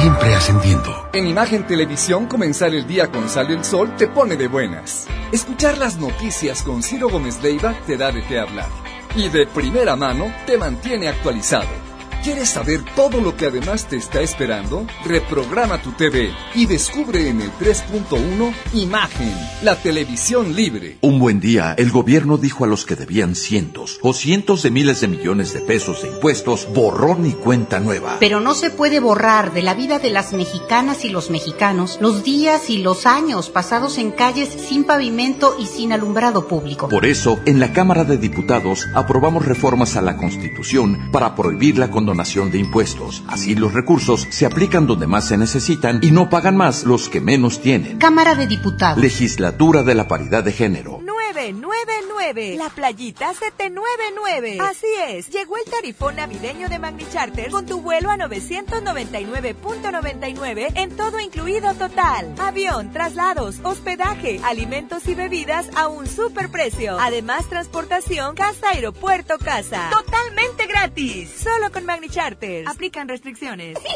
siempre 0.00 0.34
ascendiendo. 0.34 1.08
En 1.12 1.26
Imagen 1.26 1.66
Televisión, 1.66 2.26
comenzar 2.26 2.74
el 2.74 2.86
día 2.86 3.10
con 3.10 3.28
Sale 3.28 3.54
el 3.54 3.64
Sol 3.64 3.96
te 3.96 4.06
pone 4.06 4.36
de 4.36 4.48
buenas. 4.48 5.06
Escuchar 5.32 5.78
las 5.78 5.96
noticias 5.96 6.62
con 6.62 6.82
Ciro 6.82 7.08
Gómez 7.08 7.42
Leiva 7.42 7.74
te 7.86 7.96
da 7.96 8.12
de 8.12 8.22
qué 8.24 8.38
hablar. 8.38 8.68
Y 9.14 9.28
de 9.28 9.46
primera 9.46 9.96
mano 9.96 10.32
te 10.46 10.58
mantiene 10.58 11.08
actualizado. 11.08 11.85
¿Quieres 12.26 12.48
saber 12.48 12.80
todo 12.96 13.20
lo 13.20 13.36
que 13.36 13.46
además 13.46 13.86
te 13.86 13.94
está 13.94 14.20
esperando? 14.20 14.84
Reprograma 15.04 15.80
tu 15.80 15.92
TV 15.92 16.32
y 16.56 16.66
descubre 16.66 17.28
en 17.28 17.40
el 17.40 17.52
3.1 17.52 18.52
Imagen, 18.74 19.32
la 19.62 19.76
televisión 19.76 20.56
libre. 20.56 20.98
Un 21.02 21.20
buen 21.20 21.38
día, 21.38 21.76
el 21.78 21.92
gobierno 21.92 22.36
dijo 22.36 22.64
a 22.64 22.66
los 22.66 22.84
que 22.84 22.96
debían 22.96 23.36
cientos 23.36 24.00
o 24.02 24.12
cientos 24.12 24.64
de 24.64 24.72
miles 24.72 25.02
de 25.02 25.06
millones 25.06 25.52
de 25.52 25.60
pesos 25.60 26.02
de 26.02 26.08
impuestos, 26.08 26.66
borrón 26.74 27.26
y 27.26 27.32
cuenta 27.32 27.78
nueva. 27.78 28.16
Pero 28.18 28.40
no 28.40 28.54
se 28.54 28.70
puede 28.70 28.98
borrar 28.98 29.52
de 29.52 29.62
la 29.62 29.74
vida 29.74 30.00
de 30.00 30.10
las 30.10 30.32
mexicanas 30.32 31.04
y 31.04 31.10
los 31.10 31.30
mexicanos 31.30 31.98
los 32.00 32.24
días 32.24 32.70
y 32.70 32.78
los 32.78 33.06
años 33.06 33.50
pasados 33.50 33.98
en 33.98 34.10
calles 34.10 34.48
sin 34.68 34.82
pavimento 34.82 35.54
y 35.60 35.66
sin 35.66 35.92
alumbrado 35.92 36.48
público. 36.48 36.88
Por 36.88 37.06
eso, 37.06 37.38
en 37.46 37.60
la 37.60 37.72
Cámara 37.72 38.02
de 38.02 38.18
Diputados 38.18 38.84
aprobamos 38.96 39.46
reformas 39.46 39.94
a 39.94 40.02
la 40.02 40.16
Constitución 40.16 41.12
para 41.12 41.36
prohibir 41.36 41.78
la 41.78 41.88
condonación 41.88 42.15
de 42.16 42.58
impuestos. 42.58 43.22
Así 43.28 43.54
los 43.54 43.74
recursos 43.74 44.26
se 44.30 44.46
aplican 44.46 44.86
donde 44.86 45.06
más 45.06 45.28
se 45.28 45.36
necesitan 45.36 46.00
y 46.02 46.10
no 46.10 46.30
pagan 46.30 46.56
más 46.56 46.84
los 46.84 47.10
que 47.10 47.20
menos 47.20 47.60
tienen. 47.60 47.98
Cámara 47.98 48.34
de 48.34 48.46
Diputados. 48.46 49.02
Legislatura 49.02 49.82
de 49.82 49.94
la 49.94 50.08
Paridad 50.08 50.42
de 50.42 50.52
Género. 50.52 51.00
999. 51.34 52.56
La 52.56 52.70
playita 52.70 53.34
799. 53.34 54.58
Así 54.60 54.86
es, 55.08 55.28
llegó 55.30 55.56
el 55.56 55.64
tarifón 55.64 56.14
navideño 56.16 56.68
de 56.68 56.78
Magni 56.78 57.06
Charter 57.12 57.50
con 57.50 57.66
tu 57.66 57.80
vuelo 57.80 58.10
a 58.10 58.16
999.99 58.16 60.72
en 60.74 60.96
todo 60.96 61.18
incluido 61.20 61.74
total. 61.74 62.34
Avión, 62.38 62.92
traslados, 62.92 63.56
hospedaje, 63.62 64.40
alimentos 64.44 65.06
y 65.08 65.14
bebidas 65.14 65.66
a 65.74 65.88
un 65.88 66.06
superprecio. 66.06 66.98
Además, 67.00 67.48
transportación 67.48 68.34
casa, 68.34 68.70
aeropuerto, 68.70 69.38
casa. 69.38 69.90
Totalmente 69.90 70.66
gratis. 70.66 71.30
Solo 71.42 71.70
con 71.72 71.84
Magni 71.84 72.08
Charter. 72.08 72.66
Aplican 72.68 73.08
restricciones. 73.08 73.78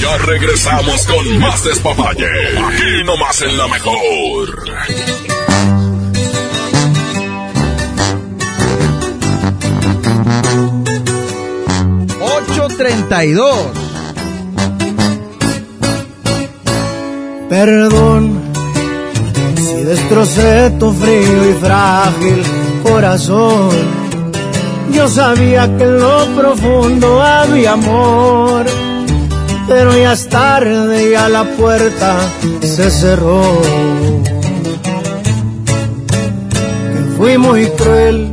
Ya 0.00 0.16
regresamos 0.18 1.04
con 1.06 1.38
más 1.38 1.64
despapalle. 1.64 2.26
Aquí 2.58 3.04
nomás 3.04 3.42
en 3.42 3.58
la 3.58 3.66
mejor. 3.68 4.64
832. 12.48 13.90
Perdón 17.48 18.40
si 19.56 19.82
destrocé 19.84 20.70
tu 20.78 20.92
frío 20.92 21.50
y 21.50 21.54
frágil 21.54 22.42
corazón. 22.82 23.70
Yo 24.92 25.08
sabía 25.08 25.66
que 25.76 25.84
en 25.84 26.00
lo 26.00 26.26
profundo 26.36 27.22
había 27.22 27.72
amor, 27.72 28.66
pero 29.68 29.96
ya 29.96 30.12
es 30.12 30.28
tarde 30.28 31.10
y 31.10 31.14
a 31.14 31.28
la 31.28 31.44
puerta 31.44 32.18
se 32.60 32.90
cerró. 32.90 33.42
Que 36.92 37.16
fui 37.16 37.38
muy 37.38 37.66
cruel, 37.70 38.32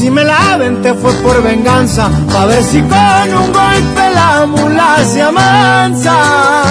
Si 0.00 0.08
me 0.10 0.24
la 0.24 0.54
aventé 0.54 0.94
fue 0.94 1.12
por 1.16 1.42
venganza, 1.42 2.10
pa' 2.32 2.46
ver 2.46 2.64
si 2.64 2.80
con 2.80 3.34
un 3.36 3.52
golpe 3.52 4.10
la 4.14 4.46
mula 4.46 4.96
se 5.04 5.20
amansa. 5.20 6.62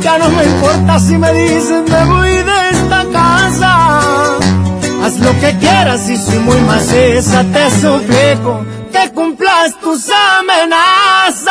Ya 0.00 0.16
no 0.16 0.30
me 0.30 0.44
importa 0.44 0.98
si 0.98 1.18
me 1.18 1.30
dicen 1.30 1.84
me 1.84 2.04
voy 2.06 2.30
de 2.30 2.70
esta 2.70 3.04
casa. 3.12 4.38
Haz 5.04 5.18
lo 5.18 5.38
que 5.40 5.58
quieras 5.58 6.08
y 6.08 6.16
si 6.16 6.38
muy 6.38 6.58
maciza 6.62 7.44
te 7.52 7.70
suplico 7.70 8.64
que 8.90 9.10
cumplas 9.12 9.78
tus 9.78 10.08
amenazas. 10.38 11.50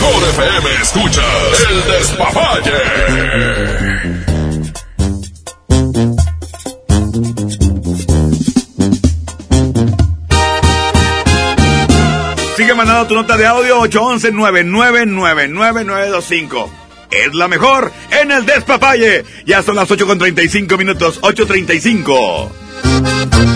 Mejor 0.00 0.28
FM 0.28 0.70
escuchas 0.82 1.24
el 1.70 1.84
despapalle. 1.90 2.72
Sigue 12.56 12.74
mandando 12.74 13.06
tu 13.06 13.14
nota 13.14 13.36
de 13.36 13.46
audio 13.46 13.80
811-9999-925. 13.82 16.68
Es 17.10 17.34
la 17.34 17.48
mejor 17.48 17.92
en 18.10 18.30
el 18.32 18.46
despapalle. 18.46 19.24
Ya 19.46 19.62
son 19.62 19.76
las 19.76 19.90
8 19.90 20.06
con 20.06 20.18
35 20.18 20.76
minutos, 20.76 21.22
8.35. 21.22 23.55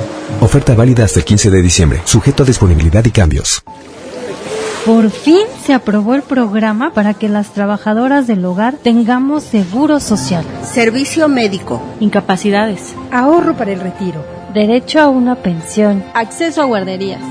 Oferta 0.41 0.73
válida 0.73 1.03
hasta 1.05 1.19
el 1.19 1.25
15 1.25 1.51
de 1.51 1.61
diciembre, 1.61 2.01
sujeto 2.03 2.41
a 2.41 2.45
disponibilidad 2.47 3.05
y 3.05 3.11
cambios. 3.11 3.61
Por 4.85 5.11
fin 5.11 5.43
se 5.63 5.75
aprobó 5.75 6.15
el 6.15 6.23
programa 6.23 6.91
para 6.93 7.13
que 7.13 7.29
las 7.29 7.53
trabajadoras 7.53 8.25
del 8.25 8.43
hogar 8.43 8.73
tengamos 8.81 9.43
seguro 9.43 9.99
social, 9.99 10.43
Servicio 10.63 11.27
médico. 11.27 11.79
incapacidades, 11.99 12.95
ahorro 13.11 13.55
para 13.55 13.71
el 13.71 13.79
retiro, 13.79 14.25
derecho 14.55 14.99
a 14.99 15.09
una 15.09 15.35
pensión, 15.35 16.03
acceso 16.15 16.63
a 16.63 16.65
guarderías. 16.65 17.21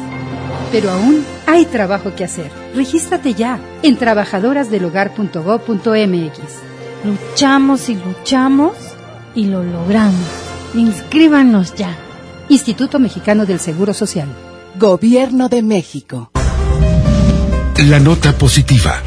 Pero 0.71 0.93
aún 0.93 1.25
hay 1.49 1.67
trabajo 1.67 2.15
que 2.15 2.23
hacer. 2.23 2.53
Regístrate 2.77 3.35
ya 3.35 3.59
en 3.83 3.97
trabajadorasdelhogar.gov.mx. 3.97 6.39
Luchamos 7.05 7.89
y 7.89 7.97
luchamos 7.97 8.75
y 9.35 9.47
lo 9.47 9.65
logramos. 9.65 10.29
Inscríbanos 10.75 11.75
ya. 11.75 11.97
Instituto 12.51 12.99
Mexicano 12.99 13.47
del 13.47 13.61
Seguro 13.61 13.95
Social. 13.95 14.27
Gobierno 14.77 15.49
de 15.49 15.63
México. 15.63 16.33
La 17.77 18.01
nota 18.01 18.37
positiva. 18.37 19.01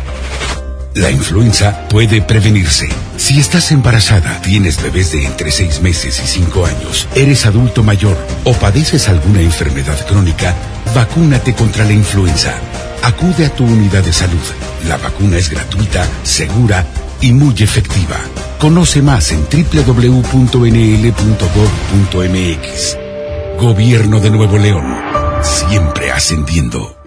La 0.96 1.12
influenza 1.12 1.86
puede 1.90 2.22
prevenirse. 2.22 2.88
Si 3.18 3.42
estás 3.42 3.74
embarazada, 3.74 4.42
tienes 4.42 4.82
bebés 4.82 5.12
de 5.12 5.26
entre 5.26 5.52
6 5.52 5.82
meses 5.82 6.22
y 6.24 6.28
5 6.28 6.66
años, 6.66 7.06
eres 7.16 7.46
adulto 7.46 7.84
mayor 7.84 8.16
o 8.46 8.54
padeces 8.54 9.10
alguna 9.10 9.42
enfermedad 9.42 10.08
crónica, 10.08 10.56
vacúnate 10.96 11.54
contra 11.54 11.84
la 11.84 11.92
influenza. 11.92 12.54
Acude 13.02 13.46
a 13.46 13.50
tu 13.54 13.66
unidad 13.66 14.06
de 14.06 14.14
salud. 14.14 14.40
La 14.88 14.96
vacuna 14.96 15.38
es 15.38 15.50
gratuita, 15.50 16.08
segura 16.24 16.86
y 17.20 17.34
muy 17.34 17.56
efectiva. 17.62 18.22
Conoce 18.58 19.02
más 19.02 19.34
en 19.34 19.44
www.nl.gov.mx. 19.52 20.24
Gobierno 23.64 24.20
de 24.20 24.30
Nuevo 24.30 24.58
León. 24.58 24.84
Siempre 25.42 26.12
ascendiendo. 26.12 27.03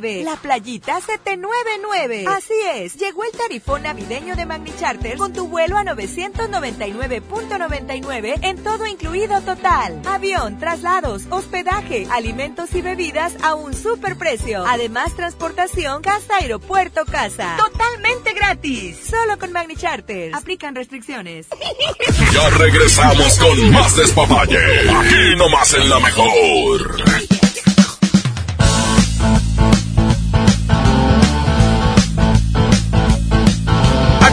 999. 0.00 0.24
La 0.24 0.36
playita 0.36 1.00
799. 1.00 2.24
Así 2.28 2.54
es, 2.74 2.96
llegó 2.96 3.24
el 3.24 3.32
tarifón 3.32 3.82
navideño 3.82 4.36
de 4.36 4.46
Magni 4.46 4.72
Charter 4.78 5.16
con 5.16 5.32
tu 5.32 5.48
vuelo 5.48 5.76
a 5.78 5.82
999.99 5.84 8.38
en 8.42 8.62
todo 8.62 8.86
incluido 8.86 9.40
total. 9.42 10.00
Avión, 10.06 10.58
traslados, 10.58 11.22
hospedaje, 11.30 12.06
alimentos 12.10 12.74
y 12.74 12.82
bebidas 12.82 13.32
a 13.42 13.54
un 13.54 13.72
superprecio. 13.74 14.66
Además, 14.66 15.14
transportación 15.14 16.02
casa 16.02 16.36
aeropuerto 16.40 17.04
casa. 17.04 17.56
Totalmente 17.56 18.34
gratis. 18.34 18.98
Solo 19.08 19.38
con 19.38 19.52
Magni 19.52 19.76
Charter. 19.76 20.34
Aplican 20.34 20.74
restricciones. 20.74 21.46
Ya 22.32 22.50
regresamos 22.50 23.38
con 23.38 23.70
más 23.70 23.94
despapalle. 23.96 24.58
Aquí 24.90 25.36
nomás 25.36 25.72
en 25.74 25.88
la 25.88 26.00
mejor. 26.00 27.43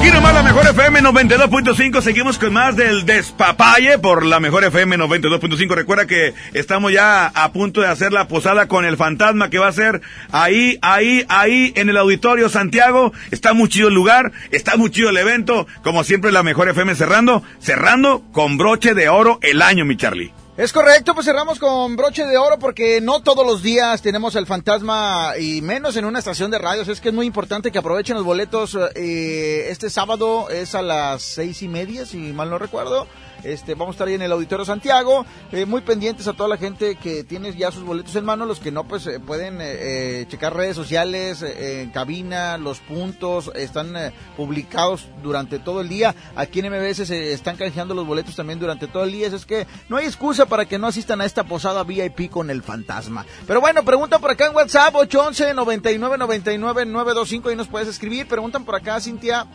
Aquí 0.02 0.10
nomás 0.10 0.34
la 0.34 0.42
mejor 0.42 0.66
FM 0.66 1.00
92.5. 1.02 2.02
Seguimos 2.02 2.40
con 2.40 2.52
más 2.54 2.76
del 2.76 3.06
despapalle 3.06 4.00
por 4.00 4.26
la 4.26 4.40
mejor 4.40 4.64
FM 4.64 4.98
92.5. 4.98 5.76
Recuerda 5.76 6.08
que 6.08 6.34
estamos 6.56 6.92
ya 6.92 7.28
a 7.28 7.52
punto 7.54 7.82
de 7.82 7.88
hacer 7.88 8.12
la 8.12 8.28
posada 8.28 8.68
con 8.68 8.84
el 8.84 8.98
fantasma 8.98 9.52
que 9.52 9.60
va 9.60 9.68
a 9.68 9.72
ser 9.72 10.02
ahí, 10.32 10.80
ahí, 10.82 11.24
ahí 11.30 11.72
en 11.76 11.90
el 11.90 11.98
Auditorio 11.98 12.50
Santiago. 12.50 13.14
Está 13.30 13.54
muy 13.54 13.70
chido 13.70 13.90
el 13.90 13.94
lugar, 13.94 14.32
está 14.50 14.76
muy 14.76 14.90
chido 14.90 15.12
el 15.12 15.18
evento. 15.18 15.68
Como 15.84 16.04
siempre, 16.04 16.32
la 16.32 16.42
mejor 16.42 16.68
FM 16.68 16.96
cerrando, 16.96 17.44
cerrando 17.60 18.24
con 18.32 18.58
broche 18.58 18.96
de 18.96 19.08
oro 19.08 19.38
el 19.44 19.62
año, 19.62 19.86
mi 19.86 19.98
Charlie. 19.98 20.34
Es 20.62 20.72
correcto, 20.74 21.16
pues 21.16 21.26
cerramos 21.26 21.58
con 21.58 21.96
broche 21.96 22.24
de 22.24 22.38
oro 22.38 22.60
porque 22.60 23.02
no 23.02 23.24
todos 23.24 23.44
los 23.44 23.64
días 23.64 24.04
tenemos 24.04 24.36
el 24.36 24.46
fantasma 24.46 25.34
y 25.40 25.60
menos 25.64 25.98
en 25.98 26.06
una 26.06 26.20
estación 26.20 26.52
de 26.52 26.60
radios. 26.60 26.88
Es 26.88 27.02
que 27.02 27.10
es 27.10 27.16
muy 27.16 27.26
importante 27.26 27.72
que 27.72 27.80
aprovechen 27.80 28.16
los 28.16 28.24
boletos. 28.24 28.78
eh, 28.94 29.70
este 29.72 29.90
sábado 29.90 30.52
es 30.52 30.76
a 30.76 30.84
las 30.84 31.24
seis 31.24 31.64
y 31.64 31.68
media, 31.68 32.06
si 32.06 32.18
mal 32.32 32.52
no 32.52 32.60
recuerdo. 32.60 33.08
Este, 33.44 33.74
vamos 33.74 33.94
a 33.94 33.96
estar 33.96 34.08
ahí 34.08 34.14
en 34.14 34.22
el 34.22 34.32
Auditorio 34.32 34.66
Santiago, 34.66 35.26
eh, 35.52 35.66
muy 35.66 35.82
pendientes 35.82 36.28
a 36.28 36.34
toda 36.34 36.50
la 36.50 36.58
gente 36.58 36.96
que 36.96 37.24
tiene 37.24 37.54
ya 37.56 37.72
sus 37.72 37.84
boletos 37.84 38.16
en 38.16 38.26
mano, 38.26 38.46
los 38.46 38.60
que 38.60 38.72
no, 38.72 38.84
pues 38.84 39.08
eh, 39.08 39.20
pueden 39.20 39.62
eh, 39.62 40.22
eh, 40.22 40.26
checar 40.28 40.56
redes 40.56 40.76
sociales, 40.76 41.42
en 41.42 41.90
cabina, 41.92 42.58
los 42.58 42.80
puntos, 42.80 43.52
están 43.56 43.94
publicados 44.38 45.08
durante 45.24 45.60
todo 45.60 45.82
el 45.82 45.90
día. 45.90 46.16
Aquí 46.36 46.60
en 46.60 46.72
MBS 46.72 47.08
se 47.08 47.34
están 47.34 47.58
canjeando 47.58 47.94
los 47.94 48.06
boletos 48.06 48.36
también 48.36 48.60
durante 48.60 48.88
todo 48.88 49.04
el 49.04 49.12
día, 49.12 49.28
Así 49.28 49.36
es 49.36 49.46
que 49.46 49.68
no 49.90 49.98
hay 49.98 50.06
excusa 50.06 50.46
para 50.46 50.66
que 50.66 50.78
no 50.78 50.88
asistan 50.88 51.22
a 51.22 51.26
esta 51.26 51.44
posada 51.44 51.84
VIP 51.84 52.30
con 52.30 52.50
el 52.50 52.64
fantasma. 52.64 53.26
Pero 53.48 53.62
bueno, 53.62 53.84
preguntan 53.84 54.22
por 54.22 54.32
acá 54.32 54.48
en 54.48 54.56
WhatsApp, 54.56 54.96
811 54.96 55.54
99 55.54 56.18
99 56.18 56.86
925 56.86 57.52
y 57.52 57.56
nos 57.56 57.68
puedes 57.68 57.88
escribir. 57.88 58.28
Preguntan 58.28 58.66
por 58.66 58.76
acá, 58.76 59.00
Cintia 59.00 59.48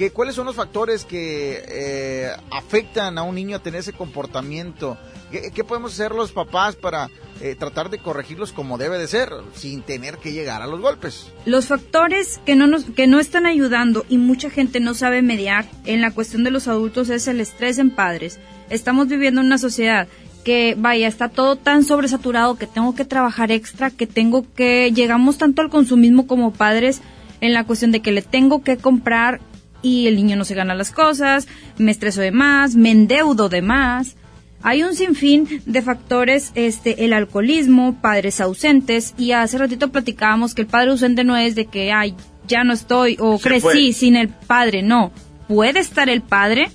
que 0.00 0.12
cuáles 0.12 0.34
son 0.34 0.46
los 0.46 0.56
factores 0.56 1.04
que 1.04 1.62
eh, 1.68 2.30
afectan 2.50 3.18
a 3.18 3.22
un 3.22 3.34
niño 3.34 3.56
a 3.56 3.58
tener 3.58 3.80
ese 3.80 3.92
comportamiento. 3.92 4.96
¿Qué, 5.30 5.50
qué 5.54 5.62
podemos 5.62 5.92
hacer 5.92 6.12
los 6.12 6.32
papás 6.32 6.74
para 6.74 7.10
eh, 7.42 7.54
tratar 7.54 7.90
de 7.90 7.98
corregirlos 7.98 8.50
como 8.52 8.78
debe 8.78 8.96
de 8.96 9.06
ser, 9.06 9.28
sin 9.52 9.82
tener 9.82 10.16
que 10.16 10.32
llegar 10.32 10.62
a 10.62 10.66
los 10.66 10.80
golpes. 10.80 11.30
Los 11.44 11.66
factores 11.66 12.40
que 12.46 12.56
no, 12.56 12.66
nos, 12.66 12.84
que 12.84 13.06
no 13.06 13.20
están 13.20 13.44
ayudando 13.44 14.06
y 14.08 14.16
mucha 14.16 14.48
gente 14.48 14.80
no 14.80 14.94
sabe 14.94 15.20
mediar 15.20 15.66
en 15.84 16.00
la 16.00 16.12
cuestión 16.12 16.44
de 16.44 16.50
los 16.50 16.66
adultos 16.66 17.10
es 17.10 17.28
el 17.28 17.38
estrés 17.38 17.76
en 17.76 17.90
padres. 17.90 18.38
Estamos 18.70 19.06
viviendo 19.06 19.42
en 19.42 19.48
una 19.48 19.58
sociedad 19.58 20.08
que 20.44 20.76
vaya, 20.78 21.08
está 21.08 21.28
todo 21.28 21.56
tan 21.56 21.84
sobresaturado 21.84 22.56
que 22.56 22.66
tengo 22.66 22.94
que 22.94 23.04
trabajar 23.04 23.52
extra, 23.52 23.90
que 23.90 24.06
tengo 24.06 24.46
que, 24.54 24.92
llegamos 24.94 25.36
tanto 25.36 25.60
al 25.60 25.68
consumismo 25.68 26.26
como 26.26 26.54
padres 26.54 27.02
en 27.42 27.52
la 27.52 27.64
cuestión 27.64 27.92
de 27.92 28.00
que 28.00 28.12
le 28.12 28.22
tengo 28.22 28.62
que 28.62 28.78
comprar 28.78 29.40
y 29.82 30.06
el 30.06 30.16
niño 30.16 30.36
no 30.36 30.44
se 30.44 30.54
gana 30.54 30.74
las 30.74 30.90
cosas, 30.90 31.48
me 31.78 31.90
estreso 31.90 32.20
de 32.20 32.32
más, 32.32 32.74
me 32.76 32.90
endeudo 32.90 33.48
de 33.48 33.62
más. 33.62 34.16
Hay 34.62 34.82
un 34.82 34.94
sinfín 34.94 35.62
de 35.64 35.80
factores, 35.80 36.52
este, 36.54 37.04
el 37.06 37.14
alcoholismo, 37.14 37.98
padres 38.00 38.40
ausentes, 38.40 39.14
y 39.16 39.32
hace 39.32 39.56
ratito 39.56 39.90
platicábamos 39.90 40.54
que 40.54 40.62
el 40.62 40.68
padre 40.68 40.90
ausente 40.90 41.24
no 41.24 41.36
es 41.36 41.54
de 41.54 41.64
que, 41.64 41.92
ay, 41.92 42.14
ya 42.46 42.62
no 42.62 42.74
estoy, 42.74 43.16
o 43.20 43.38
Se 43.38 43.44
crecí 43.44 43.60
fue. 43.60 43.92
sin 43.92 44.16
el 44.16 44.28
padre, 44.28 44.82
no. 44.82 45.12
Puede 45.48 45.80
estar 45.80 46.10
el 46.10 46.20
padre, 46.20 46.70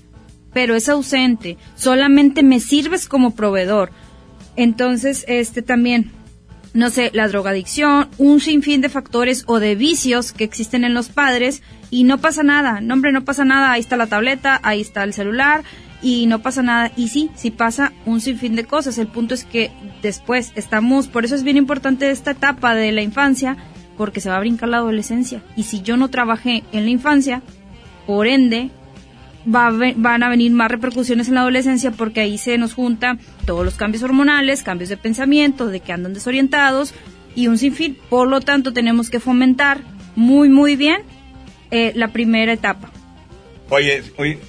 pero 0.51 0.73
es 0.75 0.89
ausente. 0.89 1.57
Solamente 1.75 2.41
me 2.41 2.59
sirves 2.59 3.07
como 3.07 3.35
proveedor. 3.35 3.91
Entonces, 4.55 5.23
este 5.27 5.61
también, 5.61 6.11
no 6.75 6.89
sé, 6.89 7.09
la 7.13 7.29
drogadicción, 7.29 8.09
un 8.17 8.41
sinfín 8.41 8.81
de 8.81 8.89
factores 8.89 9.45
o 9.47 9.61
de 9.61 9.75
vicios 9.75 10.33
que 10.33 10.43
existen 10.43 10.83
en 10.83 10.93
los 10.93 11.07
padres 11.07 11.63
y 11.89 12.03
no 12.03 12.17
pasa 12.17 12.43
nada. 12.43 12.81
No, 12.81 12.93
hombre, 12.93 13.13
no 13.13 13.23
pasa 13.23 13.45
nada. 13.45 13.71
Ahí 13.71 13.79
está 13.79 13.95
la 13.95 14.07
tableta, 14.07 14.59
ahí 14.61 14.81
está 14.81 15.05
el 15.05 15.13
celular 15.13 15.63
y 16.01 16.27
no 16.27 16.39
pasa 16.39 16.63
nada. 16.63 16.91
Y 16.97 17.07
sí, 17.07 17.31
sí 17.35 17.49
pasa 17.49 17.93
un 18.05 18.19
sinfín 18.19 18.57
de 18.57 18.65
cosas. 18.65 18.97
El 18.97 19.07
punto 19.07 19.33
es 19.33 19.45
que 19.45 19.71
después 20.01 20.51
estamos, 20.55 21.07
por 21.07 21.23
eso 21.23 21.35
es 21.35 21.43
bien 21.43 21.55
importante 21.55 22.11
esta 22.11 22.31
etapa 22.31 22.75
de 22.75 22.91
la 22.91 23.01
infancia, 23.01 23.55
porque 23.97 24.19
se 24.19 24.29
va 24.29 24.35
a 24.35 24.41
brincar 24.41 24.67
la 24.67 24.77
adolescencia. 24.77 25.41
Y 25.55 25.63
si 25.63 25.81
yo 25.81 25.95
no 25.95 26.09
trabajé 26.09 26.65
en 26.73 26.83
la 26.83 26.91
infancia, 26.91 27.41
por 28.05 28.27
ende, 28.27 28.69
va 29.53 29.67
a 29.67 29.71
ve- 29.71 29.93
van 29.97 30.23
a 30.23 30.29
venir 30.29 30.51
más 30.51 30.69
repercusiones 30.71 31.27
en 31.27 31.35
la 31.35 31.41
adolescencia 31.41 31.91
porque 31.91 32.21
ahí 32.21 32.37
se 32.37 32.57
nos 32.57 32.73
junta 32.73 33.17
todos 33.45 33.63
los 33.65 33.75
cambios 33.75 34.03
hormonales, 34.03 34.63
cambios 34.63 34.89
de 34.89 34.97
pensamiento, 34.97 35.67
de 35.67 35.79
que 35.79 35.91
andan 35.93 36.13
desorientados 36.13 36.93
y 37.35 37.47
un 37.47 37.57
sinfín. 37.57 37.97
Por 38.09 38.27
lo 38.27 38.41
tanto, 38.41 38.73
tenemos 38.73 39.09
que 39.09 39.19
fomentar 39.19 39.81
muy, 40.15 40.49
muy 40.49 40.75
bien 40.75 41.01
eh, 41.71 41.91
la 41.95 42.09
primera 42.09 42.53
etapa. 42.53 42.91
Oye, 43.69 44.03
oye, 44.17 44.39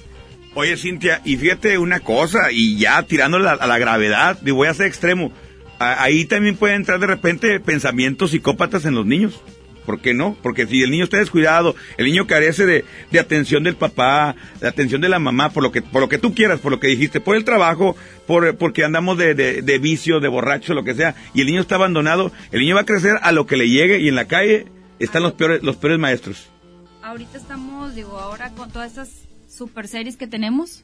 oye, 0.53 0.77
Cintia, 0.77 1.21
y 1.25 1.35
fíjate 1.37 1.77
una 1.77 1.99
cosa, 1.99 2.51
y 2.51 2.77
ya 2.77 3.03
tirando 3.03 3.39
la- 3.39 3.51
a 3.53 3.67
la 3.67 3.77
gravedad, 3.77 4.37
y 4.45 4.51
voy 4.51 4.67
a 4.67 4.73
ser 4.73 4.85
extremo, 4.87 5.31
ahí 5.79 6.25
también 6.25 6.55
pueden 6.55 6.77
entrar 6.77 6.99
de 6.99 7.07
repente 7.07 7.59
pensamientos 7.59 8.31
psicópatas 8.31 8.85
en 8.85 8.95
los 8.95 9.05
niños. 9.05 9.41
¿Por 9.87 10.01
qué 10.01 10.13
no? 10.13 10.35
Porque 10.43 10.67
si 10.67 10.83
el 10.83 10.91
niño 10.91 11.05
está 11.05 11.15
descuidado, 11.15 11.73
el 11.95 12.07
niño 12.07 12.27
carece 12.27 12.65
de, 12.65 12.83
de 13.09 13.19
atención 13.21 13.63
del 13.63 13.77
papá, 13.77 14.35
de 14.59 14.67
atención 14.67 14.99
de 14.99 15.07
la 15.07 15.17
mamá, 15.17 15.51
por 15.51 15.63
lo 15.63 15.71
que, 15.71 15.81
por 15.81 16.01
lo 16.01 16.09
que 16.09 16.17
tú 16.17 16.35
quieras, 16.35 16.59
por 16.59 16.73
lo 16.73 16.81
que 16.81 16.87
dijiste, 16.87 17.21
por 17.21 17.37
el 17.37 17.45
trabajo, 17.45 17.95
por, 18.27 18.57
porque 18.57 18.83
andamos 18.83 19.17
de, 19.17 19.33
de, 19.33 19.61
de 19.61 19.79
vicio, 19.79 20.19
de 20.19 20.27
borracho, 20.27 20.73
lo 20.73 20.83
que 20.83 20.93
sea, 20.93 21.15
y 21.33 21.39
el 21.39 21.47
niño 21.47 21.61
está 21.61 21.75
abandonado, 21.75 22.33
el 22.51 22.59
niño 22.59 22.75
va 22.75 22.81
a 22.81 22.85
crecer 22.85 23.15
a 23.21 23.31
lo 23.31 23.47
que 23.47 23.55
le 23.55 23.69
llegue 23.69 24.01
y 24.01 24.09
en 24.09 24.15
la 24.15 24.25
calle 24.25 24.65
están 24.99 25.23
los 25.23 25.31
peores, 25.31 25.63
los 25.63 25.77
peores 25.77 25.99
maestros. 25.99 26.49
Ahorita 27.01 27.37
estamos, 27.37 27.95
digo, 27.95 28.19
ahora 28.19 28.51
con 28.51 28.69
todas 28.69 28.89
estas 28.89 29.09
super 29.47 29.87
series 29.87 30.17
que 30.17 30.27
tenemos, 30.27 30.83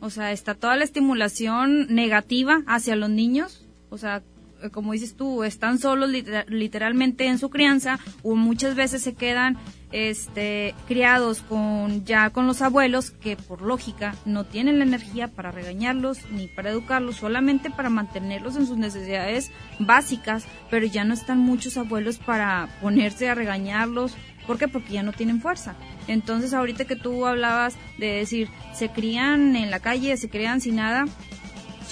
o 0.00 0.08
sea, 0.08 0.32
está 0.32 0.54
toda 0.54 0.76
la 0.76 0.84
estimulación 0.84 1.94
negativa 1.94 2.62
hacia 2.66 2.96
los 2.96 3.10
niños, 3.10 3.66
o 3.90 3.98
sea, 3.98 4.22
como 4.70 4.92
dices 4.92 5.16
tú, 5.16 5.44
están 5.44 5.78
solos 5.78 6.10
liter- 6.10 6.46
literalmente 6.48 7.26
en 7.26 7.38
su 7.38 7.50
crianza 7.50 7.98
o 8.22 8.34
muchas 8.34 8.74
veces 8.74 9.02
se 9.02 9.14
quedan 9.14 9.56
este 9.90 10.74
criados 10.88 11.42
con 11.42 12.04
ya 12.06 12.30
con 12.30 12.46
los 12.46 12.62
abuelos 12.62 13.10
que 13.10 13.36
por 13.36 13.60
lógica 13.60 14.14
no 14.24 14.44
tienen 14.44 14.78
la 14.78 14.84
energía 14.84 15.28
para 15.28 15.50
regañarlos 15.50 16.18
ni 16.30 16.48
para 16.48 16.70
educarlos, 16.70 17.16
solamente 17.16 17.70
para 17.70 17.90
mantenerlos 17.90 18.56
en 18.56 18.66
sus 18.66 18.78
necesidades 18.78 19.50
básicas, 19.78 20.44
pero 20.70 20.86
ya 20.86 21.04
no 21.04 21.12
están 21.12 21.38
muchos 21.38 21.76
abuelos 21.76 22.18
para 22.18 22.68
ponerse 22.80 23.28
a 23.28 23.34
regañarlos 23.34 24.14
¿Por 24.46 24.58
qué? 24.58 24.66
Porque 24.66 24.94
ya 24.94 25.04
no 25.04 25.12
tienen 25.12 25.40
fuerza. 25.40 25.76
Entonces, 26.08 26.52
ahorita 26.52 26.84
que 26.84 26.96
tú 26.96 27.26
hablabas 27.26 27.76
de 27.98 28.08
decir, 28.08 28.48
se 28.74 28.88
crían 28.88 29.54
en 29.54 29.70
la 29.70 29.78
calle, 29.78 30.16
se 30.16 30.28
crían 30.28 30.60
sin 30.60 30.76
nada, 30.76 31.04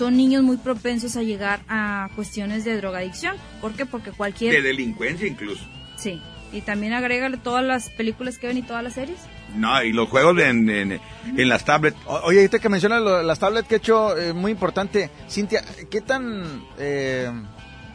son 0.00 0.16
niños 0.16 0.42
muy 0.42 0.56
propensos 0.56 1.14
a 1.18 1.22
llegar 1.22 1.60
a 1.68 2.08
cuestiones 2.16 2.64
de 2.64 2.74
drogadicción. 2.78 3.36
¿Por 3.60 3.72
qué? 3.74 3.84
Porque 3.84 4.12
cualquier... 4.12 4.54
De 4.54 4.62
delincuencia 4.62 5.26
incluso. 5.28 5.62
Sí. 5.96 6.22
Y 6.54 6.62
también 6.62 6.94
agrégale 6.94 7.36
todas 7.36 7.62
las 7.62 7.90
películas 7.90 8.38
que 8.38 8.46
ven 8.46 8.56
y 8.56 8.62
todas 8.62 8.82
las 8.82 8.94
series. 8.94 9.18
No, 9.54 9.82
y 9.84 9.92
los 9.92 10.08
juegos 10.08 10.34
de- 10.36 10.48
en, 10.48 10.70
en, 10.70 11.00
en 11.36 11.48
las 11.50 11.66
tablets. 11.66 11.98
O- 12.06 12.20
Oye, 12.24 12.38
ahorita 12.38 12.58
que 12.60 12.70
mencionas 12.70 13.02
lo- 13.02 13.22
las 13.22 13.38
tablets 13.38 13.68
que 13.68 13.74
he 13.74 13.78
hecho, 13.78 14.16
eh, 14.16 14.32
muy 14.32 14.52
importante. 14.52 15.10
Cintia, 15.28 15.62
¿qué 15.90 16.00
tan 16.00 16.64
eh, 16.78 17.30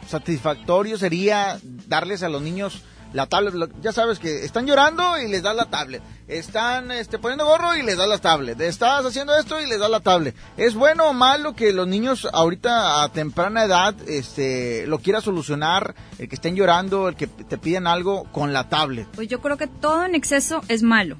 satisfactorio 0.06 0.96
sería 0.98 1.58
darles 1.88 2.22
a 2.22 2.28
los 2.28 2.40
niños 2.40 2.82
la 3.12 3.26
tablet? 3.26 3.54
Lo- 3.54 3.80
Ya 3.80 3.92
sabes 3.92 4.18
que 4.20 4.44
están 4.44 4.66
llorando 4.66 5.18
y 5.20 5.28
les 5.28 5.42
das 5.42 5.56
la 5.56 5.66
tablet. 5.66 6.02
Están 6.28 6.90
este, 6.90 7.20
poniendo 7.20 7.46
gorro 7.46 7.76
y 7.76 7.82
les 7.82 7.96
das 7.96 8.08
la 8.08 8.18
tablet. 8.18 8.60
Estás 8.60 9.04
haciendo 9.04 9.36
esto 9.38 9.60
y 9.60 9.66
les 9.66 9.78
das 9.78 9.90
la 9.90 10.00
tablet. 10.00 10.34
¿Es 10.56 10.74
bueno 10.74 11.08
o 11.08 11.12
malo 11.12 11.54
que 11.54 11.72
los 11.72 11.86
niños 11.86 12.28
ahorita 12.32 13.04
a 13.04 13.12
temprana 13.12 13.64
edad 13.64 13.94
este, 14.08 14.88
lo 14.88 14.98
quiera 14.98 15.20
solucionar, 15.20 15.94
el 16.18 16.28
que 16.28 16.34
estén 16.34 16.56
llorando, 16.56 17.08
el 17.08 17.14
que 17.14 17.28
te 17.28 17.58
piden 17.58 17.86
algo 17.86 18.24
con 18.32 18.52
la 18.52 18.68
tablet? 18.68 19.06
Pues 19.14 19.28
yo 19.28 19.40
creo 19.40 19.56
que 19.56 19.68
todo 19.68 20.04
en 20.04 20.16
exceso 20.16 20.62
es 20.66 20.82
malo. 20.82 21.16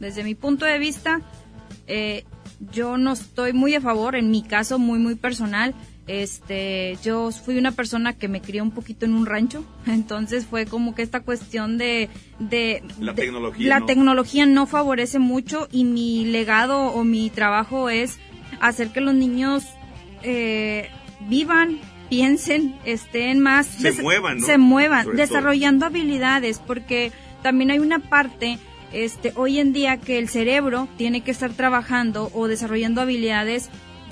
Desde 0.00 0.22
mi 0.22 0.34
punto 0.34 0.66
de 0.66 0.78
vista, 0.78 1.22
eh, 1.86 2.24
yo 2.72 2.98
no 2.98 3.14
estoy 3.14 3.54
muy 3.54 3.74
a 3.74 3.80
favor, 3.80 4.16
en 4.16 4.30
mi 4.30 4.42
caso 4.42 4.78
muy, 4.78 4.98
muy 4.98 5.14
personal. 5.14 5.74
Este, 6.06 6.96
yo 7.02 7.30
fui 7.32 7.58
una 7.58 7.72
persona 7.72 8.12
que 8.12 8.28
me 8.28 8.40
crié 8.40 8.62
un 8.62 8.70
poquito 8.70 9.04
en 9.06 9.14
un 9.14 9.26
rancho, 9.26 9.64
entonces 9.86 10.46
fue 10.46 10.64
como 10.66 10.94
que 10.94 11.02
esta 11.02 11.20
cuestión 11.20 11.78
de, 11.78 12.08
de 12.38 12.82
La 13.00 13.12
de- 13.12 13.22
tecnología, 13.22 13.68
la 13.68 13.80
¿no? 13.80 13.86
tecnología 13.86 14.46
no 14.46 14.66
favorece 14.66 15.18
mucho 15.18 15.68
y 15.72 15.84
mi 15.84 16.24
legado 16.24 16.78
o 16.92 17.04
mi 17.04 17.28
trabajo 17.30 17.90
es 17.90 18.18
hacer 18.60 18.88
que 18.90 19.00
los 19.00 19.14
niños 19.14 19.64
eh, 20.22 20.88
vivan, 21.28 21.78
piensen, 22.08 22.76
estén 22.84 23.40
más 23.40 23.66
Se 23.66 23.92
muevan, 24.00 24.38
¿no? 24.38 24.46
se 24.46 24.58
muevan, 24.58 25.04
Sobre 25.04 25.16
todo. 25.18 25.26
desarrollando 25.26 25.86
habilidades, 25.86 26.60
porque 26.64 27.10
también 27.42 27.70
hay 27.72 27.78
una 27.80 27.98
parte 27.98 28.58
este 28.92 29.32
hoy 29.34 29.58
en 29.58 29.72
día 29.72 29.96
que 29.98 30.18
el 30.18 30.28
cerebro 30.28 30.88
tiene 30.96 31.20
que 31.22 31.32
estar 31.32 31.52
trabajando 31.52 32.30
o 32.32 32.46
desarrollando 32.46 33.00
habilidades 33.00 33.68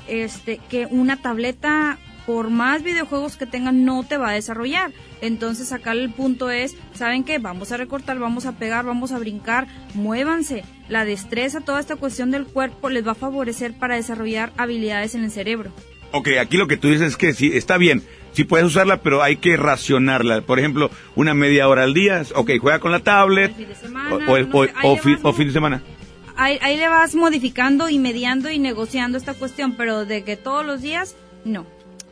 este 0.08 0.60
que 0.68 0.86
una 0.90 1.16
tableta 1.20 1.98
por 2.26 2.48
más 2.48 2.82
videojuegos 2.82 3.36
que 3.36 3.44
tengan 3.46 3.84
no 3.84 4.02
te 4.02 4.16
va 4.16 4.30
a 4.30 4.32
desarrollar. 4.32 4.92
Entonces 5.20 5.72
acá 5.72 5.92
el 5.92 6.10
punto 6.10 6.50
es, 6.50 6.74
¿saben 6.94 7.22
qué? 7.22 7.38
Vamos 7.38 7.70
a 7.72 7.76
recortar, 7.76 8.18
vamos 8.18 8.46
a 8.46 8.52
pegar, 8.52 8.84
vamos 8.86 9.12
a 9.12 9.18
brincar, 9.18 9.66
muévanse. 9.94 10.64
La 10.88 11.04
destreza, 11.04 11.60
toda 11.60 11.80
esta 11.80 11.96
cuestión 11.96 12.30
del 12.30 12.46
cuerpo 12.46 12.88
les 12.90 13.06
va 13.06 13.12
a 13.12 13.16
favorecer 13.16 13.74
para 13.74 13.96
desarrollar 13.96 14.52
habilidades 14.56 15.14
en 15.14 15.24
el 15.24 15.30
cerebro. 15.30 15.70
Ok, 16.12 16.28
aquí 16.40 16.56
lo 16.56 16.66
que 16.68 16.76
tú 16.76 16.88
dices 16.88 17.08
es 17.08 17.16
que 17.16 17.32
sí, 17.34 17.50
está 17.54 17.76
bien, 17.76 18.02
sí 18.32 18.44
puedes 18.44 18.66
usarla, 18.66 19.02
pero 19.02 19.22
hay 19.22 19.36
que 19.36 19.56
racionarla. 19.56 20.42
Por 20.42 20.58
ejemplo, 20.58 20.90
una 21.16 21.34
media 21.34 21.68
hora 21.68 21.82
al 21.82 21.92
día, 21.92 22.22
ok, 22.34 22.52
juega 22.60 22.78
con 22.78 22.92
la 22.92 23.00
tablet, 23.00 23.52
o, 24.10 24.14
o- 24.14 24.18
no 24.38 24.58
o- 24.58 24.64
sé, 24.64 24.72
ahí 24.76 24.88
o 24.90 24.94
le 24.94 25.00
fi- 25.00 25.14
vas 25.14 25.20
o 25.24 25.32
fin 25.32 25.46
de 25.48 25.52
semana. 25.52 25.82
Ahí, 26.36 26.58
ahí 26.62 26.76
le 26.76 26.88
vas 26.88 27.14
modificando 27.14 27.88
y 27.88 27.98
mediando 27.98 28.50
y 28.50 28.58
negociando 28.58 29.18
esta 29.18 29.34
cuestión, 29.34 29.74
pero 29.76 30.04
de 30.04 30.24
que 30.24 30.36
todos 30.36 30.64
los 30.66 30.82
días, 30.82 31.14
no. 31.44 31.66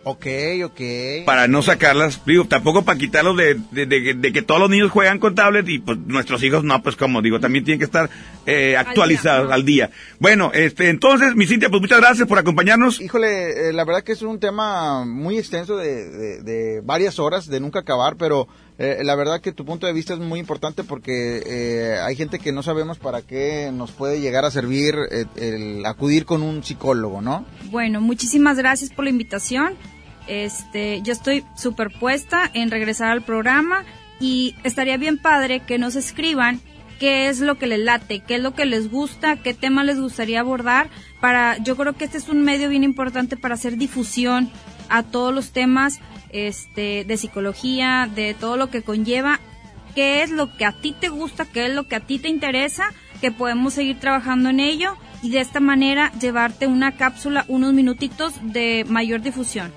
Ok, 0.05 0.27
ok. 0.65 0.81
Para 1.27 1.47
no 1.47 1.63
sacarlas, 1.63 2.21
digo, 2.27 2.45
tampoco 2.47 2.85
para 2.85 2.99
quitarlos 2.99 3.37
de, 3.37 3.55
de- 3.71 3.87
de- 3.87 4.15
de 4.15 4.33
que 4.33 4.43
todos 4.43 4.61
los 4.61 4.69
niños 4.69 4.91
juegan 4.91 5.21
con 5.21 5.37
tablet 5.37 5.69
y 5.69 5.79
pues 5.79 5.97
nuestros 5.99 6.43
hijos 6.43 6.65
no, 6.65 6.83
pues 6.83 6.97
como 6.97 7.23
digo, 7.23 7.39
también 7.39 7.65
tienen 7.65 7.79
que 7.79 7.85
estar 7.85 8.11
eh, 8.45 8.77
actualizados 8.77 9.53
al 9.53 9.65
día. 9.65 9.91
Bueno, 10.19 10.51
este, 10.55 10.89
entonces, 10.89 11.37
mi 11.37 11.47
Cintia, 11.47 11.69
pues 11.71 11.81
muchas 11.83 12.01
gracias 12.01 12.27
por 12.27 12.37
acompañarnos. 12.37 13.01
Híjole, 13.01 13.69
eh, 13.69 13.73
la 13.73 13.85
verdad 13.85 14.03
que 14.03 14.11
es 14.11 14.23
un 14.23 14.41
tema 14.41 15.05
muy 15.05 15.39
extenso 15.39 15.77
de, 15.77 16.09
de- 16.11 16.43
de 16.43 16.81
varias 16.81 17.21
horas, 17.21 17.47
de 17.47 17.61
nunca 17.61 17.79
acabar, 17.79 18.17
pero 18.17 18.49
eh, 18.83 19.05
la 19.05 19.15
verdad 19.15 19.41
que 19.41 19.53
tu 19.53 19.65
punto 19.65 19.87
de 19.87 19.93
vista 19.93 20.15
es 20.15 20.19
muy 20.19 20.41
importante 20.41 20.83
porque 20.83 21.41
eh, 21.47 22.01
hay 22.01 22.17
gente 22.17 22.41
que 22.41 22.51
no 22.51 22.65
sabemos 22.65 22.99
para 22.99 23.23
qué 23.23 23.71
nos 23.73 23.93
puede 23.93 24.21
llegar 24.21 24.45
a 24.45 24.51
servir 24.51 24.97
eh, 25.13 25.25
el 25.37 25.87
acudir 25.87 26.25
con 26.25 26.43
un 26.43 26.65
psicólogo, 26.65 27.23
¿no? 27.23 27.47
Bueno, 27.71 28.01
muchísimas 28.01 28.57
gracias 28.59 28.91
por 28.91 29.05
la 29.05 29.11
invitación. 29.11 29.75
Este, 30.27 31.01
yo 31.03 31.13
estoy 31.13 31.45
superpuesta 31.57 32.51
en 32.55 32.73
regresar 32.73 33.13
al 33.13 33.23
programa 33.23 33.85
y 34.19 34.57
estaría 34.65 34.97
bien 34.97 35.17
padre 35.17 35.61
que 35.61 35.79
nos 35.79 35.95
escriban 35.95 36.61
qué 36.99 37.29
es 37.29 37.39
lo 37.39 37.59
que 37.59 37.69
les 37.69 37.79
late, 37.79 38.19
qué 38.27 38.35
es 38.35 38.43
lo 38.43 38.53
que 38.53 38.67
les 38.67 38.91
gusta, 38.91 39.37
qué 39.37 39.55
tema 39.55 39.85
les 39.85 40.01
gustaría 40.01 40.41
abordar 40.41 40.91
para 41.21 41.57
yo 41.59 41.77
creo 41.77 41.93
que 41.93 42.07
este 42.07 42.19
es 42.19 42.29
un 42.29 42.43
medio 42.43 42.69
bien 42.69 42.83
importante 42.83 43.37
para 43.37 43.55
hacer 43.55 43.77
difusión 43.77 44.51
a 44.89 45.05
todos 45.05 45.33
los 45.33 45.53
temas 45.53 46.01
este, 46.33 47.05
de 47.05 47.17
psicología, 47.17 48.09
de 48.13 48.35
todo 48.35 48.57
lo 48.57 48.71
que 48.71 48.83
conlleva, 48.83 49.41
qué 49.95 50.23
es 50.23 50.31
lo 50.31 50.57
que 50.57 50.65
a 50.65 50.73
ti 50.73 50.95
te 50.99 51.09
gusta, 51.09 51.45
qué 51.45 51.67
es 51.67 51.73
lo 51.73 51.87
que 51.87 51.97
a 51.97 52.01
ti 52.01 52.19
te 52.19 52.29
interesa, 52.29 52.93
que 53.21 53.31
podemos 53.31 53.75
seguir 53.75 54.01
trabajando 54.01 54.51
en 54.51 54.61
ello 54.61 54.97
y 55.23 55.31
de 55.31 55.41
esta 55.41 55.61
manera 55.61 56.11
llevarte 56.21 56.67
una 56.67 56.97
cápsula, 56.97 57.45
unos 57.49 57.73
minutitos 57.73 58.35
de 58.43 58.85
mayor 58.89 59.23
difusión. 59.23 59.73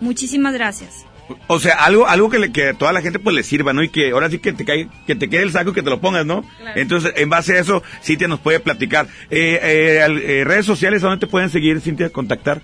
Muchísimas 0.00 0.52
gracias. 0.52 1.06
O 1.46 1.58
sea, 1.60 1.76
algo, 1.84 2.06
algo 2.08 2.28
que, 2.28 2.38
le, 2.38 2.52
que 2.52 2.70
a 2.70 2.74
toda 2.74 2.92
la 2.92 3.00
gente 3.00 3.18
pues 3.18 3.34
le 3.34 3.42
sirva, 3.42 3.72
¿no? 3.72 3.82
Y 3.82 3.88
que 3.88 4.10
ahora 4.10 4.28
sí 4.28 4.38
que 4.38 4.52
te 4.52 4.64
cae, 4.64 4.88
que 5.06 5.14
te 5.14 5.30
quede 5.30 5.42
el 5.42 5.52
saco 5.52 5.70
y 5.70 5.74
que 5.74 5.82
te 5.82 5.88
lo 5.88 6.00
pongas, 6.00 6.26
¿no? 6.26 6.44
Entonces, 6.74 7.14
en 7.16 7.30
base 7.30 7.56
a 7.56 7.60
eso, 7.60 7.82
Cintia 8.02 8.28
nos 8.28 8.40
puede 8.40 8.60
platicar. 8.60 9.06
Eh, 9.30 9.58
eh, 9.62 10.40
eh, 10.40 10.44
redes 10.44 10.66
sociales, 10.66 11.02
¿a 11.02 11.06
dónde 11.06 11.24
te 11.24 11.30
pueden 11.30 11.48
seguir, 11.48 11.80
Cintia, 11.80 12.10
contactar? 12.10 12.60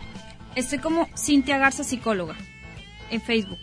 Estoy 0.55 0.79
como 0.79 1.09
Cintia 1.17 1.57
Garza 1.57 1.85
Psicóloga 1.85 2.37
en 3.11 3.21
Facebook 3.23 3.59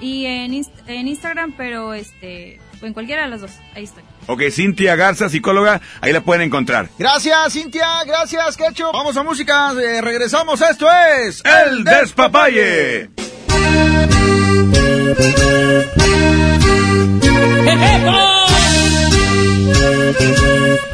y 0.00 0.26
en, 0.26 0.52
Inst- 0.52 0.70
en 0.86 1.08
Instagram, 1.08 1.52
pero 1.56 1.94
este, 1.94 2.60
en 2.82 2.92
cualquiera 2.92 3.22
de 3.24 3.28
las 3.28 3.40
dos, 3.40 3.52
ahí 3.74 3.84
estoy. 3.84 4.02
Ok, 4.26 4.42
Cintia 4.50 4.96
Garza, 4.96 5.28
psicóloga, 5.28 5.80
ahí 6.00 6.12
la 6.12 6.20
pueden 6.22 6.42
encontrar. 6.42 6.88
Gracias, 6.98 7.52
Cintia. 7.52 8.02
Gracias, 8.06 8.56
Ketchup. 8.56 8.92
Vamos 8.92 9.16
a 9.16 9.22
música. 9.22 9.72
eh, 9.80 10.00
regresamos. 10.00 10.60
Esto 10.62 10.86
es 10.90 11.42
El 11.44 11.84
Despapalle. 11.84 13.10
¡Qué 20.14 20.93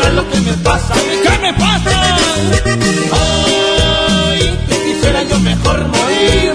¿qué 0.00 0.06
será 0.06 0.12
lo 0.12 0.28
que 0.30 0.40
me 0.40 0.52
pasa? 0.54 0.94
¿Qué 1.22 1.38
me 1.38 1.52
pasa? 1.54 2.16
Ay, 3.12 4.58
que 4.68 4.76
quisiera 4.84 5.22
yo 5.24 5.38
mejor 5.40 5.86
morir. 5.88 6.52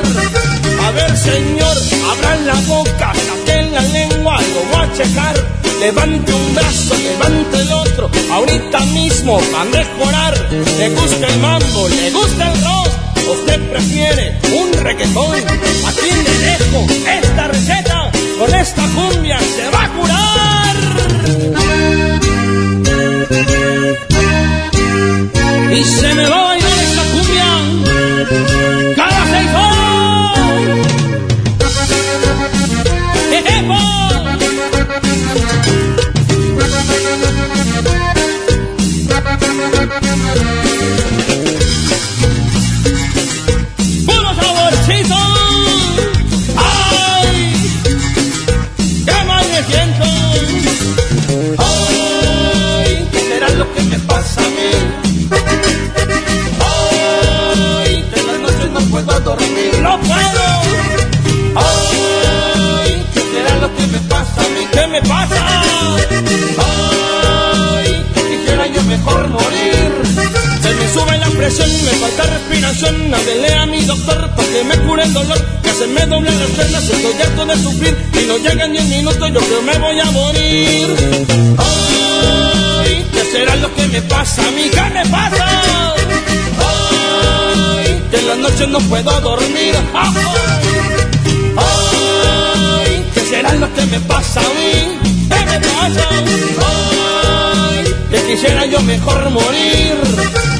A 0.84 0.92
ver, 0.92 1.18
señor, 1.18 1.78
abran 2.12 2.46
la 2.48 2.56
boca, 2.68 3.14
saquen 3.14 3.74
la 3.74 3.82
lengua, 3.82 4.40
lo 4.42 4.78
voy 4.78 4.86
a 4.86 4.94
checar. 4.94 5.36
Levante 5.80 6.34
un 6.34 6.56
brazo, 6.56 6.96
levante 6.96 7.60
el 7.62 7.72
otro, 7.74 8.10
ahorita 8.32 8.80
mismo 8.86 9.40
va 9.54 9.62
a 9.62 9.66
mejorar. 9.66 10.52
Le 10.78 10.90
gusta 10.90 11.28
el 11.28 11.40
mambo, 11.40 11.90
le 11.90 12.12
gusta 12.12 12.52
el 12.52 12.64
rock, 12.64 12.90
usted 13.30 13.70
prefiere 13.70 14.40
un 14.60 14.74
reggaetón. 14.74 15.36
Aquí 15.36 16.10
le 16.12 16.40
dejo 16.48 16.88
esta 17.22 17.48
receta, 17.48 18.12
con 18.40 18.56
esta 18.56 18.84
cumbia 18.96 19.40
se 19.40 19.70
va 19.70 19.84
a 19.84 19.90
curar. 19.90 21.65
Y 25.78 25.84
se 25.84 26.14
me 26.14 26.26
va 26.30 26.40
a 26.40 26.44
bailar 26.46 26.80
esta 26.80 27.04
cumbia 27.12 27.46
cada 28.96 29.26
seis 29.30 29.50
horas. 29.50 29.76
Se 75.78 75.88
me 75.88 76.06
doblan 76.06 76.40
las 76.40 76.50
piernas, 76.52 76.90
estoy 76.90 77.22
harto 77.22 77.46
de 77.46 77.58
sufrir. 77.58 77.98
Y 78.14 78.26
no 78.28 78.38
llegan 78.38 78.72
10 78.72 78.86
minutos, 78.86 79.32
yo 79.34 79.40
creo 79.42 79.62
me 79.62 79.78
voy 79.78 80.00
a 80.00 80.06
morir. 80.12 80.96
Ay, 81.58 83.06
¿qué 83.12 83.26
será 83.32 83.56
lo 83.58 83.74
que 83.76 83.88
me 83.88 84.02
pasa 84.04 84.48
a 84.48 84.52
mí? 84.52 84.70
¿Qué 84.72 84.82
me 84.94 85.06
pasa? 85.08 85.46
Ay, 86.70 88.04
que 88.10 88.18
en 88.18 88.28
las 88.28 88.38
noches 88.38 88.68
no 88.70 88.80
puedo 88.80 89.22
dormir. 89.22 89.76
Ay, 89.94 90.12
¿qué 93.14 93.22
será 93.22 93.54
lo 93.56 93.74
que 93.74 93.86
me 93.86 94.00
pasa 94.02 94.40
a 94.40 94.44
mí? 94.44 94.98
¿Qué 95.30 95.46
me 95.46 95.60
pasa? 95.60 96.08
Ay, 96.68 97.84
que 98.12 98.24
quisiera 98.28 98.66
yo 98.66 98.82
mejor 98.82 99.30
morir. 99.30 100.55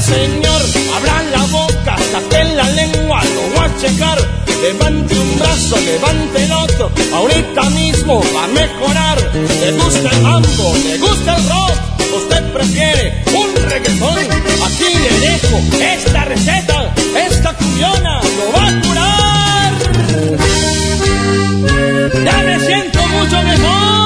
Señor, 0.00 0.62
abran 0.96 1.30
la 1.32 1.44
boca, 1.46 1.96
saquen 2.12 2.56
la 2.56 2.68
lengua, 2.70 3.20
lo 3.24 3.42
voy 3.54 3.64
a 3.66 3.76
checar. 3.80 4.18
Levante 4.62 5.18
un 5.18 5.38
brazo, 5.38 5.76
levante 5.80 6.44
el 6.44 6.52
otro, 6.52 6.90
ahorita 7.12 7.62
mismo 7.70 8.22
va 8.34 8.44
a 8.44 8.48
mejorar. 8.48 9.18
Le 9.34 9.72
gusta 9.72 10.10
el 10.10 10.22
mambo, 10.22 10.74
le 10.84 10.98
gusta 10.98 11.36
el 11.36 11.48
rock, 11.48 11.72
usted 12.16 12.52
prefiere 12.52 13.22
un 13.34 13.54
reggaetón. 13.70 14.18
Aquí 14.66 14.84
le 15.02 15.18
dejo 15.26 15.60
esta 15.80 16.24
receta, 16.24 16.94
esta 17.28 17.52
cumbiona 17.54 18.20
lo 18.22 18.52
va 18.52 18.68
a 18.68 18.80
curar. 18.80 19.72
Ya 22.24 22.42
me 22.42 22.60
siento 22.60 23.06
mucho 23.08 23.42
mejor. 23.42 23.98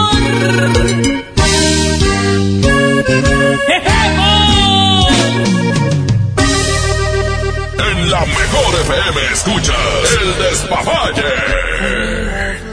En 3.68 3.82
mejor 8.42 8.74
FM 8.74 9.32
escuchas 9.32 9.76
El 10.20 10.28
Despapalle. 10.42 11.32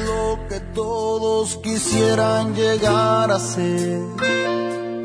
lo 0.06 0.40
que 0.50 0.60
todos 0.74 1.58
quisieran 1.58 2.56
llegar 2.56 3.32
a 3.32 3.40
ser. 3.40 4.02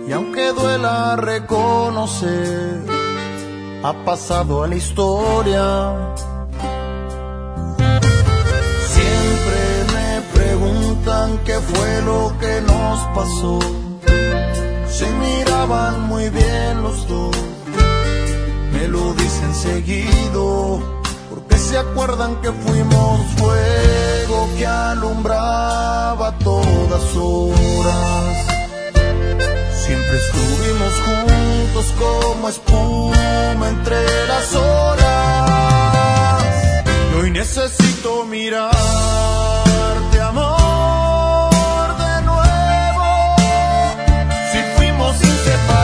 Y 0.09 0.13
aunque 0.13 0.53
duela 0.53 1.17
reconocer, 1.17 2.83
ha 3.83 3.93
pasado 4.05 4.65
a 4.65 4.69
la 4.69 4.77
historia. 4.77 5.67
Siempre 8.97 9.63
me 9.95 10.11
preguntan 10.37 11.39
qué 11.47 11.57
fue 11.71 12.03
lo 12.11 12.21
que 12.41 12.61
nos 12.63 12.99
pasó. 13.19 13.59
Se 14.89 15.07
miraban 15.11 16.03
muy 16.03 16.31
bien 16.31 16.83
los 16.83 17.09
dos, 17.09 17.37
lo 18.89 19.15
dicen 19.15 19.55
seguido, 19.55 20.81
porque 21.31 21.57
se 21.59 21.79
acuerdan 21.79 22.41
que 22.43 22.51
fuimos 22.53 23.21
fuego 23.37 24.49
que 24.57 24.67
alumbraba 24.67 26.37
todas 26.39 27.17
horas. 27.17 28.47
Siempre 29.85 30.17
estuvimos 30.17 30.93
juntos 31.07 31.95
como 31.99 32.49
espuma 32.49 33.69
entre 33.69 34.27
las 34.27 34.55
horas. 34.55 36.45
Y 37.13 37.15
hoy 37.21 37.31
necesito 37.31 38.25
mirarte, 38.25 38.77
amor, 40.21 41.97
de 41.99 42.23
nuevo. 42.23 43.37
Si 44.53 44.59
fuimos 44.77 45.15
inseparables, 45.23 45.84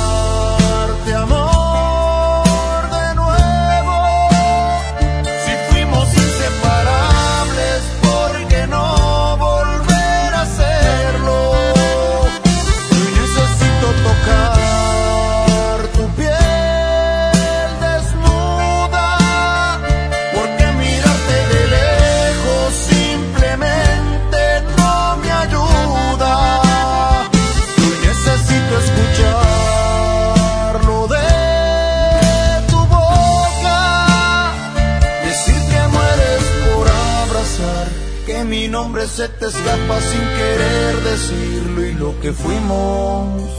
se 39.15 39.27
te 39.27 39.45
escapa 39.47 39.99
sin 39.99 40.21
querer 40.21 40.95
decirlo. 41.03 41.85
Y 41.85 41.93
lo 41.93 42.19
que 42.21 42.31
fuimos, 42.31 43.51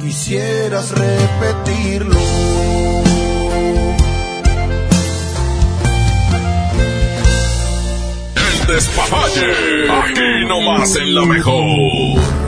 quisieras 0.00 0.90
repetirlo. 0.90 2.20
El 8.48 8.66
despapalle. 8.66 9.90
Aquí 9.90 10.46
nomás 10.48 10.96
en 10.96 11.14
la 11.14 11.24
mejor. 11.24 12.45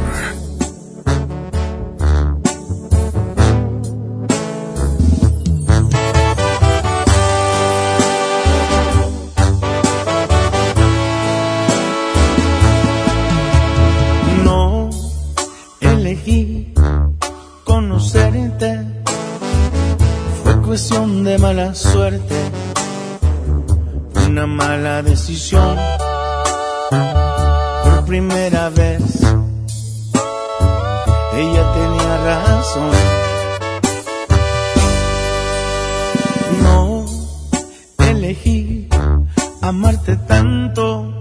Tanto 40.16 41.18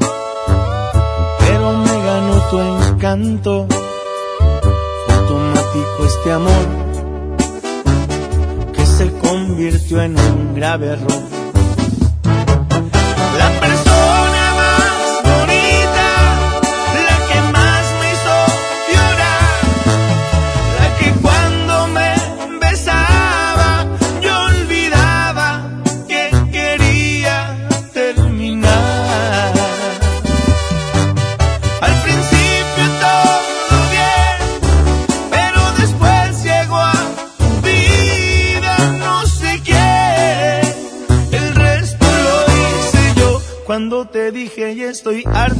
pero 1.57 1.71
me 1.77 2.03
ganó 2.03 2.49
tu 2.49 2.59
encanto. 2.59 3.67
Automático 5.09 6.05
este 6.05 6.31
amor 6.31 6.65
que 8.73 8.85
se 8.85 9.11
convirtió 9.19 10.01
en 10.01 10.17
un 10.17 10.55
grave 10.55 10.87
error. 10.87 11.36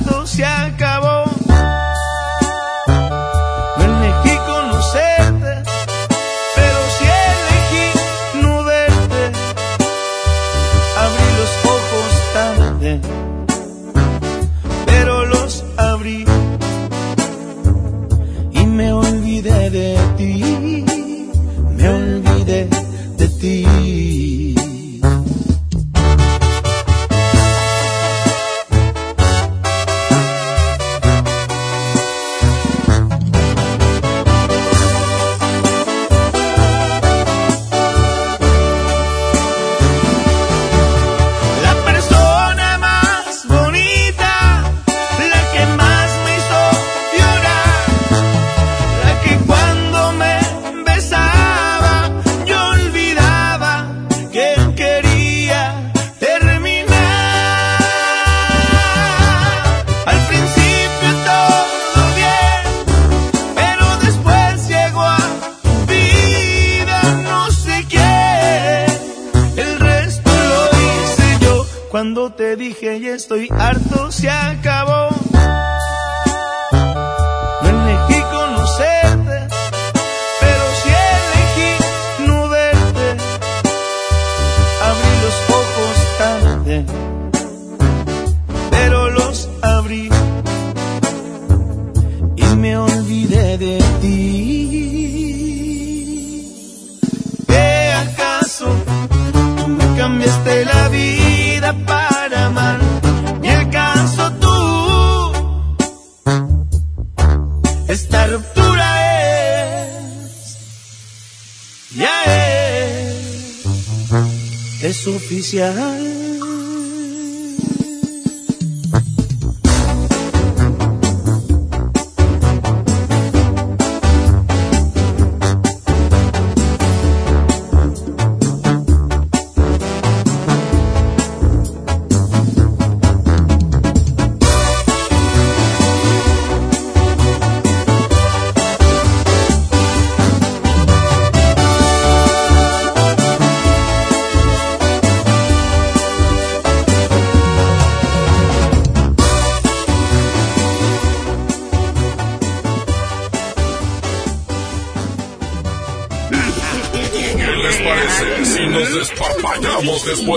Estoy 0.08 0.57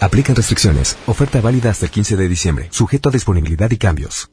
Aplican 0.00 0.36
restricciones. 0.36 0.96
Oferta 1.06 1.40
válida 1.40 1.70
hasta 1.70 1.86
el 1.86 1.90
15 1.90 2.16
de 2.16 2.28
diciembre. 2.28 2.68
Sujeto 2.70 3.08
a 3.08 3.12
disponibilidad 3.12 3.70
y 3.70 3.78
cambios. 3.78 4.30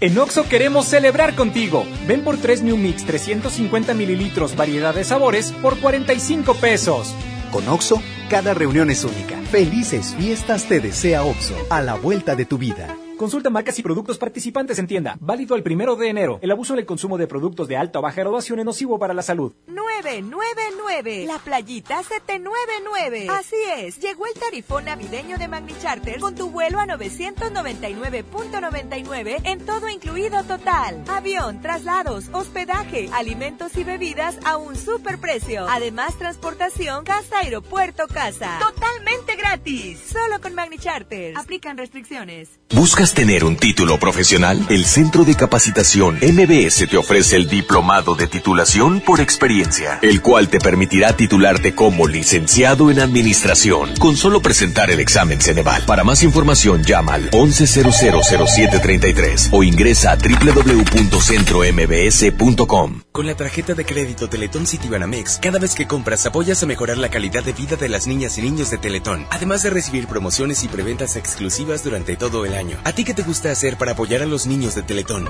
En 0.00 0.16
Oxo 0.18 0.48
queremos 0.48 0.86
celebrar 0.86 1.34
contigo. 1.34 1.84
Ven 2.06 2.24
por 2.24 2.38
3 2.38 2.62
New 2.62 2.76
Mix 2.76 3.04
350 3.04 3.92
mililitros, 3.92 4.56
variedad 4.56 4.94
de 4.94 5.04
sabores, 5.04 5.52
por 5.52 5.78
45 5.78 6.54
pesos. 6.54 7.14
Con 7.52 7.68
Oxo, 7.68 8.00
cada 8.30 8.54
reunión 8.54 8.88
es 8.90 9.04
única. 9.04 9.36
Felices 9.50 10.14
fiestas 10.16 10.66
te 10.66 10.80
desea 10.80 11.24
Oxo, 11.24 11.54
a 11.68 11.82
la 11.82 11.96
vuelta 11.96 12.36
de 12.36 12.46
tu 12.46 12.56
vida. 12.56 12.96
Consulta 13.18 13.50
marcas 13.50 13.78
y 13.78 13.82
productos 13.82 14.16
participantes 14.16 14.78
en 14.78 14.86
tienda. 14.86 15.18
Válido 15.20 15.54
el 15.54 15.62
primero 15.62 15.96
de 15.96 16.08
enero. 16.08 16.38
El 16.40 16.52
abuso 16.52 16.72
en 16.72 16.78
el 16.78 16.86
consumo 16.86 17.18
de 17.18 17.26
productos 17.26 17.68
de 17.68 17.76
alta 17.76 17.98
o 17.98 18.02
baja 18.02 18.22
graduación 18.22 18.60
es 18.60 18.64
nocivo 18.64 18.98
para 18.98 19.12
la 19.12 19.20
salud. 19.20 19.52
999. 19.66 20.79
La 20.90 21.38
playita 21.38 22.02
799. 22.02 23.28
Así 23.30 23.54
es. 23.76 24.00
Llegó 24.00 24.26
el 24.26 24.34
tarifón 24.34 24.86
navideño 24.86 25.38
de 25.38 25.46
Magni 25.46 25.72
Charter 25.78 26.18
con 26.18 26.34
tu 26.34 26.50
vuelo 26.50 26.80
a 26.80 26.86
999.99 26.86 29.40
en 29.44 29.64
todo 29.64 29.88
incluido 29.88 30.42
total. 30.42 31.04
Avión, 31.06 31.62
traslados, 31.62 32.24
hospedaje, 32.32 33.08
alimentos 33.12 33.76
y 33.76 33.84
bebidas 33.84 34.36
a 34.44 34.56
un 34.56 34.74
super 34.74 35.20
precio. 35.20 35.64
Además, 35.70 36.18
transportación 36.18 37.04
casa, 37.04 37.38
aeropuerto, 37.38 38.08
casa. 38.08 38.58
Totalmente 38.58 39.29
gratis. 39.50 39.98
Solo 40.12 40.40
con 40.40 40.54
Magni 40.54 40.78
Charter. 40.78 41.34
Aplican 41.36 41.76
restricciones. 41.76 42.60
¿Buscas 42.72 43.14
tener 43.14 43.44
un 43.44 43.56
título 43.56 43.98
profesional? 43.98 44.64
El 44.68 44.84
Centro 44.84 45.24
de 45.24 45.34
Capacitación 45.34 46.20
MBS 46.22 46.86
te 46.88 46.96
ofrece 46.96 47.34
el 47.36 47.48
Diplomado 47.48 48.14
de 48.14 48.28
Titulación 48.28 49.00
por 49.00 49.20
Experiencia, 49.20 49.98
el 50.02 50.22
cual 50.22 50.48
te 50.48 50.60
permitirá 50.60 51.16
titularte 51.16 51.74
como 51.74 52.06
licenciado 52.06 52.92
en 52.92 53.00
Administración 53.00 53.96
con 53.98 54.16
solo 54.16 54.40
presentar 54.40 54.88
el 54.90 55.00
examen 55.00 55.40
Ceneval. 55.40 55.82
Para 55.84 56.04
más 56.04 56.22
información 56.22 56.84
llama 56.84 57.14
al 57.14 57.28
11000733 57.30 59.48
o 59.50 59.64
ingresa 59.64 60.12
a 60.12 60.16
www.centrombs.com. 60.16 63.02
Con 63.10 63.26
la 63.26 63.34
tarjeta 63.34 63.74
de 63.74 63.84
crédito 63.84 64.28
Teletón 64.28 64.64
Citibanamex, 64.66 65.40
cada 65.42 65.58
vez 65.58 65.74
que 65.74 65.88
compras 65.88 66.24
apoyas 66.26 66.62
a 66.62 66.66
mejorar 66.66 66.98
la 66.98 67.10
calidad 67.10 67.42
de 67.42 67.52
vida 67.52 67.74
de 67.76 67.88
las 67.88 68.06
niñas 68.06 68.38
y 68.38 68.42
niños 68.42 68.70
de 68.70 68.78
Teletón, 68.78 69.26
además 69.40 69.62
de 69.62 69.70
recibir 69.70 70.06
promociones 70.06 70.62
y 70.64 70.68
preventas 70.68 71.16
exclusivas 71.16 71.82
durante 71.82 72.14
todo 72.14 72.44
el 72.44 72.52
año. 72.52 72.76
¿A 72.84 72.92
ti 72.92 73.04
qué 73.04 73.14
te 73.14 73.22
gusta 73.22 73.50
hacer 73.50 73.78
para 73.78 73.92
apoyar 73.92 74.20
a 74.20 74.26
los 74.26 74.46
niños 74.46 74.74
de 74.74 74.82
Teletón? 74.82 75.26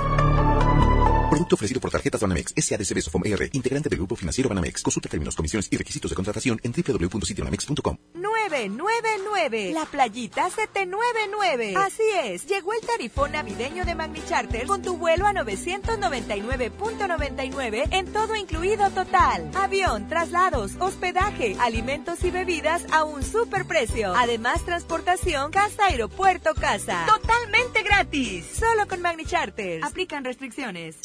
Producto 1.30 1.54
ofrecido 1.54 1.80
por 1.80 1.92
tarjetas 1.92 2.20
Banamex, 2.20 2.52
SADCB 2.56 3.02
Sofom 3.02 3.22
R, 3.24 3.50
integrante 3.52 3.88
del 3.88 4.00
grupo 4.00 4.16
financiero 4.16 4.48
Banamex. 4.48 4.82
Consulta 4.82 5.08
términos, 5.08 5.36
comisiones 5.36 5.68
y 5.70 5.76
requisitos 5.76 6.10
de 6.10 6.16
contratación 6.16 6.60
en 6.64 6.72
www.citibanamex.com. 6.72 7.98
999. 8.14 9.70
La 9.72 9.86
playita 9.86 10.50
799. 10.50 11.74
Así 11.76 12.02
es. 12.24 12.46
Llegó 12.46 12.72
el 12.72 12.80
tarifón 12.80 13.30
navideño 13.30 13.84
de 13.84 13.94
Magni 13.94 14.20
Charter 14.28 14.66
con 14.66 14.82
tu 14.82 14.96
vuelo 14.96 15.24
a 15.24 15.32
999.99 15.32 17.86
en 17.92 18.12
todo 18.12 18.34
incluido 18.34 18.90
total. 18.90 19.52
Avión, 19.54 20.08
traslados, 20.08 20.72
hospedaje, 20.80 21.56
alimentos 21.60 22.24
y 22.24 22.32
bebidas 22.32 22.82
a 22.90 23.04
un 23.04 23.22
super 23.22 23.66
precio. 23.66 24.14
Además, 24.16 24.64
transportación 24.64 25.52
casa, 25.52 25.86
aeropuerto, 25.86 26.56
casa. 26.56 27.06
Totalmente 27.06 27.84
gratis. 27.84 28.46
Solo 28.58 28.88
con 28.88 29.00
Magni 29.00 29.26
Charter. 29.26 29.84
Aplican 29.84 30.24
restricciones. 30.24 30.96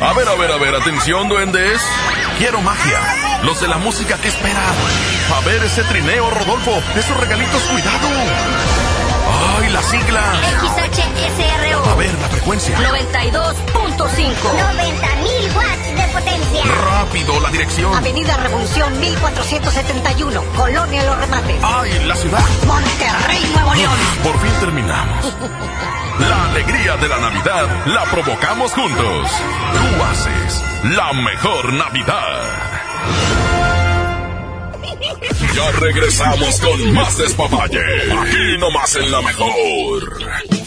A 0.00 0.12
ver, 0.14 0.28
a 0.28 0.34
ver, 0.34 0.50
a 0.52 0.56
ver, 0.56 0.74
atención, 0.74 1.28
duendes. 1.28 1.80
Quiero 2.38 2.60
magia. 2.62 2.98
Los 3.42 3.60
de 3.60 3.68
la 3.68 3.78
música 3.78 4.16
que 4.16 4.28
esperan. 4.28 4.74
A 5.36 5.40
ver 5.44 5.62
ese 5.62 5.82
trineo, 5.84 6.30
Rodolfo. 6.30 6.82
Esos 6.96 7.16
regalitos, 7.18 7.62
cuidado. 7.64 8.08
¡Ay, 9.58 9.70
la 9.70 9.82
sigla! 9.82 10.22
XHSRO. 10.60 11.49
A 11.90 11.94
ver, 11.96 12.12
la 12.20 12.28
frecuencia. 12.28 12.78
92.5. 12.78 13.56
90.000 13.96 15.56
watts 15.56 15.96
de 15.96 16.08
potencia. 16.12 16.64
Rápido, 16.84 17.40
la 17.40 17.50
dirección. 17.50 17.94
Avenida 17.94 18.36
Revolución 18.36 19.00
1471. 19.00 20.44
Colonia 20.56 21.02
Los 21.04 21.18
Remates. 21.18 21.56
¡Ay, 21.62 22.04
la 22.06 22.14
ciudad! 22.14 22.44
Monterrey, 22.66 23.50
Nuevo 23.54 23.74
León. 23.74 23.98
Por 24.22 24.38
fin 24.40 24.52
terminamos. 24.60 25.34
La 26.20 26.44
alegría 26.50 26.96
de 26.98 27.08
la 27.08 27.18
Navidad 27.18 27.86
la 27.86 28.04
provocamos 28.04 28.72
juntos. 28.72 29.30
Tú 29.72 30.04
haces 30.04 30.62
la 30.94 31.12
mejor 31.14 31.72
Navidad. 31.72 32.40
Ya 35.54 35.70
regresamos 35.72 36.60
con 36.60 36.94
más 36.94 37.18
despapalle. 37.18 37.80
Aquí 38.22 38.58
nomás 38.58 38.94
en 38.96 39.10
la 39.10 39.20
mejor. 39.20 40.59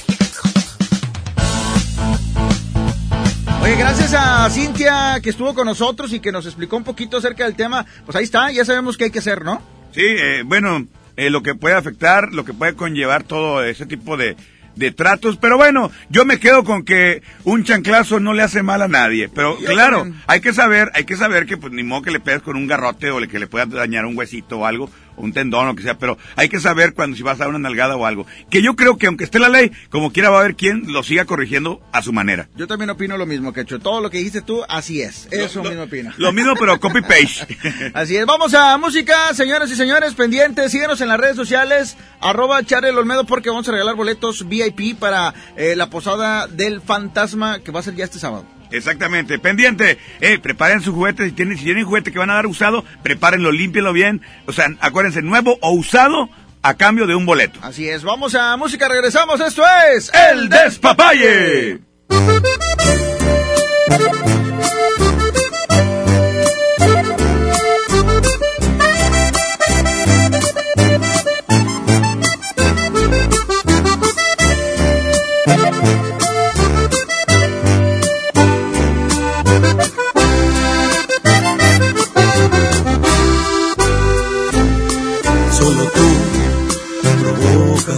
Oye, 3.63 3.75
gracias 3.77 4.13
a 4.13 4.49
Cintia 4.49 5.19
que 5.23 5.29
estuvo 5.29 5.53
con 5.55 5.65
nosotros 5.65 6.11
y 6.11 6.19
que 6.19 6.31
nos 6.33 6.45
explicó 6.45 6.75
un 6.75 6.83
poquito 6.83 7.17
acerca 7.17 7.45
del 7.45 7.55
tema. 7.55 7.85
Pues 8.05 8.15
ahí 8.17 8.25
está, 8.25 8.51
ya 8.51 8.65
sabemos 8.65 8.97
qué 8.97 9.05
hay 9.05 9.11
que 9.11 9.19
hacer, 9.19 9.43
¿no? 9.45 9.61
Sí, 9.93 10.01
eh, 10.03 10.43
bueno, 10.45 10.85
eh, 11.15 11.29
lo 11.29 11.41
que 11.43 11.55
puede 11.55 11.75
afectar, 11.75 12.33
lo 12.33 12.43
que 12.43 12.53
puede 12.53 12.75
conllevar 12.75 13.23
todo 13.23 13.63
ese 13.63 13.85
tipo 13.85 14.17
de, 14.17 14.35
de 14.75 14.91
tratos. 14.91 15.37
Pero 15.37 15.55
bueno, 15.55 15.91
yo 16.09 16.25
me 16.25 16.39
quedo 16.39 16.65
con 16.65 16.83
que 16.83 17.23
un 17.45 17.63
chanclazo 17.63 18.19
no 18.19 18.33
le 18.33 18.43
hace 18.43 18.63
mal 18.63 18.81
a 18.81 18.89
nadie. 18.89 19.29
Pero 19.29 19.57
Yo 19.61 19.67
claro, 19.67 19.99
también. 19.99 20.21
hay 20.27 20.41
que 20.41 20.51
saber, 20.53 20.91
hay 20.93 21.05
que 21.05 21.15
saber 21.15 21.45
que 21.45 21.55
pues 21.55 21.71
ni 21.71 21.83
modo 21.83 22.01
que 22.01 22.11
le 22.11 22.19
pegues 22.19 22.41
con 22.41 22.57
un 22.57 22.67
garrote 22.67 23.11
o 23.11 23.19
le- 23.21 23.29
que 23.29 23.39
le 23.39 23.47
pueda 23.47 23.65
dañar 23.65 24.05
un 24.05 24.17
huesito 24.17 24.59
o 24.59 24.65
algo. 24.65 24.89
Un 25.17 25.33
tendón 25.33 25.65
o 25.65 25.67
lo 25.67 25.75
que 25.75 25.83
sea, 25.83 25.97
pero 25.97 26.17
hay 26.35 26.49
que 26.49 26.59
saber 26.59 26.93
cuando 26.93 27.15
si 27.15 27.23
vas 27.23 27.35
a 27.35 27.45
dar 27.45 27.49
una 27.49 27.59
nalgada 27.59 27.95
o 27.95 28.05
algo. 28.05 28.25
Que 28.49 28.61
yo 28.61 28.75
creo 28.75 28.97
que 28.97 29.07
aunque 29.07 29.23
esté 29.23 29.39
la 29.39 29.49
ley, 29.49 29.71
como 29.89 30.11
quiera 30.11 30.29
va 30.29 30.37
a 30.37 30.39
haber 30.41 30.55
quien 30.55 30.91
lo 30.91 31.03
siga 31.03 31.25
corrigiendo 31.25 31.81
a 31.91 32.01
su 32.01 32.13
manera. 32.13 32.49
Yo 32.55 32.67
también 32.67 32.89
opino 32.89 33.17
lo 33.17 33.25
mismo, 33.25 33.53
Quecho. 33.53 33.79
Todo 33.79 34.01
lo 34.01 34.09
que 34.09 34.17
dijiste 34.17 34.41
tú, 34.41 34.63
así 34.67 35.01
es. 35.01 35.27
Eso 35.31 35.63
mismo 35.63 35.83
opino. 35.83 36.11
Lo 36.17 36.31
mismo, 36.31 36.53
pero 36.59 36.79
copy 36.79 37.01
paste. 37.03 37.57
Así 37.93 38.15
es. 38.15 38.25
Vamos 38.25 38.53
a 38.53 38.77
música, 38.77 39.33
señoras 39.33 39.69
y 39.71 39.75
señores, 39.75 40.13
pendientes. 40.13 40.71
Síguenos 40.71 41.01
en 41.01 41.07
las 41.07 41.19
redes 41.19 41.35
sociales, 41.35 41.97
arroba 42.21 42.63
Charel 42.63 42.97
Olmedo, 42.97 43.25
porque 43.25 43.49
vamos 43.49 43.67
a 43.67 43.71
regalar 43.71 43.95
boletos 43.95 44.47
VIP 44.47 44.97
para 44.97 45.33
eh, 45.55 45.75
la 45.75 45.89
posada 45.89 46.47
del 46.47 46.81
fantasma 46.81 47.59
que 47.59 47.71
va 47.71 47.79
a 47.79 47.83
ser 47.83 47.95
ya 47.95 48.05
este 48.05 48.19
sábado. 48.19 48.45
Exactamente, 48.73 49.37
pendiente. 49.39 49.97
Eh, 50.19 50.39
preparen 50.39 50.81
sus 50.81 50.93
juguetes. 50.93 51.27
Si 51.27 51.31
tienen, 51.33 51.57
si 51.57 51.63
tienen 51.63 51.85
juguete 51.85 52.11
que 52.11 52.19
van 52.19 52.31
a 52.31 52.35
dar 52.35 52.47
usado, 52.47 52.83
prepárenlo, 53.03 53.51
límpienlo 53.51 53.93
bien. 53.93 54.21
O 54.47 54.51
sea, 54.51 54.67
acuérdense, 54.79 55.21
nuevo 55.21 55.57
o 55.61 55.71
usado 55.71 56.29
a 56.63 56.73
cambio 56.75 57.05
de 57.05 57.15
un 57.15 57.25
boleto. 57.25 57.59
Así 57.61 57.87
es. 57.87 58.03
Vamos 58.03 58.33
a 58.35 58.57
música, 58.57 58.87
regresamos. 58.87 59.39
Esto 59.39 59.63
es 59.93 60.11
El 60.13 60.49
Despapalle. 60.49 61.81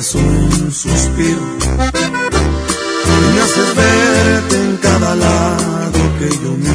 Provocas 0.06 0.16
un 0.16 0.72
suspiro 0.72 1.42
y 3.06 3.34
me 3.34 3.42
haces 3.42 3.76
verte 3.76 4.56
en 4.56 4.78
cada 4.78 5.16
lado 5.16 6.00
que 6.20 6.30
yo 6.30 6.52
miro. 6.52 6.75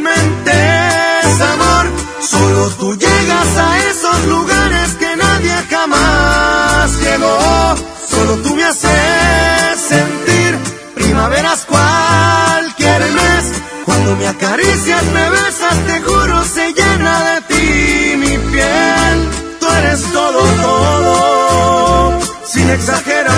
Solo 8.09 8.35
tú 8.43 8.55
me 8.55 8.63
haces 8.63 9.79
sentir 9.79 10.57
primaveras 10.95 11.65
cualquier 11.65 13.01
mes. 13.01 13.45
Cuando 13.85 14.15
me 14.15 14.27
acaricias, 14.27 15.03
me 15.05 15.29
besas, 15.29 15.77
te 15.87 16.01
juro, 16.01 16.43
se 16.43 16.73
llena 16.73 17.13
de 17.29 17.41
ti 17.49 18.17
mi 18.17 18.37
piel. 18.51 19.29
Tú 19.59 19.67
eres 19.79 20.01
todo, 20.11 20.39
todo, 20.61 22.19
sin 22.45 22.69
exagerarlo, 22.69 23.30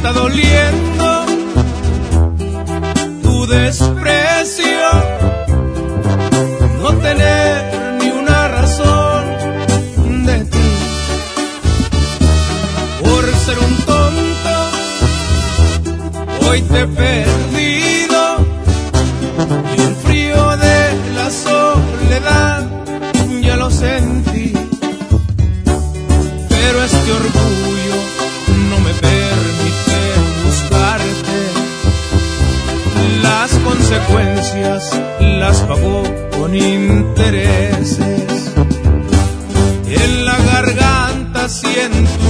está 0.00 0.12
doliendo 0.14 1.26
tu 3.22 3.46
desprecio, 3.46 4.88
no 6.80 6.90
tener 6.94 7.98
ni 8.00 8.08
una 8.08 8.48
razón 8.48 9.24
de 10.24 10.38
ti, 10.46 10.70
por 13.04 13.24
ser 13.44 13.58
un 13.58 13.76
tonto, 13.90 14.54
hoy 16.48 16.62
te 16.62 16.86
las 35.20 35.60
pago 35.62 36.02
con 36.38 36.54
intereses. 36.54 37.98
En 39.86 40.24
la 40.24 40.38
garganta 40.38 41.48
siento 41.48 42.29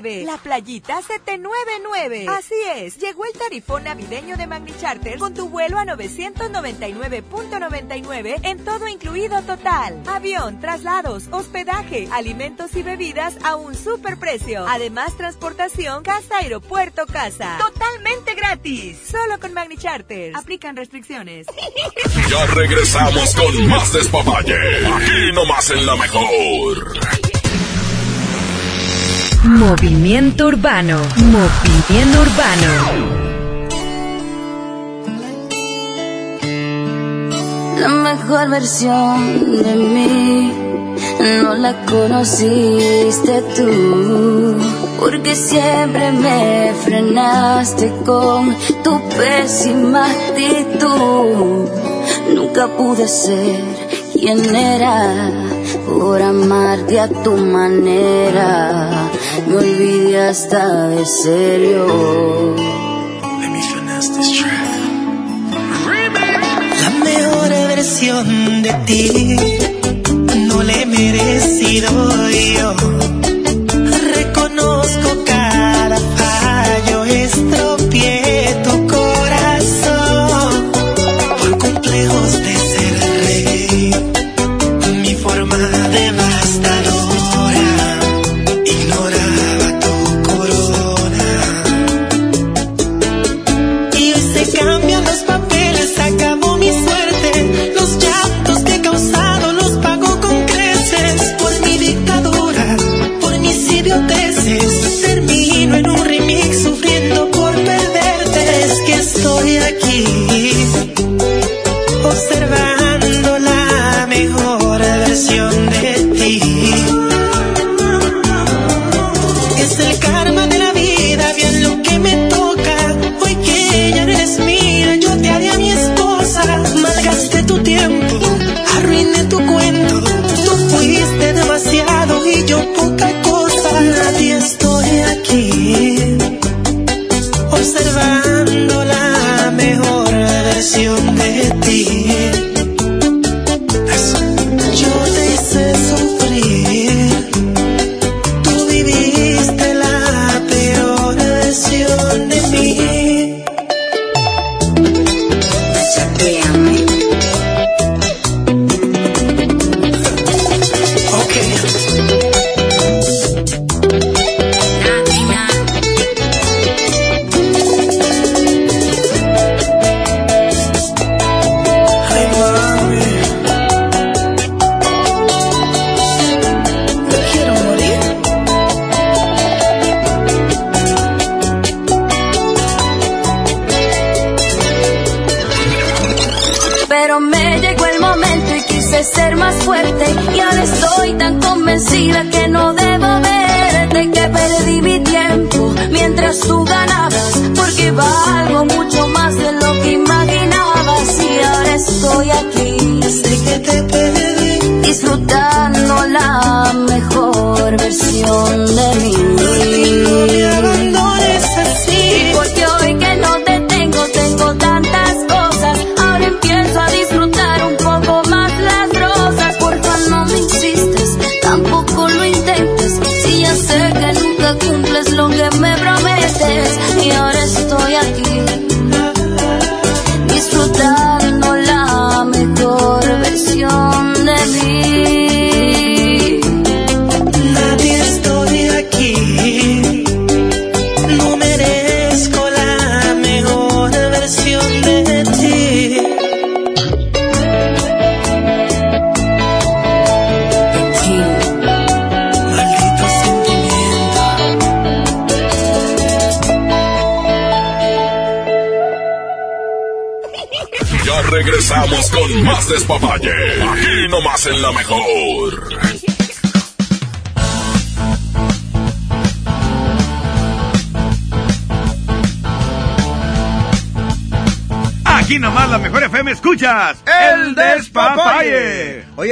999. 0.00 0.24
La 0.24 0.38
playita 0.38 1.02
799. 1.02 2.26
Así 2.28 2.54
es, 2.76 2.96
llegó 2.98 3.24
el 3.24 3.32
tarifón 3.32 3.82
navideño 3.84 4.36
de 4.36 4.46
Magni 4.46 4.72
Charter 4.80 5.18
con 5.18 5.32
tu 5.34 5.48
vuelo 5.48 5.78
a 5.78 5.84
999.99 5.84 8.40
en 8.42 8.64
todo 8.64 8.86
incluido 8.88 9.42
total. 9.42 10.02
Avión, 10.06 10.60
traslados, 10.60 11.24
hospedaje, 11.30 12.08
alimentos 12.12 12.74
y 12.76 12.82
bebidas 12.82 13.36
a 13.44 13.56
un 13.56 13.74
super 13.74 14.18
precio. 14.18 14.66
Además, 14.68 15.16
transportación 15.16 16.02
casa, 16.02 16.36
aeropuerto, 16.38 17.06
casa. 17.06 17.56
Totalmente 17.58 18.34
gratis. 18.34 18.98
Solo 19.10 19.38
con 19.40 19.54
Magni 19.54 19.76
Charter. 19.76 20.32
Aplican 20.36 20.76
restricciones. 20.76 21.46
Ya 22.28 22.46
regresamos 22.46 23.34
con 23.34 23.68
más 23.68 23.92
despapalle. 23.92 24.86
Aquí 24.86 25.32
nomás 25.32 25.70
en 25.70 25.86
la 25.86 25.96
mejor. 25.96 27.27
Movimiento 29.44 30.48
Urbano. 30.48 30.98
Movimiento 31.16 32.20
Urbano. 32.20 32.72
La 37.80 37.88
mejor 37.88 38.50
versión 38.50 39.62
de 39.62 39.74
mí 39.76 40.52
no 41.42 41.54
la 41.54 41.86
conociste 41.86 43.42
tú, 43.56 44.56
porque 44.98 45.36
siempre 45.36 46.10
me 46.12 46.72
frenaste 46.84 47.92
con 48.04 48.56
tu 48.82 49.00
pésima 49.10 50.06
actitud. 50.06 51.68
Nunca 52.34 52.66
pude 52.76 53.06
ser 53.06 53.62
quien 54.12 54.54
era 54.54 55.47
por 55.88 56.20
amarte 56.22 57.00
a 57.00 57.08
tu 57.08 57.36
manera. 57.36 59.10
Me 59.46 59.56
olvidé 59.56 60.28
hasta 60.28 60.88
de 60.88 61.06
serio. 61.06 62.56
La 66.82 66.90
mejor 67.04 67.48
versión 67.48 68.62
de 68.62 68.72
ti 68.86 69.36
no 70.48 70.62
le 70.62 70.82
he 70.82 70.86
merecido 70.86 71.90
yo. 72.30 72.67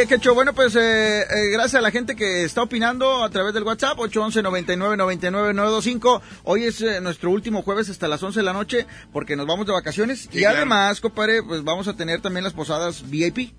Oye, 0.06 0.14
Quecho, 0.14 0.34
bueno, 0.34 0.52
pues 0.52 0.76
eh, 0.76 1.22
eh, 1.22 1.50
gracias 1.50 1.74
a 1.74 1.80
la 1.80 1.90
gente 1.90 2.14
que 2.14 2.44
está 2.44 2.62
opinando 2.62 3.24
a 3.24 3.30
través 3.30 3.52
del 3.54 3.64
WhatsApp, 3.64 3.98
811-99-99-925. 3.98 6.22
Hoy 6.44 6.62
es 6.62 6.80
eh, 6.80 7.00
nuestro 7.00 7.32
último 7.32 7.62
jueves 7.62 7.90
hasta 7.90 8.06
las 8.06 8.22
11 8.22 8.38
de 8.38 8.44
la 8.44 8.52
noche 8.52 8.86
porque 9.12 9.34
nos 9.34 9.48
vamos 9.48 9.66
de 9.66 9.72
vacaciones. 9.72 10.28
y 10.30 10.44
además, 10.44 11.00
compadre, 11.00 11.42
pues 11.42 11.64
vamos 11.64 11.88
a 11.88 11.96
tener 11.96 12.20
también 12.20 12.44
las 12.44 12.52
posadas 12.52 13.10
VIP. 13.10 13.52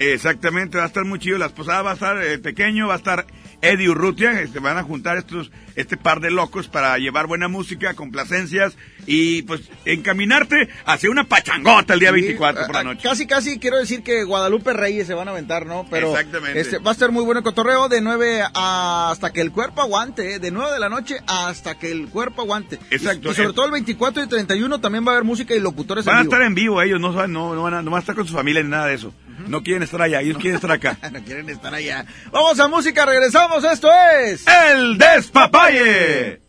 Exactamente, 0.00 0.78
va 0.78 0.84
a 0.84 0.86
estar 0.86 1.04
muy 1.04 1.18
chido. 1.18 1.36
Las 1.36 1.52
posadas 1.52 1.84
va 1.84 1.90
a 1.90 1.92
esestar 1.92 2.22
eh, 2.22 2.38
pequeño, 2.38 2.88
va 2.88 2.94
a 2.94 2.96
estar 2.96 3.26
Eddie 3.60 3.90
Urrutia. 3.90 4.46
Se 4.50 4.58
van 4.58 4.78
a 4.78 4.82
juntar 4.82 5.18
estos, 5.18 5.52
este 5.76 5.98
par 5.98 6.20
de 6.20 6.30
locos 6.30 6.68
para 6.68 6.96
llevar 6.96 7.26
buena 7.26 7.48
música, 7.48 7.92
complacencias 7.92 8.78
y 9.12 9.42
pues 9.42 9.62
encaminarte 9.84 10.68
hacia 10.84 11.10
una 11.10 11.24
pachangota 11.24 11.94
el 11.94 12.00
día 12.00 12.10
Sí, 12.10 12.20
24 12.20 12.66
por 12.66 12.74
la 12.76 12.84
noche. 12.84 13.00
Casi, 13.02 13.26
casi 13.26 13.58
quiero 13.58 13.78
decir 13.78 14.04
que 14.04 14.22
Guadalupe 14.22 14.72
Reyes 14.72 15.08
se 15.08 15.14
van 15.14 15.26
a 15.26 15.32
aventar, 15.32 15.66
¿no? 15.66 15.84
Pero 15.90 16.10
Exactamente. 16.12 16.60
este, 16.60 16.78
va 16.78 16.90
a 16.90 16.92
estar 16.92 17.10
muy 17.10 17.24
bueno 17.24 17.40
el 17.40 17.44
cotorreo 17.44 17.88
de 17.88 18.00
9 18.00 18.42
a- 18.54 19.10
hasta 19.10 19.32
que 19.32 19.40
el 19.40 19.50
cuerpo 19.50 19.82
aguante, 19.82 20.34
¿eh? 20.34 20.38
de 20.38 20.52
9 20.52 20.72
de 20.74 20.78
la 20.78 20.88
noche 20.88 21.16
hasta 21.26 21.76
que 21.76 21.90
el 21.90 22.06
cuerpo 22.08 22.42
aguante. 22.42 22.78
Exacto. 22.90 23.28
Y, 23.28 23.32
y 23.32 23.34
sobre 23.34 23.52
todo 23.52 23.64
el 23.66 23.72
24 23.72 24.22
y 24.22 24.28
31 24.28 24.80
también 24.80 25.04
va 25.04 25.08
a 25.10 25.14
haber 25.16 25.24
música 25.24 25.54
y 25.56 25.60
locutores 25.60 26.04
Van 26.04 26.16
a 26.16 26.20
en 26.20 26.26
vivo. 26.26 26.34
estar 26.34 26.46
en 26.46 26.54
vivo 26.54 26.82
ellos, 26.82 27.00
no, 27.00 27.10
no, 27.26 27.54
no, 27.54 27.62
van 27.62 27.74
a, 27.74 27.82
no 27.82 27.90
van 27.90 27.98
a 27.98 28.00
estar 28.02 28.14
con 28.14 28.28
su 28.28 28.34
familia 28.34 28.62
ni 28.62 28.68
nada 28.70 28.86
de 28.86 28.94
eso. 28.94 29.12
No 29.48 29.62
quieren 29.64 29.82
estar 29.82 30.00
allá, 30.02 30.20
ellos 30.20 30.36
quieren 30.38 30.54
estar 30.54 30.70
acá. 30.70 30.96
no 31.12 31.20
quieren 31.24 31.48
estar 31.48 31.74
allá. 31.74 32.06
Vamos 32.30 32.60
a 32.60 32.68
música, 32.68 33.04
regresamos, 33.06 33.64
esto 33.64 33.88
es... 34.24 34.44
¡El 34.72 34.98
Despapalle! 34.98 36.40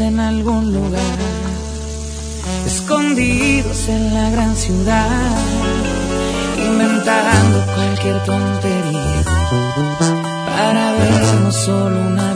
En 0.00 0.20
algún 0.20 0.74
lugar, 0.74 1.18
escondidos 2.66 3.88
en 3.88 4.14
la 4.14 4.30
gran 4.30 4.54
ciudad, 4.54 5.08
inventando 6.58 7.64
cualquier 7.74 8.24
tontería 8.24 9.22
para 10.46 10.92
vernos 10.92 11.56
solo 11.56 12.00
una 12.08 12.34
vez 12.34 12.35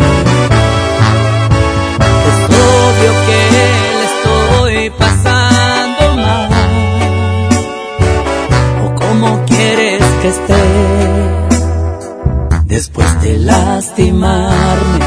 después 12.65 13.21
de 13.21 13.37
lastimarme, 13.39 15.05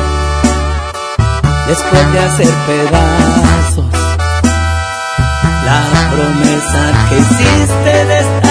después 1.69 2.13
de 2.13 2.19
hacer 2.19 2.49
pedazos 2.67 3.85
la 5.65 6.11
promesa 6.11 7.09
que 7.09 7.19
hiciste 7.19 8.05
de 8.07 8.19
estar. 8.19 8.44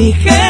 mi. 0.00 0.49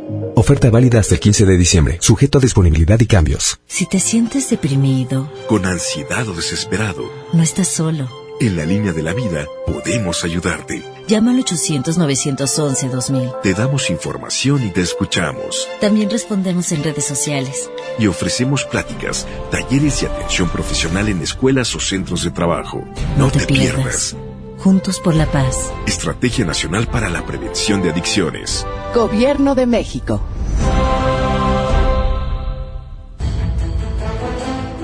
Oferta 0.35 0.69
válida 0.69 0.99
hasta 0.99 1.15
el 1.15 1.19
15 1.19 1.45
de 1.45 1.57
diciembre, 1.57 1.97
sujeto 2.01 2.37
a 2.37 2.41
disponibilidad 2.41 2.99
y 2.99 3.05
cambios. 3.05 3.59
Si 3.67 3.85
te 3.85 3.99
sientes 3.99 4.49
deprimido, 4.49 5.31
Con 5.47 5.65
ansiedad 5.65 6.27
o 6.27 6.33
desesperado, 6.33 7.03
no 7.33 7.43
estás 7.43 7.67
solo. 7.67 8.09
en 8.39 8.55
la 8.57 8.65
línea 8.65 8.91
de 8.93 9.03
la 9.03 9.13
vida 9.13 9.45
podemos 9.67 10.23
ayudarte. 10.23 10.83
Llama 11.07 11.31
al 11.31 11.43
800-911-2000. 11.43 13.41
Te 13.41 13.53
damos 13.53 13.89
información 13.89 14.65
y 14.65 14.69
te 14.69 14.81
escuchamos. 14.81 15.67
También 15.81 16.09
respondemos 16.09 16.71
en 16.71 16.83
redes 16.83 17.05
sociales. 17.05 17.69
Y 17.99 18.07
ofrecemos 18.07 18.63
pláticas, 18.65 19.27
talleres 19.51 20.01
y 20.01 20.05
atención 20.05 20.49
profesional 20.49 21.09
en 21.09 21.21
escuelas 21.21 21.75
o 21.75 21.79
centros 21.79 22.23
de 22.23 22.31
trabajo. 22.31 22.83
No, 23.17 23.29
te, 23.29 23.45
pierdas. 23.45 24.15
Juntos 24.61 24.99
por 24.99 25.15
la 25.15 25.25
paz. 25.25 25.73
Estrategia 25.87 26.45
Nacional 26.45 26.85
para 26.85 27.09
la 27.09 27.25
Prevención 27.25 27.81
de 27.81 27.89
Adicciones. 27.89 28.63
Gobierno 28.93 29.55
de 29.55 29.65
México. 29.65 30.21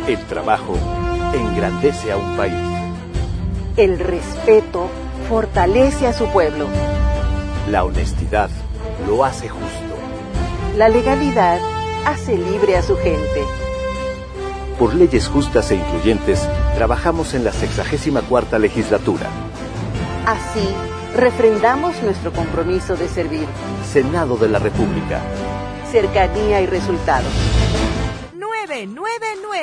El 0.07 0.17
trabajo 0.25 0.75
engrandece 1.31 2.11
a 2.11 2.17
un 2.17 2.35
país. 2.35 2.55
El 3.75 3.99
respeto 3.99 4.89
fortalece 5.29 6.07
a 6.07 6.13
su 6.13 6.25
pueblo. 6.31 6.65
La 7.69 7.83
honestidad 7.83 8.49
lo 9.07 9.23
hace 9.23 9.47
justo. 9.47 9.95
La 10.75 10.89
legalidad 10.89 11.59
hace 12.03 12.35
libre 12.35 12.77
a 12.77 12.81
su 12.81 12.97
gente. 12.97 13.43
Por 14.79 14.95
leyes 14.95 15.27
justas 15.27 15.69
e 15.69 15.75
incluyentes, 15.75 16.49
trabajamos 16.73 17.35
en 17.35 17.43
la 17.43 17.51
64 17.51 18.57
legislatura. 18.57 19.29
Así, 20.27 20.67
refrendamos 21.15 22.03
nuestro 22.03 22.33
compromiso 22.33 22.97
de 22.97 23.07
servir. 23.07 23.47
Senado 23.89 24.35
de 24.35 24.49
la 24.49 24.59
República. 24.59 25.21
Cercanía 25.89 26.59
y 26.59 26.65
resultados. 26.65 27.31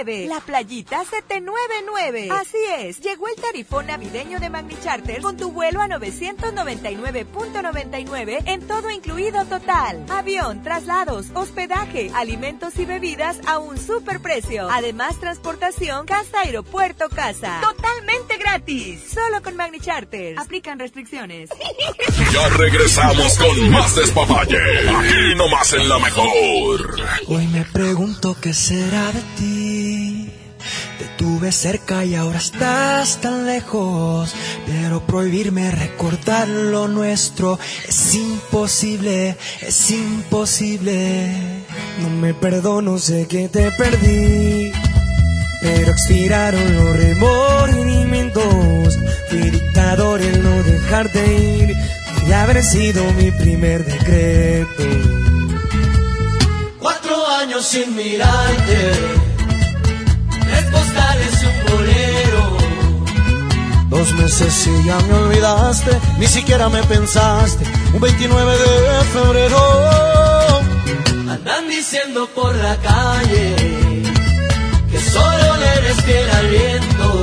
999. 0.04 0.26
La 0.28 0.40
playita 0.40 1.04
799. 1.04 2.28
Así 2.30 2.58
es, 2.78 3.00
llegó 3.00 3.26
el 3.28 3.36
tarifón 3.36 3.86
navideño 3.86 4.38
de 4.40 4.50
Magni 4.50 4.76
Charter 4.82 5.22
con 5.22 5.36
tu 5.36 5.52
vuelo 5.52 5.80
a 5.80 5.86
999.99 5.88 8.42
en 8.46 8.66
todo 8.66 8.90
incluido 8.90 9.44
total. 9.46 10.04
Avión, 10.10 10.62
traslados, 10.62 11.26
hospedaje, 11.34 12.10
alimentos 12.14 12.78
y 12.78 12.84
bebidas 12.84 13.38
a 13.46 13.58
un 13.58 13.78
super 13.78 14.20
precio. 14.20 14.68
Además, 14.70 15.18
transportación 15.18 16.06
casa 16.06 16.40
aeropuerto 16.42 17.08
casa. 17.08 17.60
Totalmente 17.60 18.36
gratis. 18.38 19.00
Solo 19.12 19.42
con 19.42 19.56
Magni 19.56 19.80
Charter. 19.80 20.38
Aplican 20.38 20.78
restricciones. 20.78 21.50
Ya 22.32 22.48
regresamos 22.48 23.36
con 23.38 23.70
más 23.70 23.94
despapalle. 23.94 24.56
Aquí 24.58 25.34
nomás 25.36 25.72
en 25.72 25.88
la 25.88 25.98
mejor. 25.98 26.96
Hoy 27.28 27.46
me 27.48 27.64
pregunto 27.66 28.36
qué 28.40 28.52
será 28.52 29.12
de 29.12 29.20
ti. 29.36 29.93
Te 31.24 31.30
tuve 31.30 31.52
cerca 31.52 32.04
y 32.04 32.16
ahora 32.16 32.36
estás 32.36 33.18
tan 33.22 33.46
lejos. 33.46 34.34
Pero 34.66 35.00
prohibirme 35.06 35.70
recordar 35.70 36.46
lo 36.46 36.86
nuestro 36.86 37.58
es 37.88 38.14
imposible, 38.14 39.34
es 39.62 39.90
imposible. 39.90 41.64
No 42.00 42.10
me 42.10 42.34
perdono, 42.34 42.98
sé 42.98 43.26
que 43.26 43.48
te 43.48 43.70
perdí. 43.70 44.70
Pero 45.62 45.92
expiraron 45.92 46.74
los 46.74 46.94
remordimientos. 46.94 48.98
Fui 49.30 49.50
dictador 49.50 50.20
en 50.20 50.42
no 50.42 50.62
dejarte 50.62 51.36
ir. 51.36 51.74
Y 52.28 52.32
haber 52.32 52.62
sido 52.62 53.02
mi 53.14 53.30
primer 53.30 53.86
decreto. 53.86 54.82
Cuatro 56.78 57.26
años 57.28 57.64
sin 57.64 57.96
mirarte, 57.96 58.92
Dos 63.94 64.12
meses 64.14 64.66
y 64.66 64.84
ya 64.84 64.98
me 64.98 65.14
olvidaste, 65.14 65.90
ni 66.18 66.26
siquiera 66.26 66.68
me 66.68 66.82
pensaste. 66.82 67.64
Un 67.92 68.00
29 68.00 68.52
de 68.58 69.04
febrero. 69.12 69.58
Andan 71.30 71.68
diciendo 71.68 72.28
por 72.34 72.54
la 72.56 72.76
calle 72.76 73.54
que 74.90 74.98
solo 75.00 75.56
le 75.58 75.68
eres 75.78 76.02
fiel 76.02 76.30
al 76.30 76.48
viento. 76.48 77.22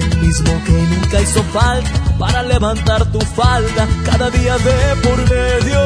El 0.00 0.18
mismo 0.18 0.52
que 0.66 0.72
nunca 0.72 1.20
hizo 1.20 1.42
falta 1.44 1.90
para 2.18 2.42
levantar 2.42 3.10
tu 3.10 3.20
falda 3.20 3.88
cada 4.04 4.28
día 4.30 4.58
de 4.58 4.96
por 5.02 5.18
medio. 5.30 5.80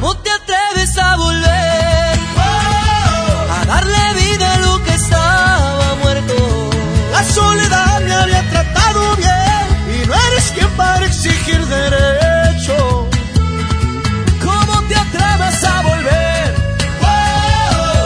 ¿Cómo 0.00 0.16
te 0.16 0.30
atreves 0.30 0.96
a 0.96 1.16
volver 1.16 2.18
a 3.56 3.64
darle 3.66 4.14
vida 4.14 4.23
Soledad 7.32 8.00
me 8.00 8.12
había 8.12 8.42
tratado 8.50 9.16
bien 9.16 10.02
y 10.02 10.06
no 10.06 10.14
eres 10.14 10.52
quien 10.54 10.68
para 10.76 11.04
exigir 11.06 11.64
derecho. 11.66 13.08
¿Cómo 14.42 14.82
te 14.88 14.94
atreves 14.96 15.64
a 15.64 15.82
volver? 15.82 16.54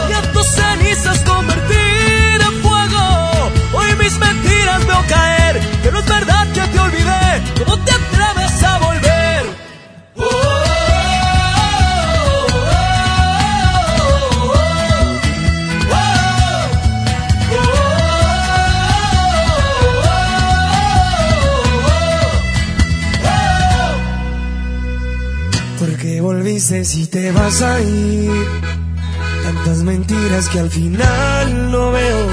Y 0.09 0.13
a 0.13 0.21
tus 0.33 0.47
cenizas 0.47 1.19
convertir 1.19 2.41
en 2.41 2.61
fuego. 2.61 3.51
Hoy 3.73 3.95
mis 3.99 4.17
mentiras 4.17 4.85
veo 4.87 5.05
caer, 5.07 5.59
que 5.83 5.91
no 5.91 5.99
es 5.99 6.05
verdad 6.05 6.47
que 6.53 6.61
te 6.61 6.79
olvidé. 6.79 7.43
¿Cómo 7.63 7.77
te 7.83 7.88
Volviste 26.69 26.85
si 26.85 27.07
te 27.07 27.31
vas 27.31 27.63
a 27.63 27.81
ir. 27.81 28.31
Tantas 29.43 29.77
mentiras 29.79 30.49
que 30.49 30.59
al 30.59 30.69
final 30.69 31.71
no 31.71 31.91
veo. 31.91 32.27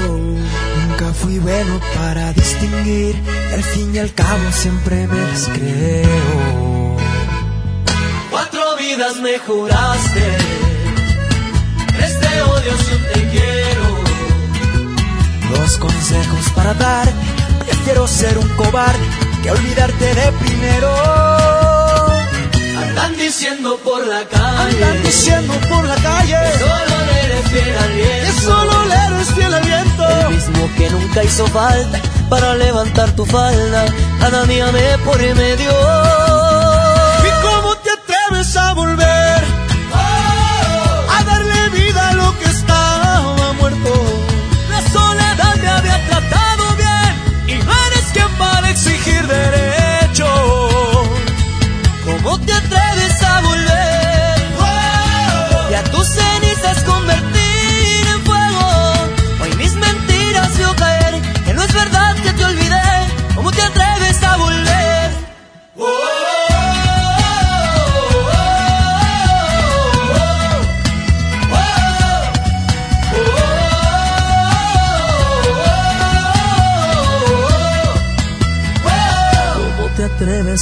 Nunca 0.87 1.11
fui 1.13 1.39
bueno 1.39 1.79
para 1.95 2.33
distinguir. 2.33 3.15
Al 3.53 3.63
fin 3.63 3.95
y 3.95 3.97
al 3.97 4.13
cabo 4.13 4.51
siempre 4.51 5.07
me 5.07 5.21
las 5.21 5.47
creo. 5.47 6.97
Cuatro 8.29 8.77
vidas 8.77 9.17
me 9.21 9.39
juraste. 9.39 10.37
Tres 11.95 12.21
de 12.21 12.41
odio 12.43 12.71
un 12.95 13.03
te 13.13 13.29
quiero. 13.29 13.87
Dos 15.55 15.77
consejos 15.77 16.49
para 16.55 16.73
dar. 16.75 17.11
Prefiero 17.65 18.07
ser 18.07 18.37
un 18.37 18.49
cobarde 18.49 19.07
que 19.41 19.49
olvidarte 19.49 20.13
de 20.13 20.31
primero. 20.33 21.46
Andan 23.07 23.19
diciendo 23.21 23.79
por 23.85 24.05
la 24.05 24.25
calle. 24.25 24.83
Andan 24.83 25.03
diciendo 25.03 25.53
por 25.69 25.85
la 25.85 25.95
calle. 25.95 26.35
que 26.51 26.59
Solo 26.59 27.05
le 27.05 27.19
eres 27.23 27.47
fiel 27.51 27.77
al 27.77 27.93
viento. 27.93 28.25
Que 28.25 28.41
solo 28.41 28.85
le 28.85 28.95
eres 28.95 29.27
fiel 29.33 29.53
al 29.53 29.63
viento. 29.63 30.09
El 30.09 30.35
mismo 30.35 30.69
que 30.77 30.89
nunca 30.89 31.23
hizo 31.23 31.47
falta 31.47 32.01
para 32.29 32.55
levantar 32.55 33.09
tu 33.15 33.25
falda. 33.25 33.85
Nada 34.19 34.45
mía 34.45 34.69
me 34.73 34.97
por 35.05 35.21
en 35.21 35.37
medio. 35.37 35.71
¿Y 37.27 37.45
cómo 37.45 37.77
te 37.77 37.91
atreves 37.91 38.57
a 38.57 38.73
volver? 38.73 39.16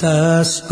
Estás 0.00 0.69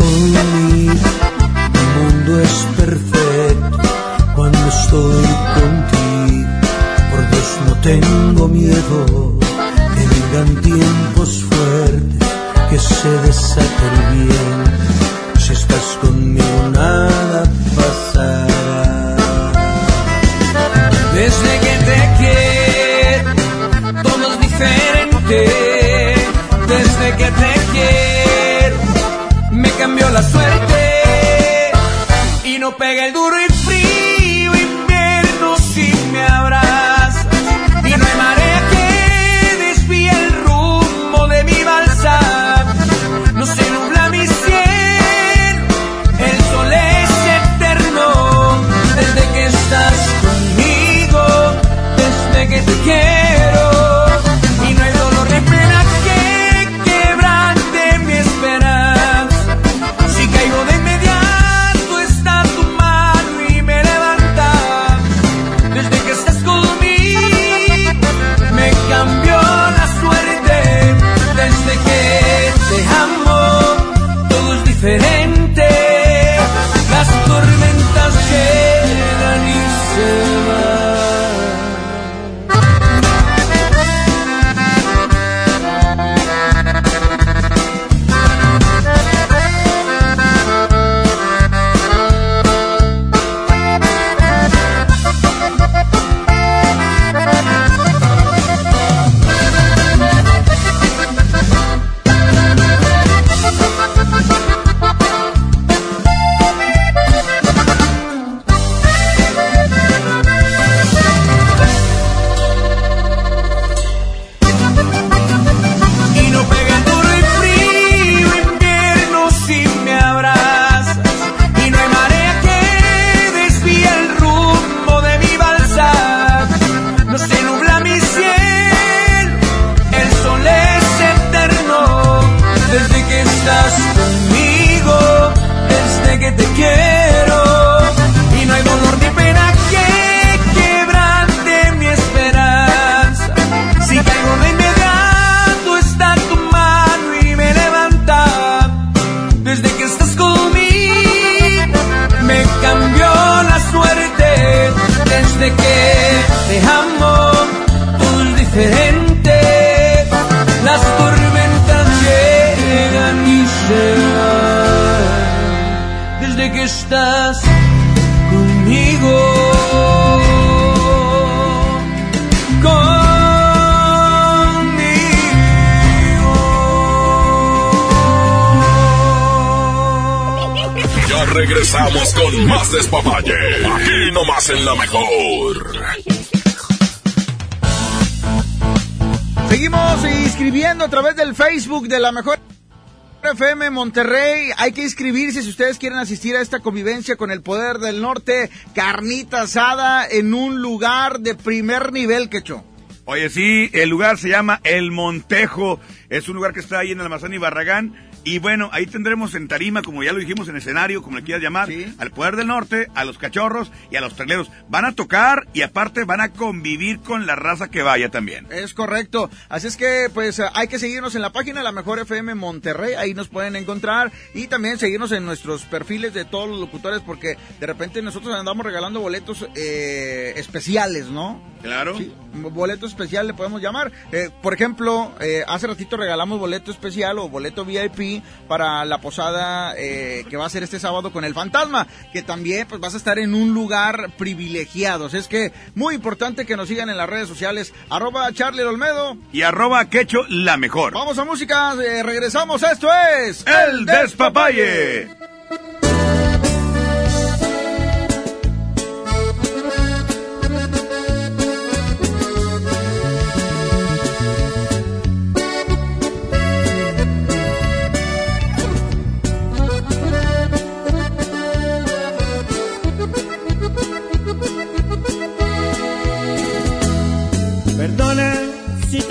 Monterrey. 193.79 194.49
Hay 194.57 194.73
que 194.73 194.83
inscribirse 194.83 195.41
si 195.41 195.47
ustedes 195.47 195.77
quieren 195.77 195.99
asistir 195.99 196.35
a 196.35 196.41
esta 196.41 196.59
convivencia 196.59 197.15
con 197.15 197.31
el 197.31 197.41
poder 197.41 197.77
del 197.77 198.01
norte. 198.01 198.49
Carnita 198.75 199.43
asada 199.43 200.05
en 200.05 200.33
un 200.33 200.61
lugar 200.61 201.21
de 201.21 201.33
primer 201.33 201.93
nivel, 201.93 202.27
quecho. 202.27 202.65
Oye, 203.05 203.29
sí, 203.29 203.69
el 203.71 203.87
lugar 203.87 204.17
se 204.17 204.27
llama 204.27 204.59
El 204.65 204.91
Montejo. 204.91 205.79
Es 206.09 206.27
un 206.27 206.35
lugar 206.35 206.53
que 206.53 206.59
está 206.59 206.79
ahí 206.79 206.91
en 206.91 206.99
Almazán 206.99 207.33
y 207.33 207.37
Barragán. 207.37 208.08
Y 208.23 208.39
bueno, 208.39 208.69
ahí 208.73 208.85
tendremos 208.85 209.33
en 209.35 209.47
tarima, 209.47 209.81
como 209.81 210.03
ya 210.03 210.11
lo 210.11 210.19
dijimos 210.19 210.47
en 210.49 210.57
escenario, 210.57 211.01
como 211.01 211.17
le 211.17 211.23
quieras 211.23 211.41
llamar, 211.41 211.69
al 211.97 212.11
Poder 212.11 212.35
del 212.35 212.47
Norte, 212.47 212.87
a 212.95 213.05
los 213.05 213.17
cachorros 213.17 213.71
y 213.91 213.95
a 213.95 214.01
los 214.01 214.15
traileros. 214.15 214.51
Van 214.67 214.85
a 214.85 214.93
tocar 214.93 215.47
y 215.53 215.61
aparte 215.61 216.03
van 216.03 216.21
a 216.21 216.29
convivir 216.29 216.99
con 216.99 217.25
la 217.25 217.35
raza 217.35 217.69
que 217.69 217.81
vaya 217.81 218.09
también. 218.09 218.47
Es 218.51 218.73
correcto. 218.73 219.29
Así 219.47 219.67
es 219.67 219.77
que, 219.77 220.09
pues, 220.13 220.41
hay 220.53 220.67
que 220.67 220.79
seguirnos 220.79 221.15
en 221.15 221.21
la 221.21 221.31
página 221.31 221.63
La 221.63 221.71
Mejor 221.71 221.99
FM 221.99 222.35
Monterrey. 222.35 222.93
Ahí 222.95 223.13
nos 223.13 223.29
pueden 223.29 223.55
encontrar. 223.55 224.11
Y 224.33 224.47
también 224.47 224.77
seguirnos 224.77 225.11
en 225.11 225.25
nuestros 225.25 225.63
perfiles 225.63 226.13
de 226.13 226.25
todos 226.25 226.49
los 226.49 226.59
locutores, 226.59 227.01
porque 227.01 227.37
de 227.59 227.67
repente 227.67 228.01
nosotros 228.01 228.35
andamos 228.35 228.65
regalando 228.65 228.99
boletos 228.99 229.47
eh, 229.55 230.33
especiales, 230.35 231.07
¿no? 231.07 231.41
Claro. 231.61 231.97
Sí, 231.97 232.13
boleto 232.33 232.85
especial 232.85 233.27
le 233.27 233.33
podemos 233.33 233.61
llamar. 233.61 233.91
Eh, 234.11 234.29
por 234.41 234.53
ejemplo, 234.53 235.11
eh, 235.19 235.43
hace 235.47 235.67
ratito 235.67 235.97
regalamos 235.97 236.39
boleto 236.39 236.71
especial 236.71 237.19
o 237.19 237.29
boleto 237.29 237.65
VIP 237.65 238.08
para 238.47 238.85
la 238.85 238.99
posada 239.01 239.73
eh, 239.77 240.25
que 240.29 240.37
va 240.37 240.45
a 240.45 240.49
ser 240.49 240.63
este 240.63 240.79
sábado 240.79 241.11
con 241.11 241.23
el 241.23 241.33
fantasma, 241.33 241.87
que 242.11 242.21
también 242.21 242.67
pues 242.67 242.81
vas 242.81 242.93
a 242.93 242.97
estar 242.97 243.19
en 243.19 243.33
un 243.33 243.53
lugar 243.53 244.11
privilegiado. 244.17 245.07
Es 245.07 245.27
que 245.27 245.51
muy 245.75 245.95
importante 245.95 246.45
que 246.45 246.57
nos 246.57 246.67
sigan 246.67 246.89
en 246.89 246.97
las 246.97 247.09
redes 247.09 247.27
sociales, 247.27 247.73
arroba 247.89 248.31
Charlie 248.33 248.63
Olmedo. 248.63 249.17
Y 249.31 249.41
arroba 249.41 249.89
Quecho 249.89 250.19
la 250.29 250.57
mejor. 250.57 250.93
Vamos 250.93 251.17
a 251.17 251.25
música, 251.25 251.73
eh, 251.73 252.03
regresamos, 252.03 252.63
esto 252.63 252.89
es 252.93 253.45
El 253.45 253.85
Despapalle. 253.85 255.07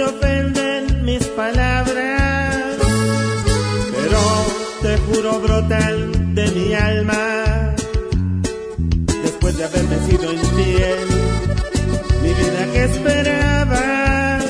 Ofenden 0.09 1.05
mis 1.05 1.25
palabras, 1.29 2.57
pero 3.97 4.21
te 4.83 4.97
juro 5.07 5.41
brotan 5.41 6.35
de 6.35 6.51
mi 6.51 6.75
alma. 6.75 7.75
Después 9.23 9.57
de 9.59 9.65
haberme 9.65 9.97
sido 10.09 10.33
infiel, 10.33 11.09
mi 12.23 12.29
vida 12.29 12.73
que 12.73 12.85
esperabas. 12.85 14.45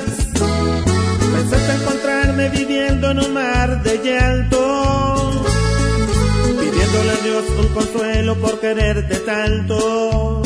Pensaste 1.35 1.73
encontrarme 1.81 2.49
viviendo 2.51 3.11
en 3.11 3.19
un 3.19 3.33
mar 3.35 3.83
de 3.83 3.99
llanto, 3.99 5.33
pidiéndole 6.61 7.11
a 7.11 7.23
Dios 7.25 7.45
un 7.61 7.69
consuelo 7.75 8.35
por 8.37 8.61
quererte 8.61 9.17
tanto. 9.21 10.43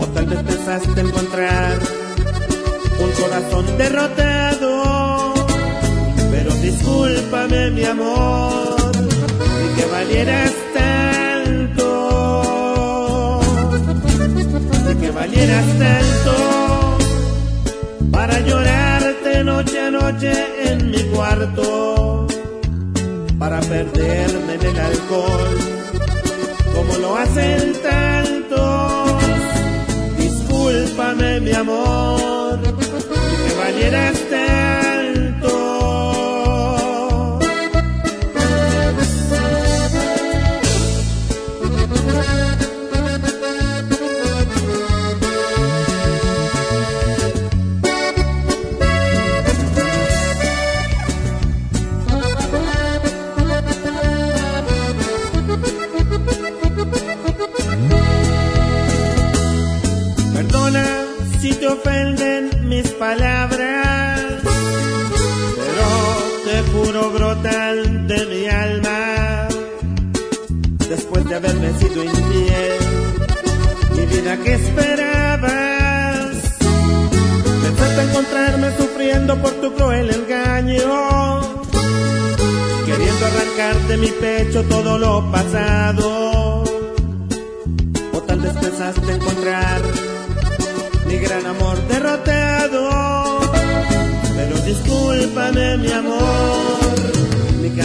O 0.00 0.06
tal 0.14 0.26
vez 0.26 0.42
pensaste 0.42 1.00
encontrar 1.00 2.05
un 2.98 3.10
corazón 3.12 3.64
derrotado. 3.78 5.34
Pero 6.30 6.50
discúlpame, 6.56 7.70
mi 7.70 7.84
amor, 7.84 8.76
ni 8.96 9.68
que 9.76 9.86
valieras 9.90 10.52
tanto, 10.74 11.90
ni 14.86 14.94
que 15.00 15.10
valieras 15.10 15.66
tanto 15.78 16.34
para 18.10 18.40
llorarte 18.40 19.44
noche 19.44 19.80
a 19.80 19.90
noche 19.90 20.32
en 20.70 20.90
mi 20.90 21.02
cuarto, 21.14 22.26
para 23.38 23.60
perderme 23.60 24.54
en 24.54 24.62
el 24.62 24.78
alcohol, 24.80 25.58
como 26.74 26.96
lo 26.98 27.16
hacen 27.16 27.72
tantos. 27.82 29.22
Discúlpame, 30.18 31.40
mi 31.40 31.52
amor 31.52 32.35
que 33.66 33.72
valieras 33.72 34.65
vida 74.26 74.42
que 74.42 74.54
esperabas. 74.54 75.50
Pensaste 77.62 78.02
encontrarme 78.02 78.76
sufriendo 78.76 79.36
por 79.40 79.52
tu 79.60 79.72
cruel 79.74 80.10
engaño, 80.10 81.40
queriendo 82.86 83.26
arrancar 83.26 83.76
de 83.88 83.96
mi 83.96 84.08
pecho 84.08 84.64
todo 84.64 84.98
lo 84.98 85.30
pasado. 85.30 86.64
O 88.12 88.18
tal 88.26 88.40
vez 88.40 88.52
pensaste 88.54 89.12
encontrar 89.14 89.80
mi 91.06 91.18
gran 91.18 91.46
amor 91.46 91.76
derrotado. 91.88 93.40
Pero 94.36 94.56
discúlpame, 94.72 95.76
mi 95.78 95.92
amor, 95.92 96.78
ni 97.62 97.70
que 97.70 97.82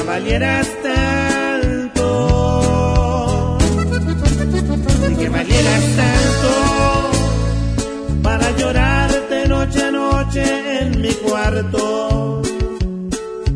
en 10.35 11.01
mi 11.01 11.09
cuarto, 11.13 12.41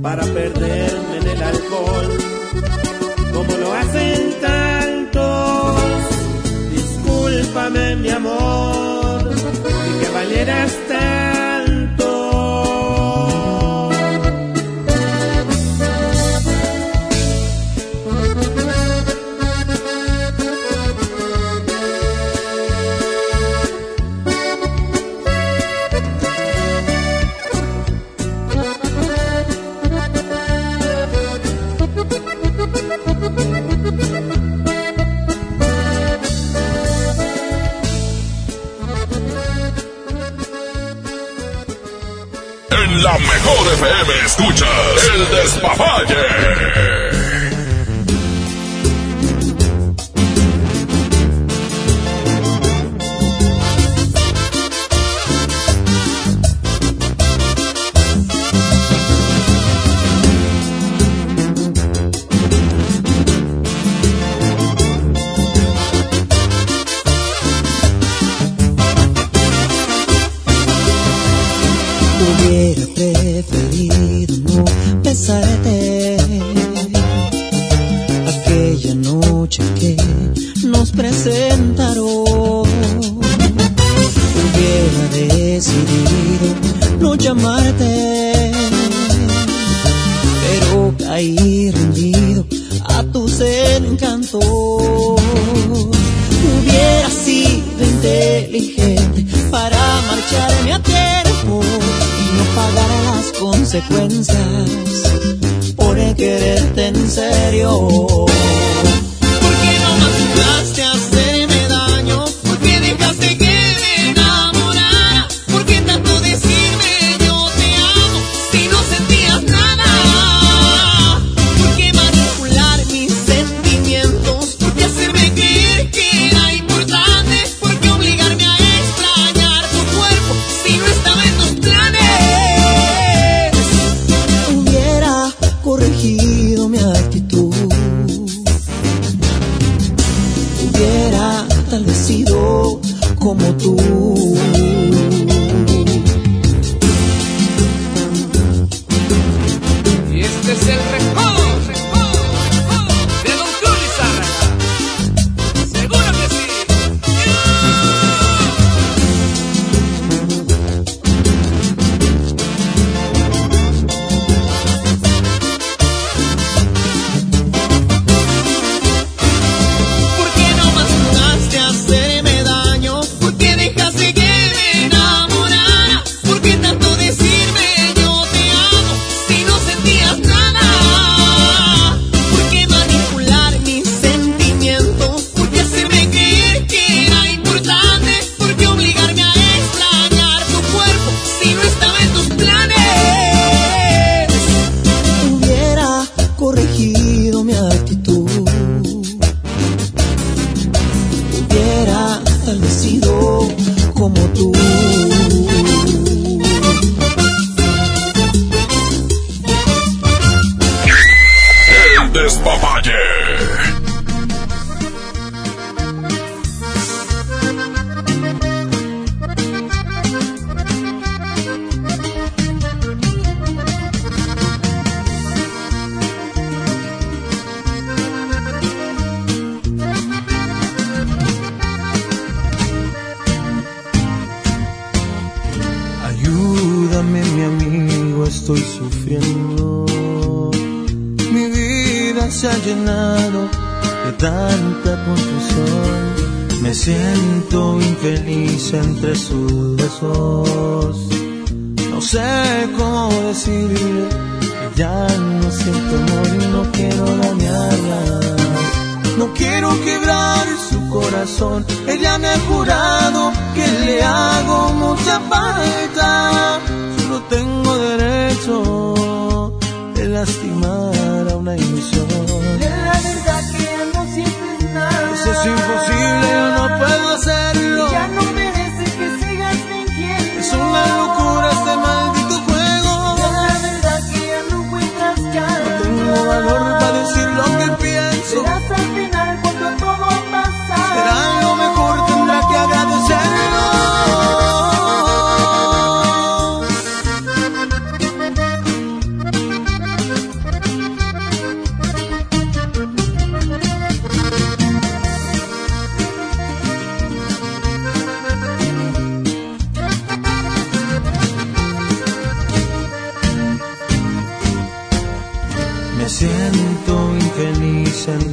para 0.01 0.23
perderme 0.23 1.17
en 1.21 1.27
el 1.27 1.43
alcohol, 1.43 2.17
como 3.33 3.57
lo 3.57 3.73
hacen 3.73 4.33
tantos. 4.41 5.81
Discúlpame, 6.71 7.95
mi 7.97 8.09
amor 8.09 9.31
y 9.31 10.03
que 10.03 10.11
valieras 10.11 10.71
tanto. 10.89 11.14
FM 43.85 44.25
escuchas 44.25 45.09
el 45.13 45.29
despapalle. 45.29 46.94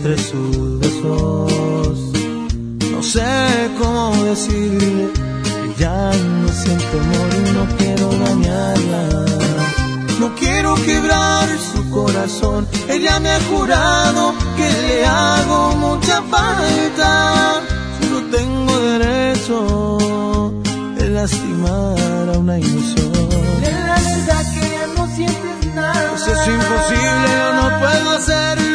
entre 0.05 0.19
sus 0.19 0.81
besos. 0.81 1.99
No 2.91 3.03
sé 3.05 3.71
cómo 3.79 4.25
decirle 4.25 5.11
que 5.45 5.75
ya 5.79 6.11
no 6.41 6.49
siento 6.49 7.01
amor 7.01 7.31
y 7.39 7.53
no 7.53 7.77
quiero 7.79 8.09
dañarla. 8.25 9.27
No 10.19 10.35
quiero 10.35 10.75
quebrar 10.75 11.49
su 11.73 11.89
corazón, 11.91 12.67
ella 12.89 13.21
me 13.21 13.31
ha 13.31 13.41
jurado 13.51 14.35
que 14.57 14.69
le 14.89 15.07
hago 15.07 15.77
mucha 15.77 16.21
falta. 16.23 17.61
Solo 18.01 18.23
tengo 18.37 18.79
derecho 18.81 20.51
de 20.97 21.11
lastimar 21.11 22.29
a 22.35 22.39
una 22.39 22.59
ilusión. 22.59 23.13
De 23.61 23.71
la 23.71 23.99
verdad 24.11 24.45
que 24.53 24.99
no 24.99 25.07
sientes 25.15 25.37
pues 25.61 25.75
nada. 25.77 26.15
Eso 26.17 26.33
es 26.33 26.49
imposible, 26.49 27.29
yo 27.39 27.53
no 27.55 27.79
puedo 27.79 28.11
hacerlo. 28.17 28.72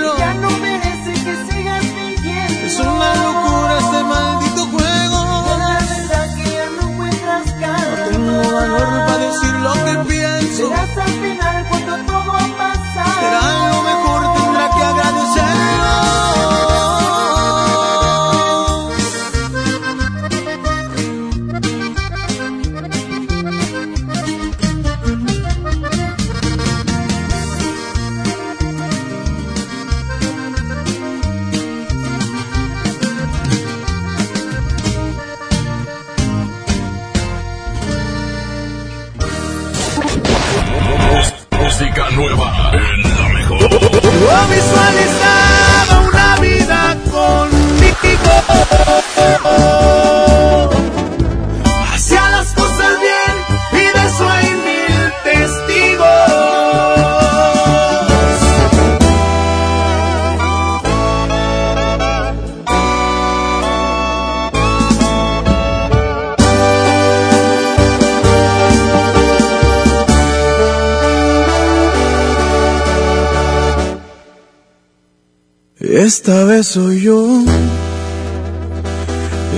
Esta 76.08 76.46
vez 76.46 76.68
soy 76.68 77.02
yo 77.02 77.44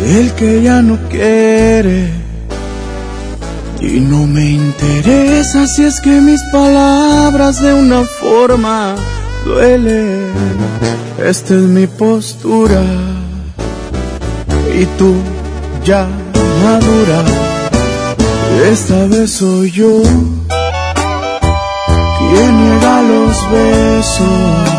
el 0.04 0.34
que 0.34 0.64
ya 0.64 0.82
no 0.82 0.98
quiere 1.08 2.10
y 3.80 4.00
no 4.00 4.26
me 4.26 4.54
interesa 4.54 5.68
si 5.68 5.84
es 5.84 6.02
que 6.02 6.20
mis 6.22 6.42
palabras 6.52 7.62
de 7.62 7.72
una 7.76 8.02
forma 8.02 8.96
duelen. 9.46 10.32
Esta 11.24 11.54
es 11.54 11.62
mi 11.78 11.86
postura 11.86 12.82
y 14.74 14.86
tú 14.98 15.14
ya 15.86 16.08
madura. 16.64 17.26
Esta 18.72 19.06
vez 19.06 19.34
soy 19.34 19.70
yo 19.70 20.02
quien 22.18 22.52
niega 22.58 23.02
los 23.04 23.52
besos. 23.52 24.79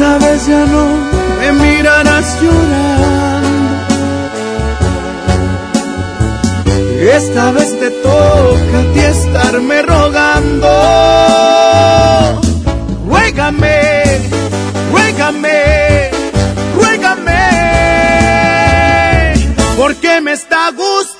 Esta 0.00 0.16
vez 0.18 0.46
ya 0.46 0.64
no 0.64 0.84
me 1.40 1.52
mirarás 1.54 2.40
llorando. 2.40 3.48
Esta 7.00 7.50
vez 7.50 7.80
te 7.80 7.90
toca 7.90 8.78
a 8.78 8.92
ti 8.94 9.00
estarme 9.00 9.82
rogando. 9.82 10.68
Ruégame, 13.08 13.80
ruégame, 14.92 16.10
ruégame, 16.76 17.42
porque 19.76 20.20
me 20.20 20.32
está 20.34 20.70
gustando. 20.70 21.17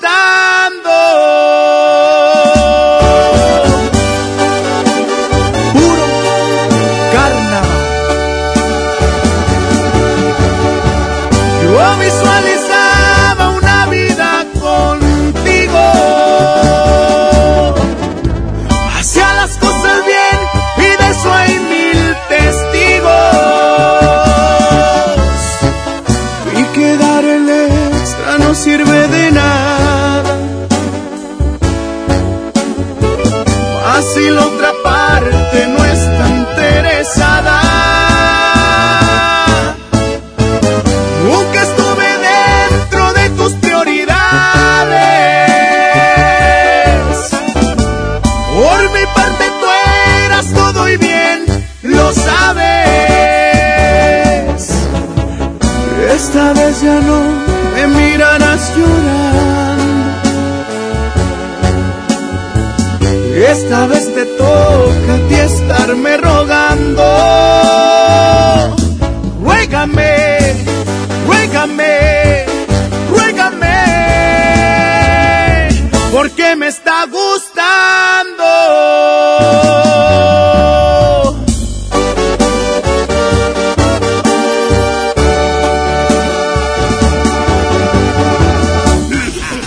Esta 63.51 63.87
vez 63.87 64.13
te 64.13 64.25
toca 64.25 65.13
a 65.15 65.27
ti 65.27 65.33
estarme 65.33 66.17
rogando. 66.17 67.03
Ruégame, 69.41 70.55
ruégame, 71.25 72.45
ruégame, 73.09 73.77
porque 76.11 76.55
me 76.57 76.67
está 76.67 77.07
gustando. 77.07 78.45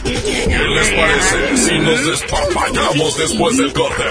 ¿Qué 0.04 0.68
les 0.76 0.88
parece 0.90 1.56
si 1.56 1.78
nos 1.80 2.00
despapallamos 2.92 3.18
después 3.18 3.56
del 3.56 3.72
corte? 3.72 4.02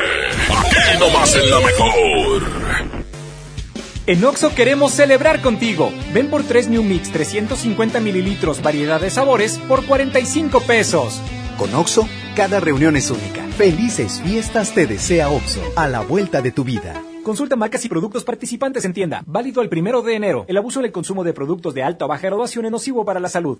Aquí 0.49 0.99
nomás 0.99 1.35
en 1.35 1.49
la 1.49 1.59
mejor. 1.59 2.41
En 4.07 4.25
Oxo 4.25 4.53
queremos 4.55 4.91
celebrar 4.91 5.41
contigo. 5.41 5.91
Ven 6.13 6.29
por 6.29 6.43
3 6.43 6.69
New 6.69 6.83
Mix 6.83 7.11
350 7.11 7.99
mililitros, 7.99 8.61
variedad 8.61 8.99
de 8.99 9.09
sabores, 9.09 9.57
por 9.67 9.85
45 9.85 10.61
pesos. 10.61 11.21
Con 11.57 11.73
Oxo, 11.75 12.07
cada 12.35 12.59
reunión 12.59 12.95
es 12.95 13.11
única. 13.11 13.43
Felices 13.57 14.21
fiestas 14.23 14.73
te 14.73 14.87
desea 14.87 15.29
Oxo, 15.29 15.61
a 15.75 15.87
la 15.87 16.01
vuelta 16.01 16.41
de 16.41 16.51
tu 16.51 16.63
vida. 16.63 17.01
Consulta 17.23 17.55
marcas 17.55 17.85
y 17.85 17.89
productos 17.89 18.23
participantes 18.23 18.83
en 18.83 18.93
tienda. 18.93 19.21
Válido 19.27 19.61
el 19.61 19.69
primero 19.69 20.01
de 20.01 20.15
enero. 20.15 20.45
El 20.47 20.57
abuso 20.57 20.79
en 20.79 20.85
el 20.85 20.91
consumo 20.91 21.23
de 21.23 21.33
productos 21.33 21.75
de 21.75 21.83
alta 21.83 22.05
o 22.05 22.07
baja 22.07 22.27
graduación 22.27 22.65
es 22.65 22.71
nocivo 22.71 23.05
para 23.05 23.19
la 23.19 23.29
salud. 23.29 23.59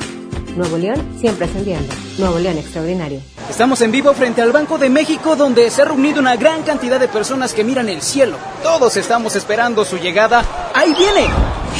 Nuevo 0.55 0.77
León 0.77 1.17
siempre 1.19 1.45
ascendiendo. 1.45 1.93
Nuevo 2.17 2.39
León 2.39 2.57
Extraordinario. 2.57 3.21
Estamos 3.49 3.81
en 3.81 3.91
vivo 3.91 4.13
frente 4.13 4.41
al 4.41 4.51
Banco 4.51 4.77
de 4.77 4.89
México 4.89 5.35
donde 5.35 5.69
se 5.69 5.81
ha 5.81 5.85
reunido 5.85 6.19
una 6.19 6.35
gran 6.35 6.63
cantidad 6.63 6.99
de 6.99 7.07
personas 7.07 7.53
que 7.53 7.63
miran 7.63 7.89
el 7.89 8.01
cielo. 8.01 8.37
Todos 8.63 8.97
estamos 8.97 9.35
esperando 9.35 9.85
su 9.85 9.97
llegada. 9.97 10.71
¡Ahí 10.73 10.93
viene! 10.93 11.27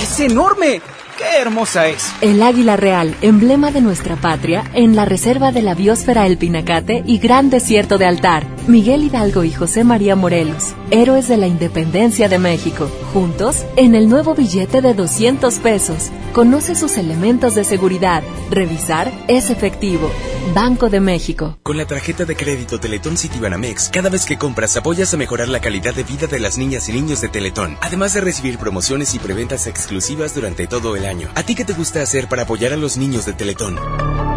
¡Es 0.01 0.19
enorme! 0.19 0.81
¡Qué 1.17 1.41
hermosa 1.41 1.87
es! 1.87 2.11
El 2.21 2.41
águila 2.41 2.77
real, 2.77 3.15
emblema 3.21 3.71
de 3.71 3.81
nuestra 3.81 4.15
patria, 4.15 4.63
en 4.73 4.95
la 4.95 5.05
reserva 5.05 5.51
de 5.51 5.61
la 5.61 5.75
biosfera 5.75 6.25
El 6.25 6.37
Pinacate 6.37 7.03
y 7.05 7.19
Gran 7.19 7.49
Desierto 7.49 7.97
de 7.97 8.05
Altar. 8.05 8.45
Miguel 8.67 9.03
Hidalgo 9.03 9.43
y 9.43 9.51
José 9.51 9.83
María 9.83 10.15
Morelos, 10.15 10.75
héroes 10.91 11.27
de 11.27 11.37
la 11.37 11.47
independencia 11.47 12.29
de 12.29 12.37
México. 12.37 12.89
Juntos, 13.13 13.65
en 13.75 13.95
el 13.95 14.07
nuevo 14.07 14.35
billete 14.35 14.81
de 14.81 14.93
200 14.93 15.55
pesos. 15.55 16.11
Conoce 16.33 16.75
sus 16.75 16.97
elementos 16.97 17.55
de 17.55 17.63
seguridad. 17.63 18.23
Revisar 18.49 19.11
es 19.27 19.49
efectivo. 19.49 20.11
Banco 20.53 20.89
de 20.89 20.99
México. 20.99 21.57
Con 21.63 21.77
la 21.77 21.85
tarjeta 21.85 22.25
de 22.25 22.35
crédito 22.35 22.79
Teletón 22.79 23.17
Citibanamex, 23.17 23.89
cada 23.89 24.09
vez 24.09 24.25
que 24.25 24.37
compras 24.37 24.77
apoyas 24.77 25.13
a 25.13 25.17
mejorar 25.17 25.49
la 25.49 25.59
calidad 25.59 25.93
de 25.93 26.03
vida 26.03 26.27
de 26.27 26.39
las 26.39 26.57
niñas 26.57 26.87
y 26.89 26.93
niños 26.93 27.21
de 27.21 27.29
Teletón, 27.29 27.77
además 27.81 28.13
de 28.13 28.21
recibir 28.21 28.57
promociones 28.57 29.13
y 29.15 29.19
preventas 29.19 29.67
exclusivas 29.67 30.35
durante 30.35 30.67
todo 30.67 30.95
el 30.95 31.00
año. 31.05 31.29
¿A 31.35 31.43
ti 31.43 31.55
qué 31.55 31.65
te 31.65 31.73
gusta 31.73 32.01
hacer 32.01 32.27
para 32.27 32.43
apoyar 32.43 32.73
a 32.73 32.77
los 32.77 32.97
niños 32.97 33.25
de 33.25 33.33
Teletón? 33.33 34.30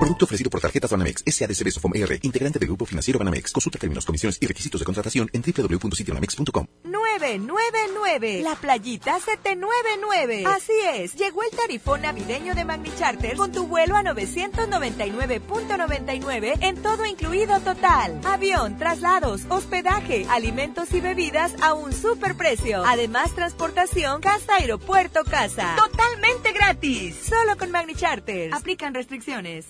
Producto 0.00 0.24
ofrecido 0.24 0.48
por 0.48 0.62
Tarjetas 0.62 0.90
Banamex, 0.90 1.22
SADCB 1.26 1.70
Sofom 1.72 1.94
R, 1.94 2.20
integrante 2.22 2.58
del 2.58 2.68
Grupo 2.68 2.86
Financiero 2.86 3.18
Banamex. 3.18 3.52
Consulta 3.52 3.78
términos, 3.78 4.06
comisiones 4.06 4.38
y 4.40 4.46
requisitos 4.46 4.80
de 4.80 4.86
contratación 4.86 5.28
en 5.34 5.42
www.citibanamex.com. 5.42 6.66
999, 6.84 8.40
la 8.42 8.56
playita 8.56 9.20
799. 9.20 10.44
Así 10.46 10.72
es, 10.94 11.14
llegó 11.16 11.42
el 11.42 11.50
tarifón 11.50 12.00
navideño 12.00 12.54
de 12.54 12.64
Magni 12.64 12.90
Charter 12.98 13.36
con 13.36 13.52
tu 13.52 13.66
vuelo 13.66 13.94
a 13.94 14.02
999.99 14.02 16.56
en 16.62 16.82
todo 16.82 17.04
incluido 17.04 17.60
total. 17.60 18.22
Avión, 18.24 18.78
traslados, 18.78 19.42
hospedaje, 19.50 20.24
alimentos 20.30 20.94
y 20.94 21.02
bebidas 21.02 21.52
a 21.60 21.74
un 21.74 21.92
super 21.92 22.38
precio. 22.38 22.82
Además, 22.86 23.34
transportación 23.34 24.22
casa, 24.22 24.56
aeropuerto, 24.56 25.24
casa. 25.24 25.76
Totalmente 25.76 26.52
gratis. 26.52 27.16
Solo 27.28 27.58
con 27.58 27.70
Magni 27.70 27.94
Charter. 27.94 28.54
Aplican 28.54 28.94
restricciones. 28.94 29.66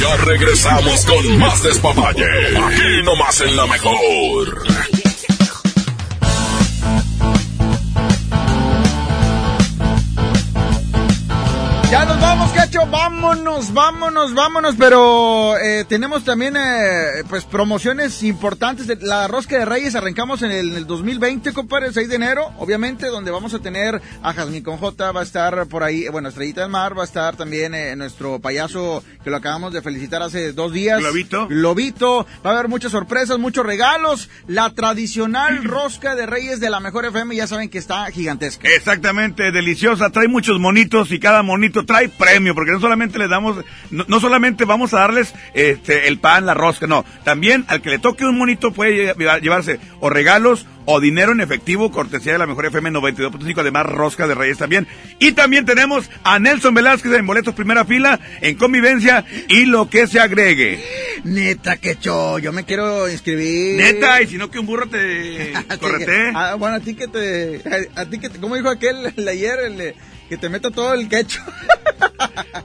Ya 0.00 0.16
regresamos 0.16 1.06
con 1.06 1.38
más 1.38 1.62
despapalle. 1.62 2.24
Aquí 2.24 3.02
nomás 3.04 3.40
en 3.40 3.56
la 3.56 3.66
mejor. 3.66 5.07
Ya 11.90 12.04
nos 12.04 12.20
vamos, 12.20 12.52
cacho, 12.52 12.80
vámonos, 12.90 13.72
vámonos, 13.72 14.34
vámonos, 14.34 14.74
pero 14.78 15.56
eh, 15.56 15.86
tenemos 15.88 16.22
también 16.22 16.54
eh, 16.54 17.24
pues 17.30 17.46
promociones 17.46 18.22
importantes. 18.22 18.86
De 18.86 18.96
la 18.96 19.26
Rosca 19.26 19.58
de 19.58 19.64
Reyes 19.64 19.94
arrancamos 19.94 20.42
en 20.42 20.50
el, 20.50 20.68
en 20.72 20.76
el 20.76 20.86
2020, 20.86 21.54
compadre, 21.54 21.86
el 21.86 21.94
6 21.94 22.10
de 22.10 22.16
enero, 22.16 22.52
obviamente, 22.58 23.06
donde 23.06 23.30
vamos 23.30 23.54
a 23.54 23.60
tener 23.60 24.02
a 24.22 24.34
Jazmín 24.34 24.62
con 24.62 24.76
J, 24.76 25.12
va 25.12 25.20
a 25.20 25.22
estar 25.22 25.66
por 25.68 25.82
ahí, 25.82 26.08
bueno, 26.08 26.28
Estrellita 26.28 26.60
del 26.60 26.70
Mar, 26.70 26.96
va 26.96 27.02
a 27.02 27.06
estar 27.06 27.36
también 27.36 27.74
eh, 27.74 27.96
nuestro 27.96 28.38
payaso 28.38 29.02
que 29.24 29.30
lo 29.30 29.38
acabamos 29.38 29.72
de 29.72 29.80
felicitar 29.80 30.22
hace 30.22 30.52
dos 30.52 30.74
días. 30.74 31.02
Lobito. 31.02 31.46
Lobito, 31.48 32.26
va 32.44 32.50
a 32.50 32.52
haber 32.52 32.68
muchas 32.68 32.92
sorpresas, 32.92 33.38
muchos 33.38 33.64
regalos. 33.64 34.28
La 34.46 34.74
tradicional 34.74 35.64
Rosca 35.64 36.14
de 36.16 36.26
Reyes 36.26 36.60
de 36.60 36.68
la 36.68 36.80
Mejor 36.80 37.06
FM, 37.06 37.34
ya 37.34 37.46
saben 37.46 37.70
que 37.70 37.78
está 37.78 38.10
gigantesca. 38.10 38.68
Exactamente, 38.68 39.52
deliciosa, 39.52 40.10
trae 40.10 40.28
muchos 40.28 40.60
monitos 40.60 41.12
y 41.12 41.18
cada 41.18 41.42
monito 41.42 41.77
trae 41.84 42.08
premio, 42.08 42.54
porque 42.54 42.72
no 42.72 42.80
solamente 42.80 43.18
les 43.18 43.28
damos, 43.30 43.64
no, 43.90 44.04
no 44.08 44.20
solamente 44.20 44.64
vamos 44.64 44.94
a 44.94 45.00
darles 45.00 45.34
este, 45.54 46.08
el 46.08 46.18
pan, 46.18 46.46
la 46.46 46.54
rosca, 46.54 46.86
no, 46.86 47.04
también 47.24 47.64
al 47.68 47.82
que 47.82 47.90
le 47.90 47.98
toque 47.98 48.24
un 48.24 48.38
monito 48.38 48.72
puede 48.72 49.14
lle- 49.14 49.40
llevarse 49.40 49.78
o 50.00 50.10
regalos 50.10 50.66
o 50.90 51.00
dinero 51.00 51.32
en 51.32 51.40
efectivo, 51.42 51.90
cortesía 51.90 52.32
de 52.32 52.38
la 52.38 52.46
mejor 52.46 52.64
FM 52.64 52.90
92.5, 52.92 53.58
además 53.60 53.84
rosca 53.84 54.26
de 54.26 54.34
Reyes 54.34 54.56
también. 54.56 54.86
Y 55.18 55.32
también 55.32 55.66
tenemos 55.66 56.08
a 56.24 56.38
Nelson 56.38 56.72
Velázquez 56.72 57.12
en 57.12 57.26
boletos 57.26 57.54
primera 57.54 57.84
fila, 57.84 58.18
en 58.40 58.56
convivencia 58.56 59.22
y 59.48 59.66
lo 59.66 59.90
que 59.90 60.06
se 60.06 60.18
agregue. 60.18 60.82
Neta, 61.24 61.76
que 61.76 61.96
cho, 61.98 62.38
yo 62.38 62.54
me 62.54 62.64
quiero 62.64 63.06
inscribir. 63.06 63.76
Neta, 63.76 64.22
y 64.22 64.28
si 64.28 64.38
no 64.38 64.50
que 64.50 64.58
un 64.58 64.64
burro 64.64 64.86
te 64.88 65.52
correte. 65.78 66.30
Ah, 66.34 66.54
bueno, 66.54 66.76
a 66.76 66.80
ti 66.80 66.94
que 66.94 67.06
te. 67.06 67.60
A, 67.94 68.00
a 68.00 68.04
ti 68.06 68.18
que 68.18 68.30
te. 68.30 68.38
¿Cómo 68.40 68.56
dijo 68.56 68.70
aquel 68.70 69.12
ayer? 69.28 69.58
El 69.66 69.94
que 70.28 70.36
te 70.36 70.48
meta 70.48 70.70
todo 70.70 70.94
el 70.94 71.08
quecho. 71.08 71.40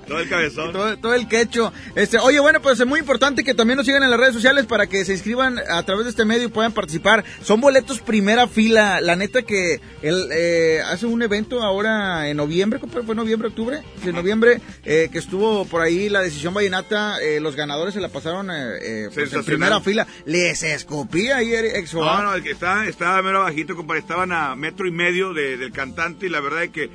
Todo 0.08 0.19
el 0.19 0.30
cabezón. 0.30 0.72
Todo, 0.72 0.98
todo 0.98 1.14
el 1.16 1.27
quecho. 1.27 1.72
Este, 1.95 2.17
oye, 2.19 2.40
bueno, 2.40 2.61
pues 2.61 2.80
es 2.80 2.85
muy 2.85 3.00
importante 3.00 3.43
que 3.43 3.53
también 3.53 3.77
nos 3.77 3.85
sigan 3.85 4.03
en 4.03 4.11
las 4.11 4.19
redes 4.19 4.33
sociales 4.33 4.66
para 4.66 4.88
que 4.88 5.03
se 5.06 5.14
inscriban 5.14 5.58
a 5.69 5.82
través 5.83 6.06
de 6.06 6.11
este 6.11 6.25
medio 6.25 6.43
y 6.45 6.48
puedan 6.50 6.72
participar. 6.72 7.24
Son 7.42 7.59
boletos 7.61 8.00
primera 8.01 8.48
fila. 8.48 9.01
La 9.01 9.16
neta 9.16 9.42
que 9.42 9.80
él 10.01 10.27
eh, 10.32 10.82
hace 10.85 11.06
un 11.06 11.22
evento 11.24 11.64
ahora 11.64 12.27
en 12.30 12.38
noviembre, 12.38 12.80
fue 13.06 13.16
noviembre, 13.16 13.48
octubre, 13.48 13.82
sí, 14.03 14.09
en 14.09 14.16
noviembre, 14.16 14.61
eh, 14.85 15.09
que 15.11 15.17
estuvo 15.19 15.66
por 15.66 15.82
ahí 15.82 16.09
la 16.09 16.22
decisión 16.22 16.53
vallenata. 16.53 17.19
eh, 17.22 17.40
los 17.40 17.56
ganadores 17.56 17.93
se 17.95 18.01
la 18.01 18.09
pasaron 18.09 18.51
eh, 18.51 18.56
eh, 18.82 19.09
pues, 19.14 19.33
en 19.33 19.43
primera 19.43 19.82
fila. 19.82 20.06
Les 20.25 20.61
escupía 20.64 21.38
ayer 21.38 21.66
ex 21.77 21.93
No, 21.93 22.22
no, 22.24 22.35
el 22.35 22.43
que 22.43 22.51
está, 22.51 22.85
está 22.88 23.19
mero 23.22 23.40
abajito, 23.42 23.75
compadre. 23.75 24.01
Estaban 24.01 24.32
a 24.32 24.56
metro 24.56 24.88
y 24.88 24.92
medio 24.92 25.33
de- 25.33 25.58
del 25.58 25.72
cantante 25.72 26.25
y 26.27 26.30
la 26.30 26.40
verdad 26.42 26.64
es 26.66 26.69
que 26.72 26.90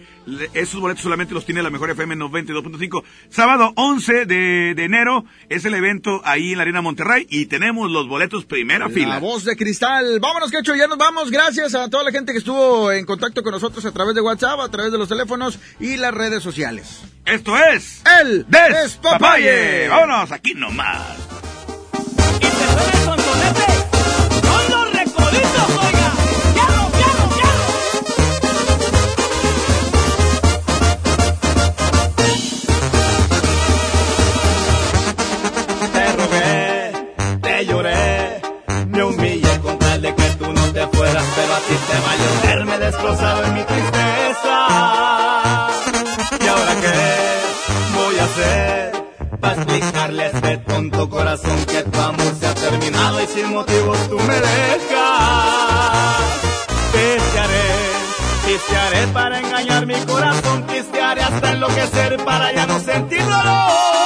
esos 0.60 0.80
boletos 0.80 1.02
solamente 1.02 1.34
los 1.34 1.44
tiene 1.44 1.62
la 1.62 1.70
mejor 1.70 1.90
FM 1.90 2.16
92.5. 2.16 3.02
Sábado 3.30 3.72
11 3.76 4.26
de, 4.26 4.74
de 4.74 4.84
enero 4.84 5.24
es 5.48 5.64
el 5.64 5.74
evento 5.74 6.20
ahí 6.24 6.52
en 6.52 6.58
la 6.58 6.62
Arena 6.62 6.80
Monterrey 6.80 7.26
y 7.30 7.46
tenemos 7.46 7.90
los 7.90 8.08
boletos 8.08 8.44
primera 8.44 8.88
La 8.88 8.94
fila. 8.94 9.18
voz 9.18 9.44
de 9.44 9.56
cristal. 9.56 10.20
Vámonos, 10.20 10.50
Cacho, 10.50 10.74
ya 10.74 10.86
nos 10.86 10.98
vamos. 10.98 11.30
Gracias 11.30 11.74
a 11.74 11.88
toda 11.90 12.04
la 12.04 12.10
gente 12.12 12.32
que 12.32 12.38
estuvo 12.38 12.90
en 12.92 13.04
contacto 13.06 13.42
con 13.42 13.52
nosotros 13.52 13.84
a 13.84 13.92
través 13.92 14.14
de 14.14 14.20
WhatsApp, 14.20 14.60
a 14.60 14.68
través 14.70 14.92
de 14.92 14.98
los 14.98 15.08
teléfonos 15.08 15.58
y 15.80 15.96
las 15.96 16.12
redes 16.14 16.42
sociales. 16.42 17.02
Esto 17.24 17.56
es 17.58 18.02
El 18.20 18.46
Despapalle. 18.48 19.88
Vámonos, 19.88 20.32
aquí 20.32 20.54
nomás. 20.54 21.16
¡Con 23.04 23.16
los 24.70 24.92
recoditos, 24.92 25.77
fueras, 41.18 41.32
pero 41.36 41.55
a 41.55 41.58
ti 41.60 41.74
te 41.74 42.00
valió 42.00 42.26
verme 42.42 42.78
destrozado 42.78 43.44
en 43.44 43.55
mi 43.55 43.62
tristeza. 43.62 44.66
¿Y 46.40 46.47
ahora 46.47 46.74
qué 46.80 46.94
voy 47.97 48.18
a 48.18 48.24
hacer? 48.24 48.92
Para 49.40 49.55
explicarle 49.55 50.22
a 50.24 50.26
este 50.26 50.58
tonto 50.58 51.08
corazón 51.08 51.64
que 51.66 51.82
tu 51.82 52.00
amor 52.00 52.34
se 52.38 52.47
ha 52.47 52.55
terminado 52.55 53.22
y 53.22 53.26
sin 53.26 53.52
motivos 53.52 53.98
tú 54.08 54.18
me 54.18 54.34
dejas. 54.34 54.68
Pistearé, 56.92 57.68
pistearé 58.47 59.06
para 59.12 59.38
engañar 59.38 59.86
mi 59.86 59.94
corazón, 60.06 60.64
pistearé 60.64 61.22
hasta 61.22 61.52
enloquecer 61.52 62.24
para 62.24 62.52
ya 62.52 62.66
no 62.66 62.80
sentir 62.80 63.22
dolor. 63.24 63.97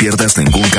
Pierdas 0.00 0.38
ningún 0.38 0.69